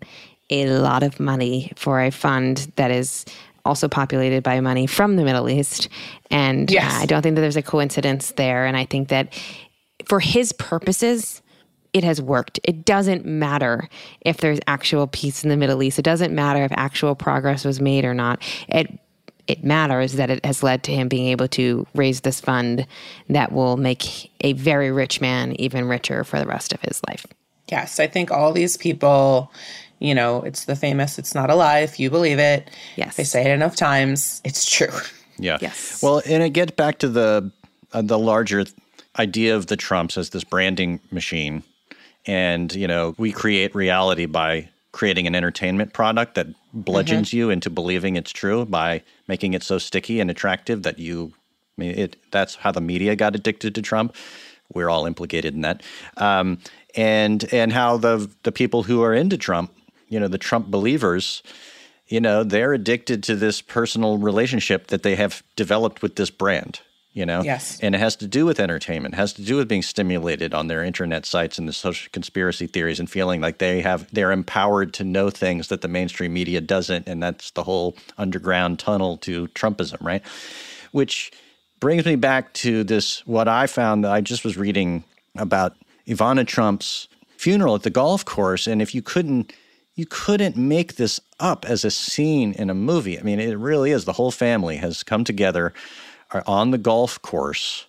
a 0.49 0.67
lot 0.67 1.03
of 1.03 1.21
money 1.21 1.71
for 1.77 2.01
a 2.01 2.11
fund 2.11 2.69
that 2.75 2.91
is 2.91 3.23
also 3.65 3.87
populated 3.87 4.43
by 4.43 4.59
money 4.59 4.87
from 4.87 5.15
the 5.15 5.23
Middle 5.23 5.49
East. 5.49 5.89
And 6.29 6.69
yes. 6.69 6.93
uh, 6.93 6.97
I 6.97 7.05
don't 7.05 7.21
think 7.21 7.35
that 7.35 7.41
there's 7.41 7.57
a 7.57 7.61
coincidence 7.61 8.31
there. 8.31 8.65
And 8.65 8.77
I 8.77 8.85
think 8.85 9.09
that 9.09 9.33
for 10.05 10.19
his 10.19 10.53
purposes, 10.53 11.41
it 11.93 12.03
has 12.03 12.21
worked. 12.21 12.59
It 12.63 12.85
doesn't 12.85 13.25
matter 13.25 13.89
if 14.21 14.37
there's 14.37 14.59
actual 14.67 15.07
peace 15.07 15.43
in 15.43 15.49
the 15.49 15.57
Middle 15.57 15.81
East. 15.81 15.97
It 15.97 16.03
doesn't 16.03 16.35
matter 16.35 16.63
if 16.63 16.71
actual 16.73 17.15
progress 17.15 17.63
was 17.63 17.79
made 17.79 18.05
or 18.05 18.13
not. 18.13 18.41
It 18.67 18.99
it 19.47 19.63
matters 19.63 20.13
that 20.13 20.29
it 20.29 20.43
has 20.43 20.63
led 20.63 20.83
to 20.83 20.91
him 20.91 21.07
being 21.07 21.27
able 21.27 21.47
to 21.49 21.85
raise 21.93 22.21
this 22.21 22.41
fund 22.41 22.87
that 23.29 23.51
will 23.51 23.77
make 23.77 24.31
a 24.41 24.53
very 24.53 24.91
rich 24.91 25.21
man 25.21 25.53
even 25.61 25.87
richer 25.87 26.23
for 26.23 26.39
the 26.39 26.47
rest 26.47 26.73
of 26.73 26.81
his 26.81 26.99
life. 27.07 27.27
Yes, 27.69 27.99
I 27.99 28.07
think 28.07 28.31
all 28.31 28.51
these 28.51 28.77
people, 28.77 29.51
you 29.99 30.15
know, 30.15 30.41
it's 30.41 30.65
the 30.65 30.75
famous 30.75 31.17
it's 31.17 31.33
not 31.35 31.49
a 31.49 31.55
lie 31.55 31.79
if 31.79 31.99
you 31.99 32.09
believe 32.09 32.39
it. 32.39 32.69
Yes. 32.95 33.15
they 33.15 33.23
say 33.23 33.41
it 33.41 33.51
enough 33.51 33.75
times, 33.75 34.41
it's 34.43 34.69
true. 34.69 34.93
Yeah. 35.37 35.57
Yes. 35.61 36.01
Well, 36.01 36.21
and 36.25 36.43
it 36.43 36.51
gets 36.51 36.71
back 36.71 36.99
to 36.99 37.09
the 37.09 37.51
uh, 37.93 38.01
the 38.01 38.19
larger 38.19 38.65
idea 39.17 39.55
of 39.55 39.67
the 39.67 39.77
Trumps 39.77 40.17
as 40.17 40.29
this 40.31 40.43
branding 40.43 40.99
machine 41.11 41.63
and 42.25 42.73
you 42.73 42.87
know 42.87 43.15
we 43.17 43.31
create 43.31 43.73
reality 43.75 44.25
by 44.25 44.67
creating 44.91 45.27
an 45.27 45.35
entertainment 45.35 45.93
product 45.93 46.35
that 46.35 46.47
bludgeons 46.73 47.29
mm-hmm. 47.29 47.37
you 47.37 47.49
into 47.49 47.69
believing 47.69 48.15
it's 48.15 48.31
true 48.31 48.65
by 48.65 49.01
making 49.27 49.53
it 49.53 49.63
so 49.63 49.77
sticky 49.77 50.19
and 50.19 50.31
attractive 50.31 50.83
that 50.83 50.99
you 50.99 51.33
I 51.77 51.81
mean 51.81 51.91
it 51.91 52.17
that's 52.31 52.55
how 52.55 52.71
the 52.71 52.81
media 52.81 53.15
got 53.15 53.35
addicted 53.35 53.75
to 53.75 53.81
Trump 53.81 54.15
we're 54.73 54.89
all 54.89 55.05
implicated 55.05 55.53
in 55.53 55.61
that 55.61 55.83
um, 56.17 56.59
and 56.95 57.45
and 57.53 57.71
how 57.71 57.97
the 57.97 58.29
the 58.43 58.51
people 58.51 58.83
who 58.83 59.03
are 59.03 59.13
into 59.13 59.37
Trump 59.37 59.71
you 60.15 60.19
know 60.19 60.29
the 60.29 60.37
Trump 60.37 60.67
believers 60.67 61.43
you 62.07 62.21
know 62.21 62.43
they're 62.43 62.73
addicted 62.73 63.21
to 63.23 63.35
this 63.35 63.61
personal 63.61 64.17
relationship 64.17 64.87
that 64.87 65.03
they 65.03 65.15
have 65.15 65.43
developed 65.55 66.01
with 66.01 66.15
this 66.15 66.29
brand 66.29 66.79
you 67.15 67.25
know? 67.25 67.41
Yes. 67.41 67.79
And 67.81 67.95
it 67.95 67.99
has 67.99 68.17
to 68.17 68.27
do 68.27 68.45
with 68.45 68.59
entertainment, 68.59 69.15
it 69.15 69.17
has 69.17 69.33
to 69.33 69.41
do 69.41 69.55
with 69.55 69.69
being 69.69 69.81
stimulated 69.81 70.53
on 70.53 70.67
their 70.67 70.83
internet 70.83 71.25
sites 71.25 71.57
and 71.57 71.67
the 71.67 71.73
social 71.73 72.09
conspiracy 72.11 72.67
theories 72.67 72.99
and 72.99 73.09
feeling 73.09 73.39
like 73.41 73.57
they 73.57 73.81
have 73.81 74.05
they're 74.13 74.33
empowered 74.33 74.93
to 74.95 75.05
know 75.05 75.29
things 75.29 75.69
that 75.69 75.81
the 75.81 75.87
mainstream 75.87 76.33
media 76.33 76.59
doesn't. 76.59 77.07
And 77.07 77.23
that's 77.23 77.51
the 77.51 77.63
whole 77.63 77.95
underground 78.17 78.79
tunnel 78.79 79.17
to 79.19 79.47
Trumpism, 79.47 80.01
right? 80.01 80.21
Which 80.91 81.31
brings 81.79 82.05
me 82.05 82.17
back 82.17 82.53
to 82.55 82.83
this 82.83 83.25
what 83.25 83.47
I 83.47 83.65
found 83.65 84.03
that 84.03 84.11
I 84.11 84.19
just 84.19 84.43
was 84.43 84.57
reading 84.57 85.05
about 85.37 85.77
Ivana 86.07 86.45
Trump's 86.45 87.07
funeral 87.37 87.75
at 87.75 87.83
the 87.83 87.89
golf 87.89 88.25
course. 88.25 88.67
And 88.67 88.81
if 88.81 88.93
you 88.93 89.01
couldn't 89.01 89.53
you 89.95 90.05
couldn't 90.05 90.57
make 90.57 90.95
this 90.95 91.19
up 91.39 91.65
as 91.65 91.85
a 91.85 91.91
scene 91.91 92.53
in 92.53 92.69
a 92.69 92.73
movie. 92.73 93.17
I 93.17 93.23
mean, 93.23 93.39
it 93.39 93.57
really 93.57 93.91
is. 93.91 94.05
The 94.05 94.13
whole 94.13 94.31
family 94.31 94.77
has 94.77 95.03
come 95.03 95.23
together 95.23 95.73
on 96.45 96.71
the 96.71 96.77
golf 96.77 97.21
course 97.21 97.87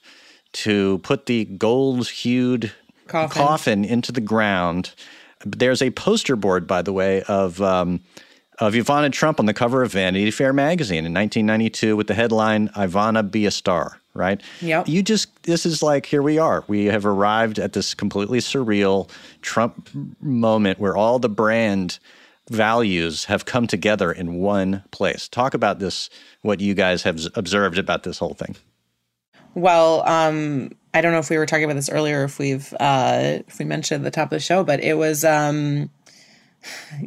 to 0.52 0.98
put 0.98 1.26
the 1.26 1.44
gold 1.44 2.08
hued 2.08 2.72
coffin. 3.08 3.42
coffin. 3.42 3.84
into 3.84 4.12
the 4.12 4.20
ground. 4.20 4.94
There's 5.44 5.82
a 5.82 5.90
poster 5.90 6.36
board, 6.36 6.66
by 6.66 6.82
the 6.82 6.92
way, 6.92 7.22
of 7.22 7.60
um, 7.60 8.00
of 8.58 8.72
Ivana 8.72 9.12
Trump 9.12 9.38
on 9.38 9.46
the 9.46 9.52
cover 9.52 9.82
of 9.82 9.92
Vanity 9.92 10.30
Fair 10.30 10.52
magazine 10.52 11.04
in 11.04 11.12
1992 11.12 11.96
with 11.96 12.06
the 12.06 12.14
headline 12.14 12.68
"Ivana 12.70 13.28
Be 13.28 13.46
a 13.46 13.50
Star." 13.50 14.00
Right? 14.16 14.42
Yep. 14.60 14.88
You 14.88 15.02
just 15.02 15.42
this 15.44 15.66
is 15.66 15.82
like 15.82 16.06
here 16.06 16.22
we 16.22 16.38
are. 16.38 16.64
We 16.68 16.86
have 16.86 17.06
arrived 17.06 17.58
at 17.58 17.72
this 17.72 17.94
completely 17.94 18.38
surreal 18.38 19.10
Trump 19.42 19.90
moment 20.20 20.78
where 20.78 20.96
all 20.96 21.18
the 21.18 21.28
brand 21.28 21.98
values 22.50 23.24
have 23.24 23.44
come 23.44 23.66
together 23.66 24.12
in 24.12 24.34
one 24.34 24.84
place. 24.90 25.28
Talk 25.28 25.54
about 25.54 25.78
this, 25.78 26.08
what 26.42 26.60
you 26.60 26.74
guys 26.74 27.02
have 27.02 27.20
observed 27.34 27.78
about 27.78 28.04
this 28.04 28.18
whole 28.18 28.34
thing. 28.34 28.56
Well, 29.54 30.06
um, 30.06 30.70
I 30.94 31.00
don't 31.00 31.12
know 31.12 31.18
if 31.18 31.30
we 31.30 31.38
were 31.38 31.46
talking 31.46 31.64
about 31.64 31.74
this 31.74 31.88
earlier, 31.88 32.24
if 32.24 32.38
we've 32.38 32.72
uh, 32.78 33.38
if 33.46 33.58
we 33.58 33.64
mentioned 33.64 34.04
at 34.04 34.04
the 34.04 34.14
top 34.14 34.26
of 34.26 34.30
the 34.30 34.40
show, 34.40 34.64
but 34.64 34.80
it 34.80 34.94
was 34.94 35.24
um, 35.24 35.90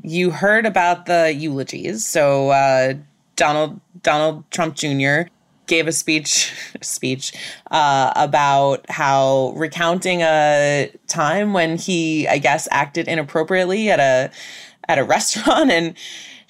you 0.03 0.31
heard 0.31 0.65
about 0.65 1.05
the 1.05 1.33
eulogies. 1.33 2.05
So 2.05 2.49
uh, 2.49 2.95
Donald 3.35 3.79
Donald 4.01 4.49
Trump 4.51 4.75
Jr. 4.75 5.29
gave 5.69 5.87
a 5.87 5.93
speech 5.93 6.53
speech 6.81 7.31
uh, 7.71 8.11
about 8.17 8.85
how 8.89 9.53
recounting 9.55 10.21
a 10.21 10.91
time 11.07 11.53
when 11.53 11.77
he, 11.77 12.27
I 12.27 12.39
guess, 12.39 12.67
acted 12.71 13.07
inappropriately 13.07 13.89
at 13.89 14.01
a 14.01 14.31
at 14.89 14.99
a 14.99 15.03
restaurant 15.15 15.71
and 15.71 15.95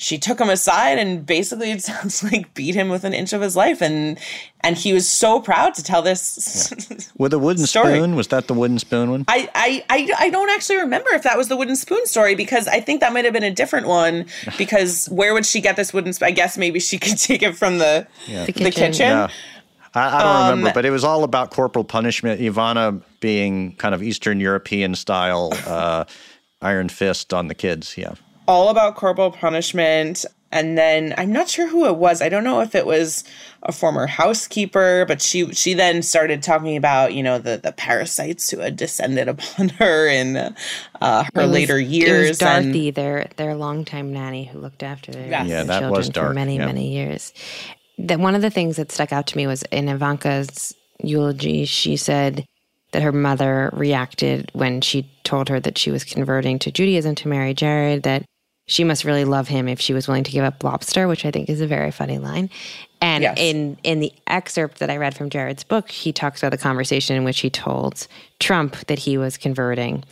she 0.02 0.18
took 0.18 0.40
him 0.40 0.50
aside 0.50 0.98
and 0.98 1.26
basically 1.26 1.72
it 1.72 1.84
sounds 1.84 2.24
like 2.32 2.54
beat 2.54 2.74
him 2.74 2.88
with 2.88 3.04
an 3.04 3.14
inch 3.14 3.34
of 3.34 3.42
his 3.42 3.56
life 3.56 3.82
and 3.82 4.18
and 4.62 4.78
he 4.78 4.94
was 4.94 5.08
so 5.08 5.42
proud 5.42 5.74
to 5.74 5.84
tell 5.84 6.02
this 6.02 6.72
yeah. 6.90 6.98
with 7.18 7.34
a 7.34 7.38
wooden 7.38 7.66
story. 7.68 7.96
spoon 7.96 8.16
was 8.16 8.30
that 8.30 8.48
the 8.48 8.54
wooden 8.54 8.80
spoon 8.80 9.12
one 9.12 9.26
I, 9.28 9.50
I 9.54 9.86
i 9.90 10.10
i 10.18 10.30
don't 10.30 10.50
actually 10.50 10.78
remember 10.78 11.10
if 11.12 11.24
that 11.24 11.38
was 11.38 11.50
the 11.50 11.58
wooden 11.58 11.76
spoon 11.76 12.06
story 12.06 12.34
because 12.34 12.68
i 12.68 12.80
think 12.80 13.02
that 13.02 13.14
might 13.14 13.26
have 13.26 13.34
been 13.34 13.44
a 13.44 13.54
different 13.54 13.88
one 13.88 14.26
because 14.58 15.08
where 15.10 15.34
would 15.34 15.46
she 15.46 15.62
get 15.62 15.76
this 15.76 15.94
wooden 15.94 16.14
spoon 16.14 16.28
i 16.28 16.32
guess 16.32 16.58
maybe 16.58 16.80
she 16.80 16.98
could 16.98 17.18
take 17.18 17.44
it 17.44 17.56
from 17.56 17.78
the 17.78 18.08
yeah. 18.26 18.46
the 18.46 18.54
kitchen, 18.54 18.64
the 18.64 18.72
kitchen. 18.72 19.08
Yeah. 19.08 19.28
I, 19.96 20.20
I 20.20 20.22
don't 20.22 20.36
um, 20.36 20.50
remember, 20.52 20.72
but 20.76 20.86
it 20.86 20.92
was 20.92 21.04
all 21.04 21.24
about 21.24 21.50
corporal 21.50 21.84
punishment. 21.84 22.40
Ivana 22.40 23.02
being 23.22 23.76
kind 23.78 23.96
of 23.96 24.04
Eastern 24.04 24.40
European 24.40 24.94
style, 24.94 25.52
uh, 25.66 26.06
iron 26.62 26.90
fist 26.90 27.34
on 27.34 27.48
the 27.48 27.56
kids. 27.56 27.98
Yeah 27.98 28.14
all 28.50 28.70
about 28.70 28.96
corporal 28.96 29.32
punishment. 29.32 30.26
and 30.52 30.76
then 30.76 31.14
I'm 31.16 31.32
not 31.32 31.48
sure 31.48 31.68
who 31.68 31.86
it 31.86 31.98
was. 31.98 32.24
I 32.24 32.30
don't 32.30 32.44
know 32.44 32.62
if 32.62 32.74
it 32.74 32.88
was 32.88 33.24
a 33.62 33.72
former 33.72 34.08
housekeeper, 34.08 35.06
but 35.08 35.22
she 35.22 35.54
she 35.54 35.76
then 35.76 36.02
started 36.02 36.42
talking 36.42 36.76
about 36.76 37.14
you 37.14 37.22
know 37.22 37.38
the 37.38 37.58
the 37.58 37.72
parasites 37.72 38.50
who 38.50 38.58
had 38.58 38.76
descended 38.76 39.28
upon 39.34 39.70
her 39.70 40.08
in 40.08 40.38
uh, 40.38 41.24
her 41.36 41.42
was, 41.44 41.52
later 41.52 41.80
years. 41.80 42.26
It 42.26 42.30
was 42.30 42.38
Dorothy, 42.40 42.88
and, 42.88 42.96
their 42.96 43.28
their 43.36 43.54
longtime 43.54 44.12
nanny 44.12 44.46
who 44.46 44.58
looked 44.58 44.82
after 44.82 45.12
their, 45.12 45.30
yes. 45.30 45.48
yeah, 45.48 45.64
their 45.64 45.82
children 45.82 46.12
for 46.12 46.34
many 46.34 46.58
yeah. 46.58 46.66
many 46.66 46.92
years. 46.92 47.32
That 48.00 48.20
one 48.20 48.34
of 48.34 48.42
the 48.42 48.50
things 48.50 48.78
that 48.78 48.92
stuck 48.92 49.14
out 49.14 49.28
to 49.28 49.38
me 49.38 49.46
was 49.46 49.62
in 49.72 49.88
Ivanka's 49.88 50.74
eulogy. 51.04 51.66
She 51.66 51.98
said 51.98 52.46
that 52.92 53.04
her 53.04 53.12
mother 53.12 53.70
reacted 53.74 54.50
when 54.54 54.82
she 54.82 55.08
told 55.24 55.50
her 55.50 55.60
that 55.60 55.78
she 55.78 55.92
was 55.92 56.04
converting 56.04 56.58
to 56.58 56.72
Judaism 56.72 57.14
to 57.16 57.28
marry 57.28 57.54
Jared. 57.54 58.02
That 58.02 58.26
she 58.70 58.84
must 58.84 59.04
really 59.04 59.26
love 59.26 59.48
him 59.48 59.68
if 59.68 59.82
she 59.82 59.94
was 59.94 60.08
willing 60.08 60.24
to 60.24 60.32
give 60.32 60.44
up 60.44 60.64
lobster, 60.64 61.08
which 61.08 61.26
I 61.26 61.32
think 61.32 61.50
is 61.50 61.60
a 61.60 61.66
very 61.66 61.90
funny 61.90 62.20
line. 62.20 62.52
And 63.02 63.24
yes. 63.24 63.36
in 63.40 63.78
in 63.84 64.00
the 64.00 64.14
excerpt 64.28 64.80
that 64.80 64.92
I 64.92 64.98
read 64.98 65.16
from 65.16 65.30
Jared's 65.32 65.64
book, 65.64 65.90
he 65.90 66.14
talks 66.14 66.44
about 66.44 66.52
the 66.52 66.58
conversation 66.58 67.16
in 67.16 67.24
which 67.24 67.40
he 67.40 67.50
told 67.50 68.08
Trump 68.40 68.76
that 68.86 69.00
he 69.00 69.18
was 69.18 69.38
converting, 69.38 70.04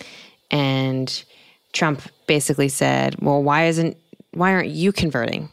and 0.50 1.24
Trump 1.72 2.02
basically 2.26 2.70
said, 2.70 3.16
"Well, 3.22 3.44
why 3.44 3.66
isn't 3.66 3.96
why 4.32 4.54
aren't 4.54 4.70
you 4.70 4.92
converting?" 4.92 5.50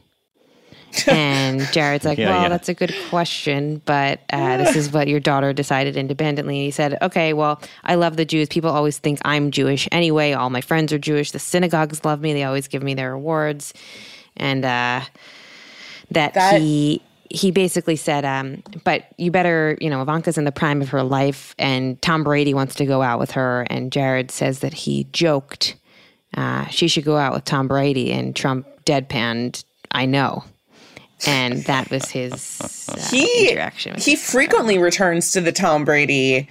And 1.09 1.61
Jared's 1.73 2.05
like, 2.05 2.19
yeah, 2.19 2.31
well, 2.31 2.43
yeah. 2.43 2.49
that's 2.49 2.69
a 2.69 2.75
good 2.75 2.95
question, 3.09 3.83
but 3.85 4.21
uh, 4.33 4.57
this 4.57 4.77
is 4.77 4.93
what 4.93 5.09
your 5.09 5.21
daughter 5.21 5.53
decided 5.53 5.97
independently. 5.97 6.59
And 6.59 6.65
he 6.65 6.71
said, 6.71 6.99
okay, 7.03 7.33
well, 7.33 7.61
I 7.85 7.95
love 7.95 8.17
the 8.17 8.25
Jews. 8.25 8.49
People 8.49 8.71
always 8.71 8.99
think 8.99 9.19
I'm 9.25 9.51
Jewish 9.51 9.89
anyway. 9.93 10.33
All 10.33 10.51
my 10.51 10.61
friends 10.61 10.93
are 10.93 10.99
Jewish. 10.99 11.31
The 11.33 11.39
synagogues 11.39 12.05
love 12.05 12.21
me. 12.21 12.33
They 12.33 12.45
always 12.45 12.69
give 12.69 12.83
me 12.83 12.95
their 12.95 13.13
awards. 13.13 13.75
And 14.37 14.65
uh, 14.65 15.03
that, 16.11 16.35
that, 16.35 16.61
he 16.61 17.03
he 17.31 17.51
basically 17.51 17.97
said, 17.97 18.25
um, 18.25 18.63
but 18.85 19.07
you 19.17 19.31
better, 19.31 19.77
you 19.81 19.91
know, 19.91 20.03
Ivanka's 20.03 20.39
in 20.39 20.45
the 20.45 20.53
prime 20.53 20.81
of 20.81 20.91
her 20.91 21.03
life, 21.03 21.55
and 21.59 22.01
Tom 22.01 22.23
Brady 22.23 22.55
wants 22.55 22.77
to 22.77 22.87
go 22.87 23.03
out 23.03 23.19
with 23.19 23.33
her. 23.33 23.67
And 23.71 23.91
Jared 23.91 24.31
says 24.31 24.61
that 24.61 24.73
he 24.73 25.05
joked 25.13 25.77
uh, 26.37 26.67
she 26.67 26.89
should 26.89 27.05
go 27.05 27.17
out 27.17 27.33
with 27.33 27.45
Tom 27.45 27.69
Brady, 27.69 28.13
and 28.13 28.35
Trump 28.35 28.67
deadpanned, 28.85 29.65
I 29.91 30.07
know 30.07 30.45
and 31.27 31.65
that 31.65 31.91
was 31.91 32.11
his 32.11 32.89
uh, 32.89 32.99
he, 33.11 33.51
interaction. 33.51 33.95
he 33.99 34.17
frequently 34.17 34.79
returns 34.79 35.33
to 35.33 35.41
the 35.41 35.53
Tom 35.53 35.85
Brady, 35.85 36.49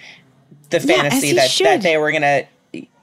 the 0.69 0.79
fantasy 0.79 1.27
yeah, 1.27 1.47
that, 1.47 1.57
that 1.63 1.81
they 1.81 1.97
were 1.97 2.11
gonna. 2.11 2.43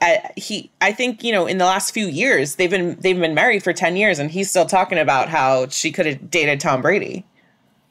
Uh, 0.01 0.17
he, 0.35 0.69
I 0.81 0.91
think 0.91 1.23
you 1.23 1.31
know, 1.31 1.45
in 1.45 1.57
the 1.57 1.65
last 1.65 1.93
few 1.93 2.07
years, 2.07 2.55
they've 2.55 2.69
been 2.69 2.97
they've 2.99 3.19
been 3.19 3.33
married 3.33 3.63
for 3.63 3.73
ten 3.73 3.95
years, 3.95 4.19
and 4.19 4.29
he's 4.29 4.49
still 4.49 4.65
talking 4.65 4.97
about 4.97 5.29
how 5.29 5.67
she 5.67 5.91
could 5.91 6.05
have 6.05 6.29
dated 6.29 6.59
Tom 6.59 6.81
Brady. 6.81 7.25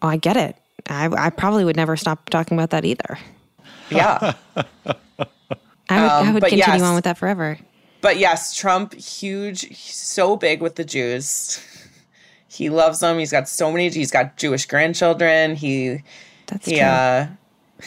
Oh, 0.02 0.08
I 0.08 0.16
get 0.16 0.36
it. 0.36 0.56
I, 0.88 1.08
I 1.16 1.30
probably 1.30 1.64
would 1.64 1.76
never 1.76 1.96
stop 1.96 2.30
talking 2.30 2.56
about 2.56 2.70
that 2.70 2.84
either. 2.84 3.18
Yeah, 3.90 4.34
I 4.56 4.62
would, 4.86 4.96
um, 5.88 6.28
I 6.28 6.32
would 6.32 6.42
continue 6.42 6.64
yes, 6.66 6.82
on 6.82 6.94
with 6.94 7.04
that 7.04 7.18
forever. 7.18 7.58
But 8.00 8.18
yes, 8.18 8.54
Trump, 8.54 8.94
huge, 8.94 9.76
so 9.76 10.36
big 10.36 10.62
with 10.62 10.76
the 10.76 10.84
Jews. 10.84 11.60
He 12.50 12.68
loves 12.68 12.98
them. 12.98 13.18
He's 13.18 13.30
got 13.30 13.48
so 13.48 13.70
many. 13.70 13.88
He's 13.90 14.10
got 14.10 14.36
Jewish 14.36 14.66
grandchildren. 14.66 15.54
He, 15.54 16.02
that's 16.48 16.66
yeah. 16.66 17.28
Uh, 17.80 17.84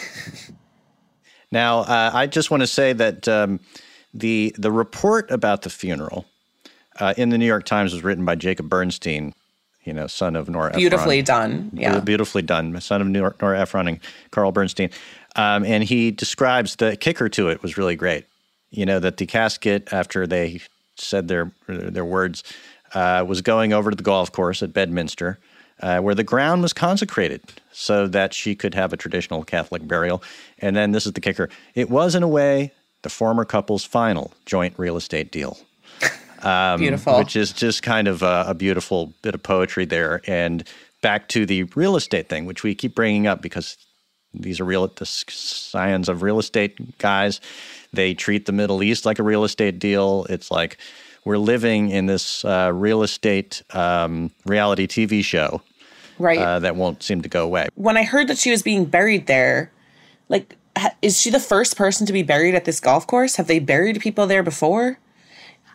now, 1.51 1.79
uh, 1.79 2.11
I 2.13 2.27
just 2.27 2.49
want 2.49 2.61
to 2.61 2.67
say 2.67 2.93
that 2.93 3.27
um, 3.27 3.59
the 4.13 4.55
the 4.57 4.71
report 4.71 5.29
about 5.29 5.63
the 5.63 5.69
funeral 5.69 6.25
uh, 7.01 7.13
in 7.17 7.27
the 7.27 7.37
New 7.37 7.45
York 7.45 7.65
Times 7.65 7.91
was 7.91 8.05
written 8.05 8.23
by 8.23 8.35
Jacob 8.35 8.69
Bernstein, 8.69 9.33
you 9.83 9.91
know, 9.91 10.07
son 10.07 10.37
of 10.37 10.49
Nora. 10.49 10.71
Beautifully 10.71 11.19
Ephron. 11.19 11.69
done. 11.69 11.71
Yeah, 11.73 11.99
beautifully 11.99 12.41
done. 12.41 12.79
Son 12.79 13.01
of 13.01 13.07
Nora, 13.07 13.35
Nora 13.41 13.59
Ephron 13.59 13.89
and 13.89 13.99
Carl 14.31 14.53
Bernstein, 14.53 14.91
um, 15.35 15.65
and 15.65 15.83
he 15.83 16.09
describes 16.09 16.77
the 16.77 16.95
kicker 16.95 17.27
to 17.27 17.49
it 17.49 17.61
was 17.61 17.77
really 17.77 17.97
great. 17.97 18.27
You 18.71 18.85
know 18.85 18.99
that 18.99 19.17
the 19.17 19.25
casket 19.25 19.91
after 19.91 20.25
they 20.25 20.61
said 20.95 21.27
their 21.27 21.51
their 21.67 22.05
words 22.05 22.43
uh, 22.93 23.25
was 23.27 23.41
going 23.41 23.73
over 23.73 23.89
to 23.89 23.95
the 23.95 24.03
golf 24.03 24.31
course 24.31 24.61
at 24.63 24.73
Bedminster, 24.73 25.39
uh, 25.81 25.99
where 25.99 26.15
the 26.15 26.23
ground 26.23 26.61
was 26.61 26.73
consecrated 26.73 27.41
so 27.71 28.07
that 28.07 28.33
she 28.33 28.55
could 28.55 28.73
have 28.75 28.93
a 28.93 28.97
traditional 28.97 29.43
Catholic 29.43 29.87
burial. 29.87 30.23
And 30.59 30.75
then 30.75 30.91
this 30.91 31.05
is 31.05 31.13
the 31.13 31.21
kicker 31.21 31.49
it 31.75 31.89
was, 31.89 32.15
in 32.15 32.23
a 32.23 32.27
way, 32.27 32.71
the 33.01 33.09
former 33.09 33.45
couple's 33.45 33.83
final 33.83 34.31
joint 34.45 34.73
real 34.77 34.97
estate 34.97 35.31
deal. 35.31 35.57
Um, 36.43 36.81
beautiful. 36.81 37.19
Which 37.19 37.37
is 37.37 37.53
just 37.53 37.83
kind 37.83 38.05
of 38.05 38.21
a, 38.21 38.43
a 38.49 38.53
beautiful 38.53 39.13
bit 39.21 39.33
of 39.33 39.41
poetry 39.41 39.85
there. 39.85 40.19
And 40.27 40.65
back 41.01 41.29
to 41.29 41.45
the 41.45 41.63
real 41.63 41.95
estate 41.95 42.27
thing, 42.27 42.45
which 42.45 42.63
we 42.63 42.75
keep 42.75 42.95
bringing 42.95 43.27
up 43.27 43.41
because 43.41 43.77
these 44.33 44.59
are 44.59 44.65
real 44.65 44.85
the 44.87 45.05
scions 45.05 46.09
of 46.09 46.21
real 46.21 46.39
estate 46.39 46.97
guys. 46.97 47.39
They 47.93 48.13
treat 48.13 48.45
the 48.45 48.51
Middle 48.51 48.83
East 48.83 49.05
like 49.05 49.19
a 49.19 49.23
real 49.23 49.43
estate 49.43 49.79
deal. 49.79 50.25
It's 50.29 50.51
like 50.51 50.77
we're 51.25 51.37
living 51.37 51.89
in 51.89 52.05
this 52.05 52.43
uh, 52.45 52.71
real 52.73 53.03
estate 53.03 53.63
um, 53.71 54.31
reality 54.45 54.87
TV 54.87 55.23
show, 55.23 55.61
right? 56.19 56.39
Uh, 56.39 56.59
that 56.59 56.75
won't 56.75 57.03
seem 57.03 57.21
to 57.21 57.29
go 57.29 57.43
away. 57.43 57.67
When 57.75 57.97
I 57.97 58.03
heard 58.03 58.27
that 58.27 58.37
she 58.37 58.51
was 58.51 58.63
being 58.63 58.85
buried 58.85 59.27
there, 59.27 59.71
like, 60.29 60.57
is 61.01 61.19
she 61.19 61.29
the 61.29 61.39
first 61.39 61.77
person 61.77 62.05
to 62.07 62.13
be 62.13 62.23
buried 62.23 62.55
at 62.55 62.65
this 62.65 62.79
golf 62.79 63.07
course? 63.07 63.35
Have 63.35 63.47
they 63.47 63.59
buried 63.59 63.99
people 64.01 64.27
there 64.27 64.43
before? 64.43 64.97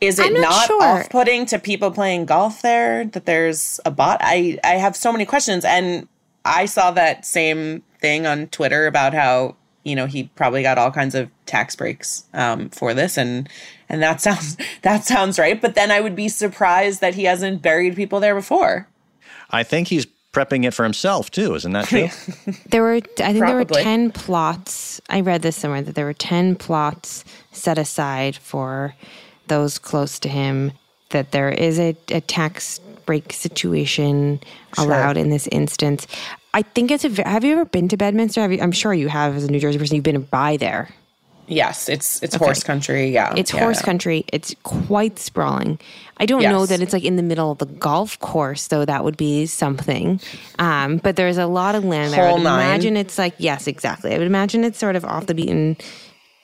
Is 0.01 0.19
it 0.19 0.33
not, 0.33 0.41
not 0.41 0.67
sure. 0.67 0.83
off-putting 0.83 1.47
to 1.47 1.59
people 1.59 1.91
playing 1.91 2.27
golf 2.27 2.63
there 2.63 3.05
that 3.07 3.27
there's 3.27 3.81
a 3.85 3.91
bot? 3.91 4.19
I 4.23 4.59
I 4.63 4.75
have 4.75 4.97
so 4.97 5.11
many 5.11 5.27
questions, 5.27 5.65
and 5.65 6.07
I 6.45 6.67
saw 6.67 6.93
that 6.93 7.27
same 7.27 7.83
thing 8.01 8.27
on 8.27 8.47
Twitter 8.49 8.87
about 8.87 9.13
how 9.13 9.57
you 9.89 9.97
know 9.97 10.07
he 10.07 10.25
probably 10.35 10.63
got 10.63 10.79
all 10.79 10.91
kinds 10.91 11.15
of 11.15 11.31
tax 11.47 11.75
breaks 11.75 12.25
um, 12.35 12.69
for 12.71 12.95
this 12.95 13.17
and 13.17 13.49
and 13.89 14.03
that 14.03 14.21
sounds 14.27 14.57
that 14.83 15.05
sounds 15.05 15.39
right 15.39 15.61
but 15.61 15.75
then 15.75 15.91
i 15.91 16.01
would 16.01 16.15
be 16.15 16.29
surprised 16.29 17.01
that 17.01 17.15
he 17.15 17.25
hasn't 17.25 17.63
buried 17.63 17.97
people 17.97 18.21
there 18.21 18.35
before. 18.35 18.89
I 19.51 19.63
think 19.63 19.89
he's 19.89 20.07
prepping 20.33 20.65
it 20.65 20.75
for 20.75 20.85
himself 20.85 21.31
too. 21.31 21.55
Isn't 21.55 21.73
that 21.73 21.87
true? 21.87 22.09
There 22.71 22.83
were 22.83 22.95
i 22.95 23.01
think 23.01 23.39
probably. 23.39 23.39
there 23.39 23.57
were 23.57 23.65
10 23.65 24.13
plots. 24.13 25.01
I 25.09 25.21
read 25.21 25.43
this 25.43 25.57
somewhere 25.57 25.83
that 25.83 25.95
there 25.95 26.05
were 26.05 26.13
10 26.13 26.57
plots 26.57 27.25
set 27.53 27.79
aside 27.79 28.37
for 28.37 28.95
those 29.47 29.79
close 29.79 30.19
to 30.21 30.29
him 30.29 30.73
that 31.11 31.33
there 31.33 31.49
is 31.49 31.79
a, 31.79 31.97
a 32.11 32.21
tax 32.21 32.81
break 33.07 33.33
situation 33.33 34.39
sure. 34.77 34.85
allowed 34.85 35.17
in 35.17 35.31
this 35.31 35.49
instance 35.49 36.07
I 36.55 36.63
think 36.63 36.91
it's 36.91 37.05
a. 37.05 37.29
Have 37.29 37.45
you 37.45 37.53
ever 37.53 37.65
been 37.65 37.89
to 37.89 37.97
Bedminster? 37.97 38.51
You, 38.51 38.61
I'm 38.61 38.73
sure 38.73 38.95
you 38.95 39.09
have 39.09 39.37
as 39.37 39.45
a 39.45 39.51
New 39.51 39.61
Jersey 39.61 39.79
person. 39.79 39.97
You've 39.97 40.05
been 40.05 40.23
by 40.23 40.57
there. 40.57 40.89
Yes, 41.49 41.89
it's 41.89 42.23
it's 42.23 42.37
okay. 42.37 42.45
horse 42.45 42.63
country. 42.63 43.11
Yeah, 43.11 43.35
it's 43.37 43.53
yeah, 43.53 43.61
horse 43.61 43.79
yeah. 43.81 43.85
country. 43.85 44.25
It's 44.33 44.55
quite 44.63 45.19
sprawling. 45.19 45.79
I 46.19 46.27
don't 46.27 46.43
yes. 46.43 46.53
know 46.53 46.67
that 46.67 46.81
it's 46.81 46.93
like 46.93 47.05
in 47.05 47.17
the 47.17 47.23
middle 47.23 47.51
of 47.51 47.59
the 47.59 47.67
golf 47.67 48.19
course, 48.19 48.69
though. 48.69 48.85
That 48.85 49.03
would 49.05 49.17
be 49.17 49.47
something. 49.47 50.21
Um, 50.59 50.99
but 50.99 51.17
there's 51.17 51.39
a 51.39 51.47
lot 51.47 51.75
of 51.75 51.85
land 51.85 52.13
there. 52.13 52.29
I 52.29 52.33
would 52.33 52.41
imagine 52.41 52.97
it's 52.97 53.17
like 53.19 53.35
yes, 53.39 53.67
exactly. 53.67 54.15
I 54.15 54.19
would 54.19 54.27
imagine 54.27 54.63
it's 54.63 54.79
sort 54.79 54.95
of 54.95 55.05
off 55.05 55.27
the 55.27 55.35
beaten 55.35 55.77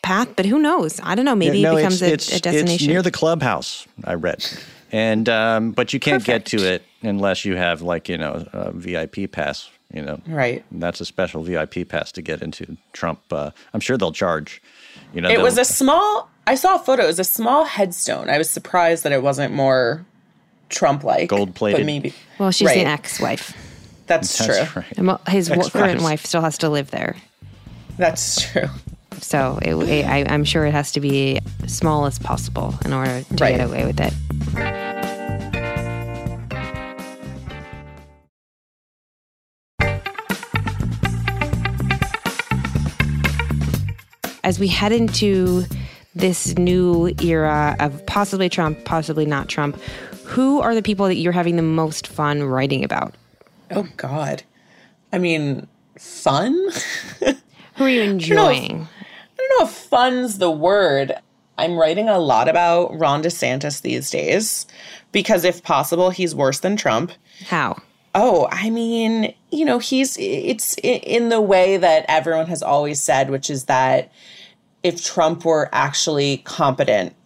path, 0.02 0.28
but 0.36 0.46
who 0.46 0.58
knows? 0.58 1.00
I 1.02 1.14
don't 1.14 1.26
know. 1.26 1.34
Maybe 1.34 1.58
yeah, 1.58 1.70
no, 1.70 1.76
it 1.76 1.80
becomes 1.80 2.02
it's, 2.02 2.32
a, 2.32 2.36
a, 2.36 2.40
destination. 2.40 2.74
It's 2.74 2.86
near 2.86 3.02
the 3.02 3.10
clubhouse. 3.10 3.86
I 4.04 4.14
read, 4.14 4.46
and 4.90 5.28
um, 5.28 5.72
but 5.72 5.92
you 5.92 6.00
can't 6.00 6.22
Perfect. 6.22 6.50
get 6.50 6.58
to 6.58 6.66
it 6.66 6.82
unless 7.02 7.44
you 7.44 7.56
have 7.56 7.82
like 7.82 8.08
you 8.08 8.16
know 8.16 8.46
a 8.54 8.72
VIP 8.72 9.30
pass 9.30 9.68
you 9.94 10.02
know, 10.02 10.20
right? 10.26 10.64
That's 10.72 11.00
a 11.00 11.04
special 11.04 11.42
VIP 11.42 11.88
pass 11.88 12.10
to 12.12 12.22
get 12.22 12.42
into 12.42 12.76
Trump. 12.92 13.20
Uh, 13.30 13.50
I'm 13.72 13.80
sure 13.80 13.96
they'll 13.96 14.12
charge. 14.12 14.60
You 15.12 15.20
know, 15.20 15.30
it 15.30 15.40
was 15.40 15.56
a 15.56 15.64
small. 15.64 16.28
I 16.46 16.56
saw 16.56 16.76
a 16.76 16.78
photo. 16.78 17.04
It 17.04 17.06
was 17.06 17.20
a 17.20 17.24
small 17.24 17.64
headstone. 17.64 18.28
I 18.28 18.36
was 18.36 18.50
surprised 18.50 19.04
that 19.04 19.12
it 19.12 19.22
wasn't 19.22 19.54
more 19.54 20.04
Trump-like, 20.68 21.28
gold 21.28 21.54
plated. 21.54 21.86
Maybe. 21.86 22.12
Well, 22.38 22.50
she's 22.50 22.66
right. 22.66 22.78
an 22.78 22.86
ex-wife. 22.86 23.56
That's, 24.06 24.36
That's 24.36 24.72
true. 24.72 24.82
Right. 24.82 25.28
His 25.28 25.48
Ex-wives. 25.48 25.70
current 25.70 26.02
wife 26.02 26.26
still 26.26 26.42
has 26.42 26.58
to 26.58 26.68
live 26.68 26.90
there. 26.90 27.16
That's 27.96 28.50
true. 28.50 28.68
So 29.20 29.58
it, 29.62 29.74
it, 29.74 30.06
I, 30.06 30.18
am 30.34 30.44
sure 30.44 30.66
it 30.66 30.72
has 30.72 30.92
to 30.92 31.00
be 31.00 31.40
small 31.66 32.04
as 32.04 32.18
possible 32.18 32.74
in 32.84 32.92
order 32.92 33.22
to 33.22 33.34
right. 33.36 33.56
get 33.56 33.60
away 33.66 33.86
with 33.86 34.00
it. 34.00 34.12
As 44.44 44.60
we 44.60 44.68
head 44.68 44.92
into 44.92 45.64
this 46.14 46.56
new 46.56 47.12
era 47.20 47.74
of 47.80 48.04
possibly 48.06 48.48
Trump, 48.48 48.84
possibly 48.84 49.26
not 49.26 49.48
Trump, 49.48 49.80
who 50.24 50.60
are 50.60 50.74
the 50.74 50.82
people 50.82 51.06
that 51.06 51.16
you're 51.16 51.32
having 51.32 51.56
the 51.56 51.62
most 51.62 52.06
fun 52.06 52.44
writing 52.44 52.84
about? 52.84 53.14
Oh, 53.70 53.88
God. 53.96 54.42
I 55.12 55.18
mean, 55.18 55.66
fun? 55.98 56.70
who 57.74 57.84
are 57.84 57.88
you 57.88 58.02
enjoying? 58.02 58.64
I 58.64 58.68
don't, 58.68 58.80
if, 58.80 58.88
I 58.90 59.36
don't 59.36 59.58
know 59.58 59.66
if 59.66 59.72
fun's 59.72 60.38
the 60.38 60.50
word. 60.50 61.14
I'm 61.56 61.76
writing 61.76 62.08
a 62.08 62.18
lot 62.18 62.48
about 62.48 62.98
Ron 62.98 63.22
DeSantis 63.22 63.82
these 63.82 64.10
days 64.10 64.66
because 65.12 65.44
if 65.44 65.62
possible, 65.62 66.10
he's 66.10 66.34
worse 66.34 66.60
than 66.60 66.76
Trump. 66.76 67.12
How? 67.46 67.76
Oh, 68.14 68.48
I 68.50 68.70
mean, 68.70 69.34
you 69.50 69.64
know, 69.64 69.78
he's 69.78 70.16
it's 70.18 70.76
in 70.82 71.30
the 71.30 71.40
way 71.40 71.76
that 71.76 72.04
everyone 72.08 72.46
has 72.46 72.62
always 72.62 73.00
said, 73.00 73.30
which 73.30 73.50
is 73.50 73.64
that 73.64 74.12
if 74.84 75.02
Trump 75.02 75.44
were 75.44 75.68
actually 75.72 76.36
competent, 76.38 77.16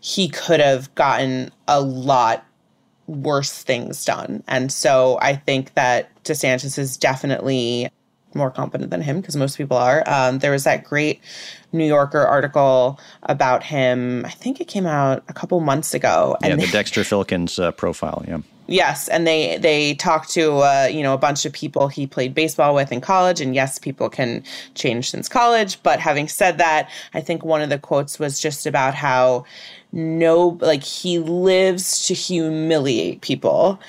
he 0.00 0.28
could 0.28 0.60
have 0.60 0.94
gotten 0.94 1.50
a 1.68 1.80
lot 1.80 2.46
worse 3.06 3.62
things 3.62 4.02
done. 4.04 4.42
And 4.48 4.72
so 4.72 5.18
I 5.20 5.34
think 5.34 5.74
that 5.74 6.08
DeSantis 6.24 6.78
is 6.78 6.96
definitely 6.96 7.90
more 8.32 8.50
competent 8.50 8.90
than 8.90 9.02
him 9.02 9.20
because 9.20 9.34
most 9.34 9.58
people 9.58 9.76
are. 9.76 10.04
Um, 10.06 10.38
there 10.38 10.52
was 10.52 10.62
that 10.62 10.84
great 10.84 11.20
New 11.72 11.84
Yorker 11.84 12.20
article 12.20 13.00
about 13.24 13.64
him. 13.64 14.24
I 14.24 14.30
think 14.30 14.60
it 14.60 14.68
came 14.68 14.86
out 14.86 15.24
a 15.28 15.32
couple 15.32 15.58
months 15.58 15.94
ago. 15.94 16.36
Yeah, 16.42 16.54
the 16.54 16.66
Dexter 16.72 17.02
Filkins 17.02 17.58
uh, 17.58 17.72
profile. 17.72 18.24
Yeah. 18.28 18.38
Yes, 18.70 19.08
and 19.08 19.26
they 19.26 19.58
they 19.58 19.94
talked 19.94 20.30
to 20.30 20.58
uh, 20.58 20.88
you 20.88 21.02
know 21.02 21.12
a 21.12 21.18
bunch 21.18 21.44
of 21.44 21.52
people 21.52 21.88
he 21.88 22.06
played 22.06 22.34
baseball 22.34 22.72
with 22.72 22.92
in 22.92 23.00
college, 23.00 23.40
and 23.40 23.52
yes, 23.52 23.80
people 23.80 24.08
can 24.08 24.44
change 24.76 25.10
since 25.10 25.28
college. 25.28 25.82
But 25.82 25.98
having 25.98 26.28
said 26.28 26.58
that, 26.58 26.88
I 27.12 27.20
think 27.20 27.44
one 27.44 27.62
of 27.62 27.68
the 27.68 27.80
quotes 27.80 28.20
was 28.20 28.38
just 28.38 28.66
about 28.66 28.94
how 28.94 29.44
no, 29.90 30.56
like 30.60 30.84
he 30.84 31.18
lives 31.18 32.06
to 32.06 32.14
humiliate 32.14 33.22
people, 33.22 33.80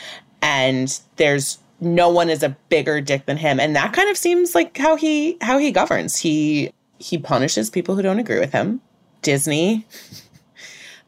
and 0.41 0.99
there's 1.17 1.59
no 1.79 2.09
one 2.09 2.31
is 2.31 2.41
a 2.41 2.57
bigger 2.69 3.01
dick 3.01 3.27
than 3.27 3.37
him, 3.37 3.59
and 3.59 3.75
that 3.75 3.93
kind 3.93 4.09
of 4.09 4.17
seems 4.17 4.55
like 4.55 4.79
how 4.79 4.95
he 4.95 5.37
how 5.41 5.59
he 5.59 5.71
governs. 5.71 6.17
He 6.17 6.73
he 6.97 7.19
punishes 7.19 7.69
people 7.69 7.95
who 7.95 8.01
don't 8.01 8.17
agree 8.17 8.39
with 8.39 8.51
him. 8.51 8.81
Disney. 9.21 9.85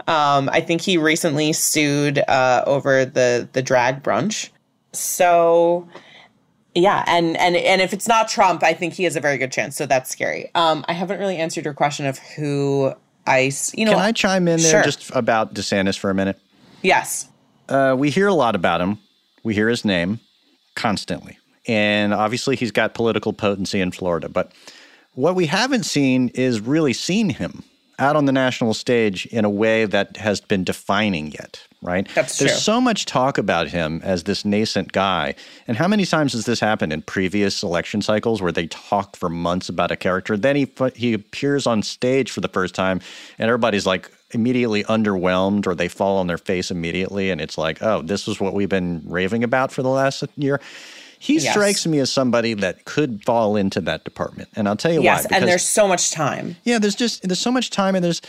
Um, 0.08 0.50
I 0.52 0.60
think 0.62 0.82
he 0.82 0.98
recently 0.98 1.54
sued 1.54 2.20
uh, 2.20 2.64
over 2.68 3.06
the 3.06 3.48
the 3.54 3.62
drag 3.62 4.04
brunch. 4.04 4.50
So 4.92 5.88
yeah, 6.76 7.04
and 7.08 7.38
and 7.38 7.56
and 7.56 7.82
if 7.82 7.94
it's 7.94 8.08
not 8.08 8.28
Trump, 8.28 8.64
I 8.64 8.74
think 8.74 8.94
he 8.94 9.04
has 9.04 9.16
a 9.16 9.20
very 9.22 9.38
good 9.38 9.52
chance. 9.52 9.76
So 9.76 9.86
that's 9.86 10.10
scary. 10.10 10.50
Um, 10.56 10.84
I 10.88 10.94
haven't 10.94 11.20
really 11.20 11.38
answered 11.38 11.66
your 11.66 11.74
question 11.74 12.06
of 12.06 12.18
who 12.18 12.94
I 13.28 13.52
you 13.74 13.86
know. 13.86 13.92
Can 13.94 14.02
I 14.02 14.12
chime 14.12 14.48
in 14.48 14.60
there 14.60 14.72
Sure. 14.72 14.84
just 14.84 15.12
about 15.16 15.54
DeSantis 15.54 15.98
for 15.98 16.10
a 16.10 16.14
minute? 16.16 16.40
yes, 16.82 17.28
Uh, 17.70 17.96
we 17.98 18.10
hear 18.10 18.28
a 18.28 18.34
lot 18.34 18.56
about 18.56 18.82
him. 18.82 19.00
We 19.44 19.54
hear 19.54 19.70
his 19.70 19.86
name 19.86 20.20
constantly. 20.76 21.38
And 21.66 22.14
obviously, 22.14 22.58
he's 22.58 22.72
got 22.72 22.94
political 22.94 23.32
potency 23.32 23.80
in 23.80 23.92
Florida. 23.92 24.28
But 24.28 24.52
what 25.14 25.36
we 25.36 25.46
haven't 25.46 25.84
seen 25.86 26.30
is 26.30 26.60
really 26.60 26.92
seen 26.92 27.30
him 27.30 27.64
out 28.00 28.16
on 28.16 28.26
the 28.26 28.32
national 28.32 28.74
stage 28.74 29.26
in 29.28 29.46
a 29.46 29.50
way 29.50 29.86
that 29.86 30.18
has 30.18 30.42
been 30.42 30.64
defining 30.64 31.32
yet, 31.32 31.66
right? 31.82 32.08
That's 32.16 32.38
There's 32.38 32.52
true. 32.52 32.60
so 32.60 32.82
much 32.82 33.06
talk 33.06 33.38
about 33.38 33.68
him 33.68 34.02
as 34.04 34.24
this 34.24 34.46
nascent 34.46 34.92
guy. 34.92 35.36
And 35.68 35.78
how 35.78 35.88
many 35.88 36.06
times 36.06 36.34
has 36.34 36.46
this 36.46 36.60
happened 36.60 36.92
in 36.92 37.02
previous 37.02 37.62
election 37.64 38.02
cycles 38.02 38.42
where 38.42 38.52
they 38.52 38.68
talk 38.68 39.16
for 39.16 39.30
months 39.30 39.70
about 39.70 39.92
a 39.92 39.96
character? 39.96 40.38
Then 40.38 40.56
he, 40.56 40.68
he 40.96 41.14
appears 41.14 41.68
on 41.68 41.84
stage 41.84 42.32
for 42.32 42.42
the 42.42 42.48
first 42.48 42.76
time, 42.76 43.00
and 43.38 43.50
everybody's 43.50 43.86
like, 43.86 44.12
immediately 44.32 44.84
underwhelmed 44.86 45.68
or 45.68 45.76
they 45.76 45.88
fall 45.88 46.18
on 46.18 46.26
their 46.26 46.40
face 46.40 46.72
immediately 46.72 47.30
and 47.30 47.40
it's 47.40 47.56
like 47.56 47.84
oh 47.84 48.02
this 48.02 48.28
is 48.28 48.40
what 48.40 48.56
we've 48.56 48.68
been 48.68 49.00
raving 49.06 49.44
about 49.44 49.72
for 49.72 49.84
the 49.84 49.90
last 49.90 50.24
year 50.38 50.60
he 51.24 51.36
Yes. 51.36 51.52
strikes 51.54 51.86
me 51.88 52.00
as 52.00 52.12
somebody 52.12 52.54
that 52.54 52.84
could 52.84 53.24
fall 53.24 53.56
into 53.56 53.80
that 53.82 54.04
department 54.04 54.50
and 54.56 54.68
i'll 54.68 54.76
tell 54.84 54.92
you 54.94 55.02
yes, 55.02 55.26
why 55.30 55.38
and 55.38 55.48
there's 55.48 55.64
so 55.80 55.88
much 55.88 56.12
time. 56.12 56.56
yeah 56.64 56.80
there's 56.80 56.96
just 56.96 57.24
there's 57.28 57.40
so 57.40 57.52
much 57.52 57.70
time 57.70 57.96
and 57.96 58.04
there's 58.04 58.22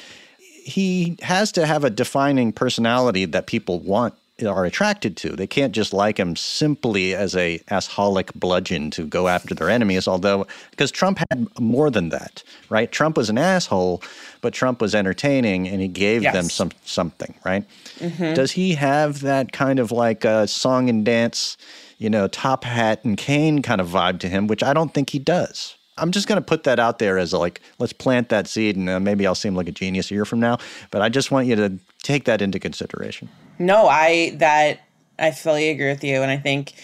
he 0.77 1.17
has 1.23 1.53
to 1.53 1.67
have 1.67 1.85
a 1.85 1.91
defining 1.91 2.53
personality 2.53 3.25
that 3.27 3.47
people 3.47 3.81
want 3.81 4.15
are 4.45 4.65
attracted 4.65 5.17
to. 5.19 5.37
They 5.37 5.47
can't 5.47 5.73
just 5.73 5.93
like 5.93 6.19
him 6.19 6.35
simply 6.35 7.15
as 7.15 7.37
a 7.37 7.61
assholic 7.71 8.35
bludgeon 8.35 8.91
to 8.93 9.07
go 9.07 9.29
after 9.29 9.55
their 9.55 9.71
enemies. 9.71 10.09
Although, 10.09 10.47
because 10.73 10.91
Trump 10.91 11.19
had 11.31 11.47
more 11.61 11.89
than 11.89 12.09
that, 12.09 12.43
right? 12.69 12.91
Trump 12.91 13.17
was 13.17 13.31
an 13.31 13.39
asshole, 13.39 14.03
but 14.41 14.53
Trump 14.53 14.81
was 14.81 14.93
entertaining 14.93 15.69
and 15.69 15.81
he 15.81 15.87
gave 15.87 16.23
Yes. 16.25 16.35
them 16.35 16.51
some 16.51 16.71
something, 16.85 17.33
right? 17.45 17.65
Mm-hmm. 18.01 18.35
Does 18.35 18.51
he 18.53 18.75
have 18.75 19.21
that 19.21 19.53
kind 19.53 19.79
of 19.79 19.93
like 19.93 20.25
a 20.25 20.49
song 20.49 20.89
and 20.91 21.05
dance, 21.05 21.57
you 22.05 22.11
know, 22.11 22.29
top 22.29 22.65
hat 22.65 23.03
and 23.03 23.17
cane 23.17 23.63
kind 23.63 23.81
of 23.81 23.89
vibe 23.89 24.21
to 24.21 24.29
him, 24.29 24.47
which 24.47 24.63
I 24.63 24.75
don't 24.75 24.93
think 24.93 25.09
he 25.09 25.19
does. 25.19 25.75
I'm 25.97 26.11
just 26.11 26.29
going 26.29 26.37
to 26.37 26.45
put 26.45 26.65
that 26.65 26.79
out 26.79 26.99
there 26.99 27.17
as 27.17 27.33
a, 27.33 27.39
like, 27.39 27.63
let's 27.79 27.95
plant 27.95 28.29
that 28.29 28.47
seed, 28.47 28.77
and 28.77 28.91
uh, 28.91 29.01
maybe 29.01 29.27
I'll 29.27 29.35
seem 29.35 29.55
like 29.55 29.69
a 29.69 29.73
genius 29.73 30.11
a 30.11 30.15
year 30.15 30.27
from 30.27 30.39
now. 30.39 30.59
But 30.91 31.01
I 31.01 31.09
just 31.09 31.31
want 31.31 31.47
you 31.47 31.57
to 31.57 31.79
take 32.03 32.25
that 32.25 32.43
into 32.43 32.59
consideration. 32.59 33.31
No, 33.59 33.89
I 33.89 34.37
that 34.37 34.81
I 35.19 35.31
fully 35.31 35.71
agree 35.71 35.89
with 35.89 36.05
you, 36.05 36.21
and 36.21 36.31
I 36.31 36.37
think 36.37 36.75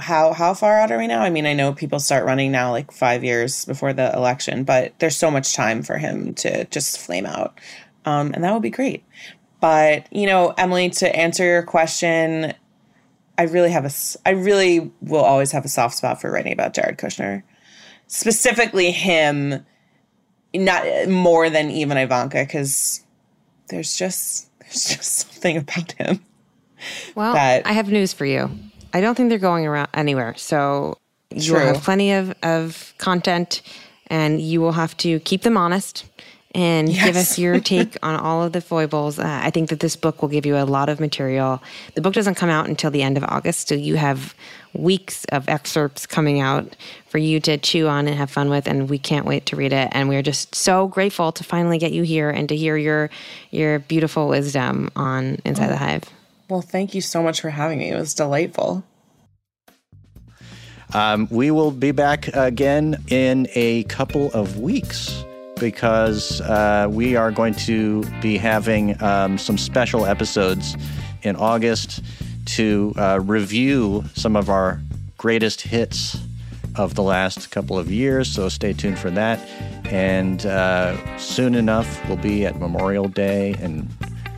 how 0.00 0.32
how 0.32 0.54
far 0.54 0.80
out 0.80 0.90
are 0.90 0.96
we 0.96 1.08
now? 1.08 1.20
I 1.20 1.28
mean, 1.28 1.44
I 1.44 1.52
know 1.52 1.74
people 1.74 1.98
start 1.98 2.24
running 2.24 2.50
now 2.50 2.70
like 2.70 2.90
five 2.90 3.22
years 3.22 3.66
before 3.66 3.92
the 3.92 4.14
election, 4.14 4.64
but 4.64 4.98
there's 4.98 5.16
so 5.16 5.30
much 5.30 5.52
time 5.52 5.82
for 5.82 5.98
him 5.98 6.32
to 6.36 6.64
just 6.66 6.96
flame 6.96 7.26
out, 7.26 7.60
um, 8.06 8.32
and 8.32 8.42
that 8.42 8.54
would 8.54 8.62
be 8.62 8.70
great. 8.70 9.04
But 9.60 10.10
you 10.10 10.26
know, 10.26 10.54
Emily, 10.56 10.88
to 10.88 11.14
answer 11.14 11.44
your 11.44 11.64
question, 11.64 12.54
I 13.38 13.44
really 13.44 13.70
have 13.70 13.84
a 13.84 13.90
I 14.26 14.30
really 14.32 14.92
will 15.00 15.24
always 15.24 15.52
have 15.52 15.64
a 15.64 15.68
soft 15.68 15.96
spot 15.96 16.20
for 16.20 16.30
writing 16.30 16.52
about 16.52 16.74
Jared 16.74 16.98
Kushner, 16.98 17.42
specifically 18.06 18.90
him, 18.90 19.64
not 20.54 21.08
more 21.08 21.50
than 21.50 21.70
even 21.70 21.96
Ivanka, 21.96 22.42
because 22.44 23.02
there's 23.68 23.96
just 23.96 24.48
there's 24.60 24.84
just 24.96 25.12
something 25.18 25.56
about 25.56 25.92
him. 25.92 26.24
Well, 27.14 27.34
that- 27.34 27.66
I 27.66 27.72
have 27.72 27.90
news 27.90 28.12
for 28.12 28.26
you. 28.26 28.50
I 28.92 29.00
don't 29.00 29.16
think 29.16 29.28
they're 29.28 29.38
going 29.38 29.66
around 29.66 29.88
anywhere. 29.92 30.34
So 30.36 30.98
you 31.34 31.54
will 31.54 31.60
have 31.60 31.82
plenty 31.82 32.12
of, 32.12 32.32
of 32.44 32.94
content 32.98 33.60
and 34.06 34.40
you 34.40 34.60
will 34.60 34.72
have 34.72 34.96
to 34.98 35.18
keep 35.20 35.42
them 35.42 35.56
honest 35.56 36.04
and 36.54 36.88
give 36.88 37.16
us 37.16 37.38
your 37.38 37.58
take 37.74 37.96
on 38.02 38.14
all 38.16 38.42
of 38.42 38.52
the 38.52 38.60
foibles. 38.60 39.18
Uh, 39.18 39.40
I 39.42 39.50
think 39.50 39.70
that 39.70 39.80
this 39.80 39.96
book 39.96 40.22
will 40.22 40.28
give 40.28 40.46
you 40.46 40.56
a 40.56 40.64
lot 40.64 40.88
of 40.88 41.00
material. 41.00 41.62
The 41.94 42.00
book 42.00 42.14
doesn't 42.14 42.36
come 42.36 42.48
out 42.48 42.68
until 42.68 42.90
the 42.90 43.02
end 43.02 43.16
of 43.16 43.24
August, 43.24 43.68
so 43.68 43.74
you 43.74 43.96
have 43.96 44.34
weeks 44.72 45.24
of 45.26 45.48
excerpts 45.48 46.06
coming 46.06 46.40
out 46.40 46.76
for 47.08 47.18
you 47.18 47.40
to 47.40 47.58
chew 47.58 47.86
on 47.88 48.06
and 48.08 48.16
have 48.16 48.30
fun 48.30 48.50
with 48.50 48.66
and 48.66 48.90
we 48.90 48.98
can't 48.98 49.24
wait 49.24 49.46
to 49.46 49.54
read 49.54 49.72
it 49.72 49.88
and 49.92 50.08
we're 50.08 50.20
just 50.20 50.52
so 50.52 50.88
grateful 50.88 51.30
to 51.30 51.44
finally 51.44 51.78
get 51.78 51.92
you 51.92 52.02
here 52.02 52.28
and 52.28 52.48
to 52.48 52.56
hear 52.56 52.76
your 52.76 53.08
your 53.52 53.78
beautiful 53.78 54.26
wisdom 54.26 54.90
on 54.96 55.38
Inside 55.44 55.68
the 55.68 55.76
Hive. 55.76 56.02
Well, 56.48 56.60
thank 56.60 56.92
you 56.92 57.00
so 57.00 57.22
much 57.22 57.40
for 57.40 57.50
having 57.50 57.78
me. 57.78 57.90
It 57.90 57.94
was 57.96 58.14
delightful. 58.14 58.84
Um, 60.92 61.28
we 61.30 61.50
will 61.50 61.70
be 61.70 61.92
back 61.92 62.28
again 62.34 63.02
in 63.08 63.48
a 63.54 63.84
couple 63.84 64.30
of 64.32 64.58
weeks 64.58 65.24
because 65.58 66.40
uh, 66.42 66.88
we 66.90 67.16
are 67.16 67.30
going 67.30 67.54
to 67.54 68.02
be 68.20 68.36
having 68.36 69.00
um, 69.02 69.38
some 69.38 69.58
special 69.58 70.06
episodes 70.06 70.76
in 71.22 71.36
August 71.36 72.02
to 72.46 72.92
uh, 72.96 73.20
review 73.22 74.04
some 74.14 74.36
of 74.36 74.50
our 74.50 74.80
greatest 75.16 75.62
hits 75.62 76.18
of 76.76 76.94
the 76.94 77.02
last 77.02 77.50
couple 77.50 77.78
of 77.78 77.90
years. 77.90 78.30
So 78.30 78.48
stay 78.48 78.72
tuned 78.72 78.98
for 78.98 79.10
that. 79.10 79.38
And 79.86 80.44
uh, 80.44 81.18
soon 81.18 81.54
enough, 81.54 82.06
we'll 82.08 82.16
be 82.16 82.44
at 82.46 82.58
Memorial 82.58 83.08
Day 83.08 83.54
and 83.60 83.88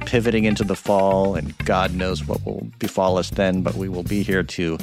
pivoting 0.00 0.44
into 0.44 0.62
the 0.62 0.76
fall, 0.76 1.34
and 1.34 1.56
God 1.58 1.94
knows 1.94 2.26
what 2.26 2.44
will 2.44 2.68
befall 2.78 3.18
us 3.18 3.30
then, 3.30 3.62
but 3.62 3.74
we 3.74 3.88
will 3.88 4.04
be 4.04 4.22
here 4.22 4.42
to 4.44 4.78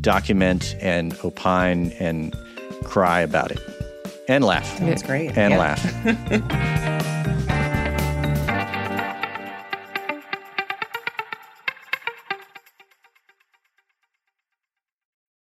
document 0.00 0.74
and 0.80 1.14
opine 1.24 1.92
and 1.98 2.34
cry 2.84 3.20
about 3.20 3.50
it 3.50 3.79
and 4.30 4.44
laugh 4.44 4.78
That's 4.78 5.02
great. 5.02 5.36
and 5.36 5.52
Yeah. 5.52 5.58
laugh. 5.58 6.96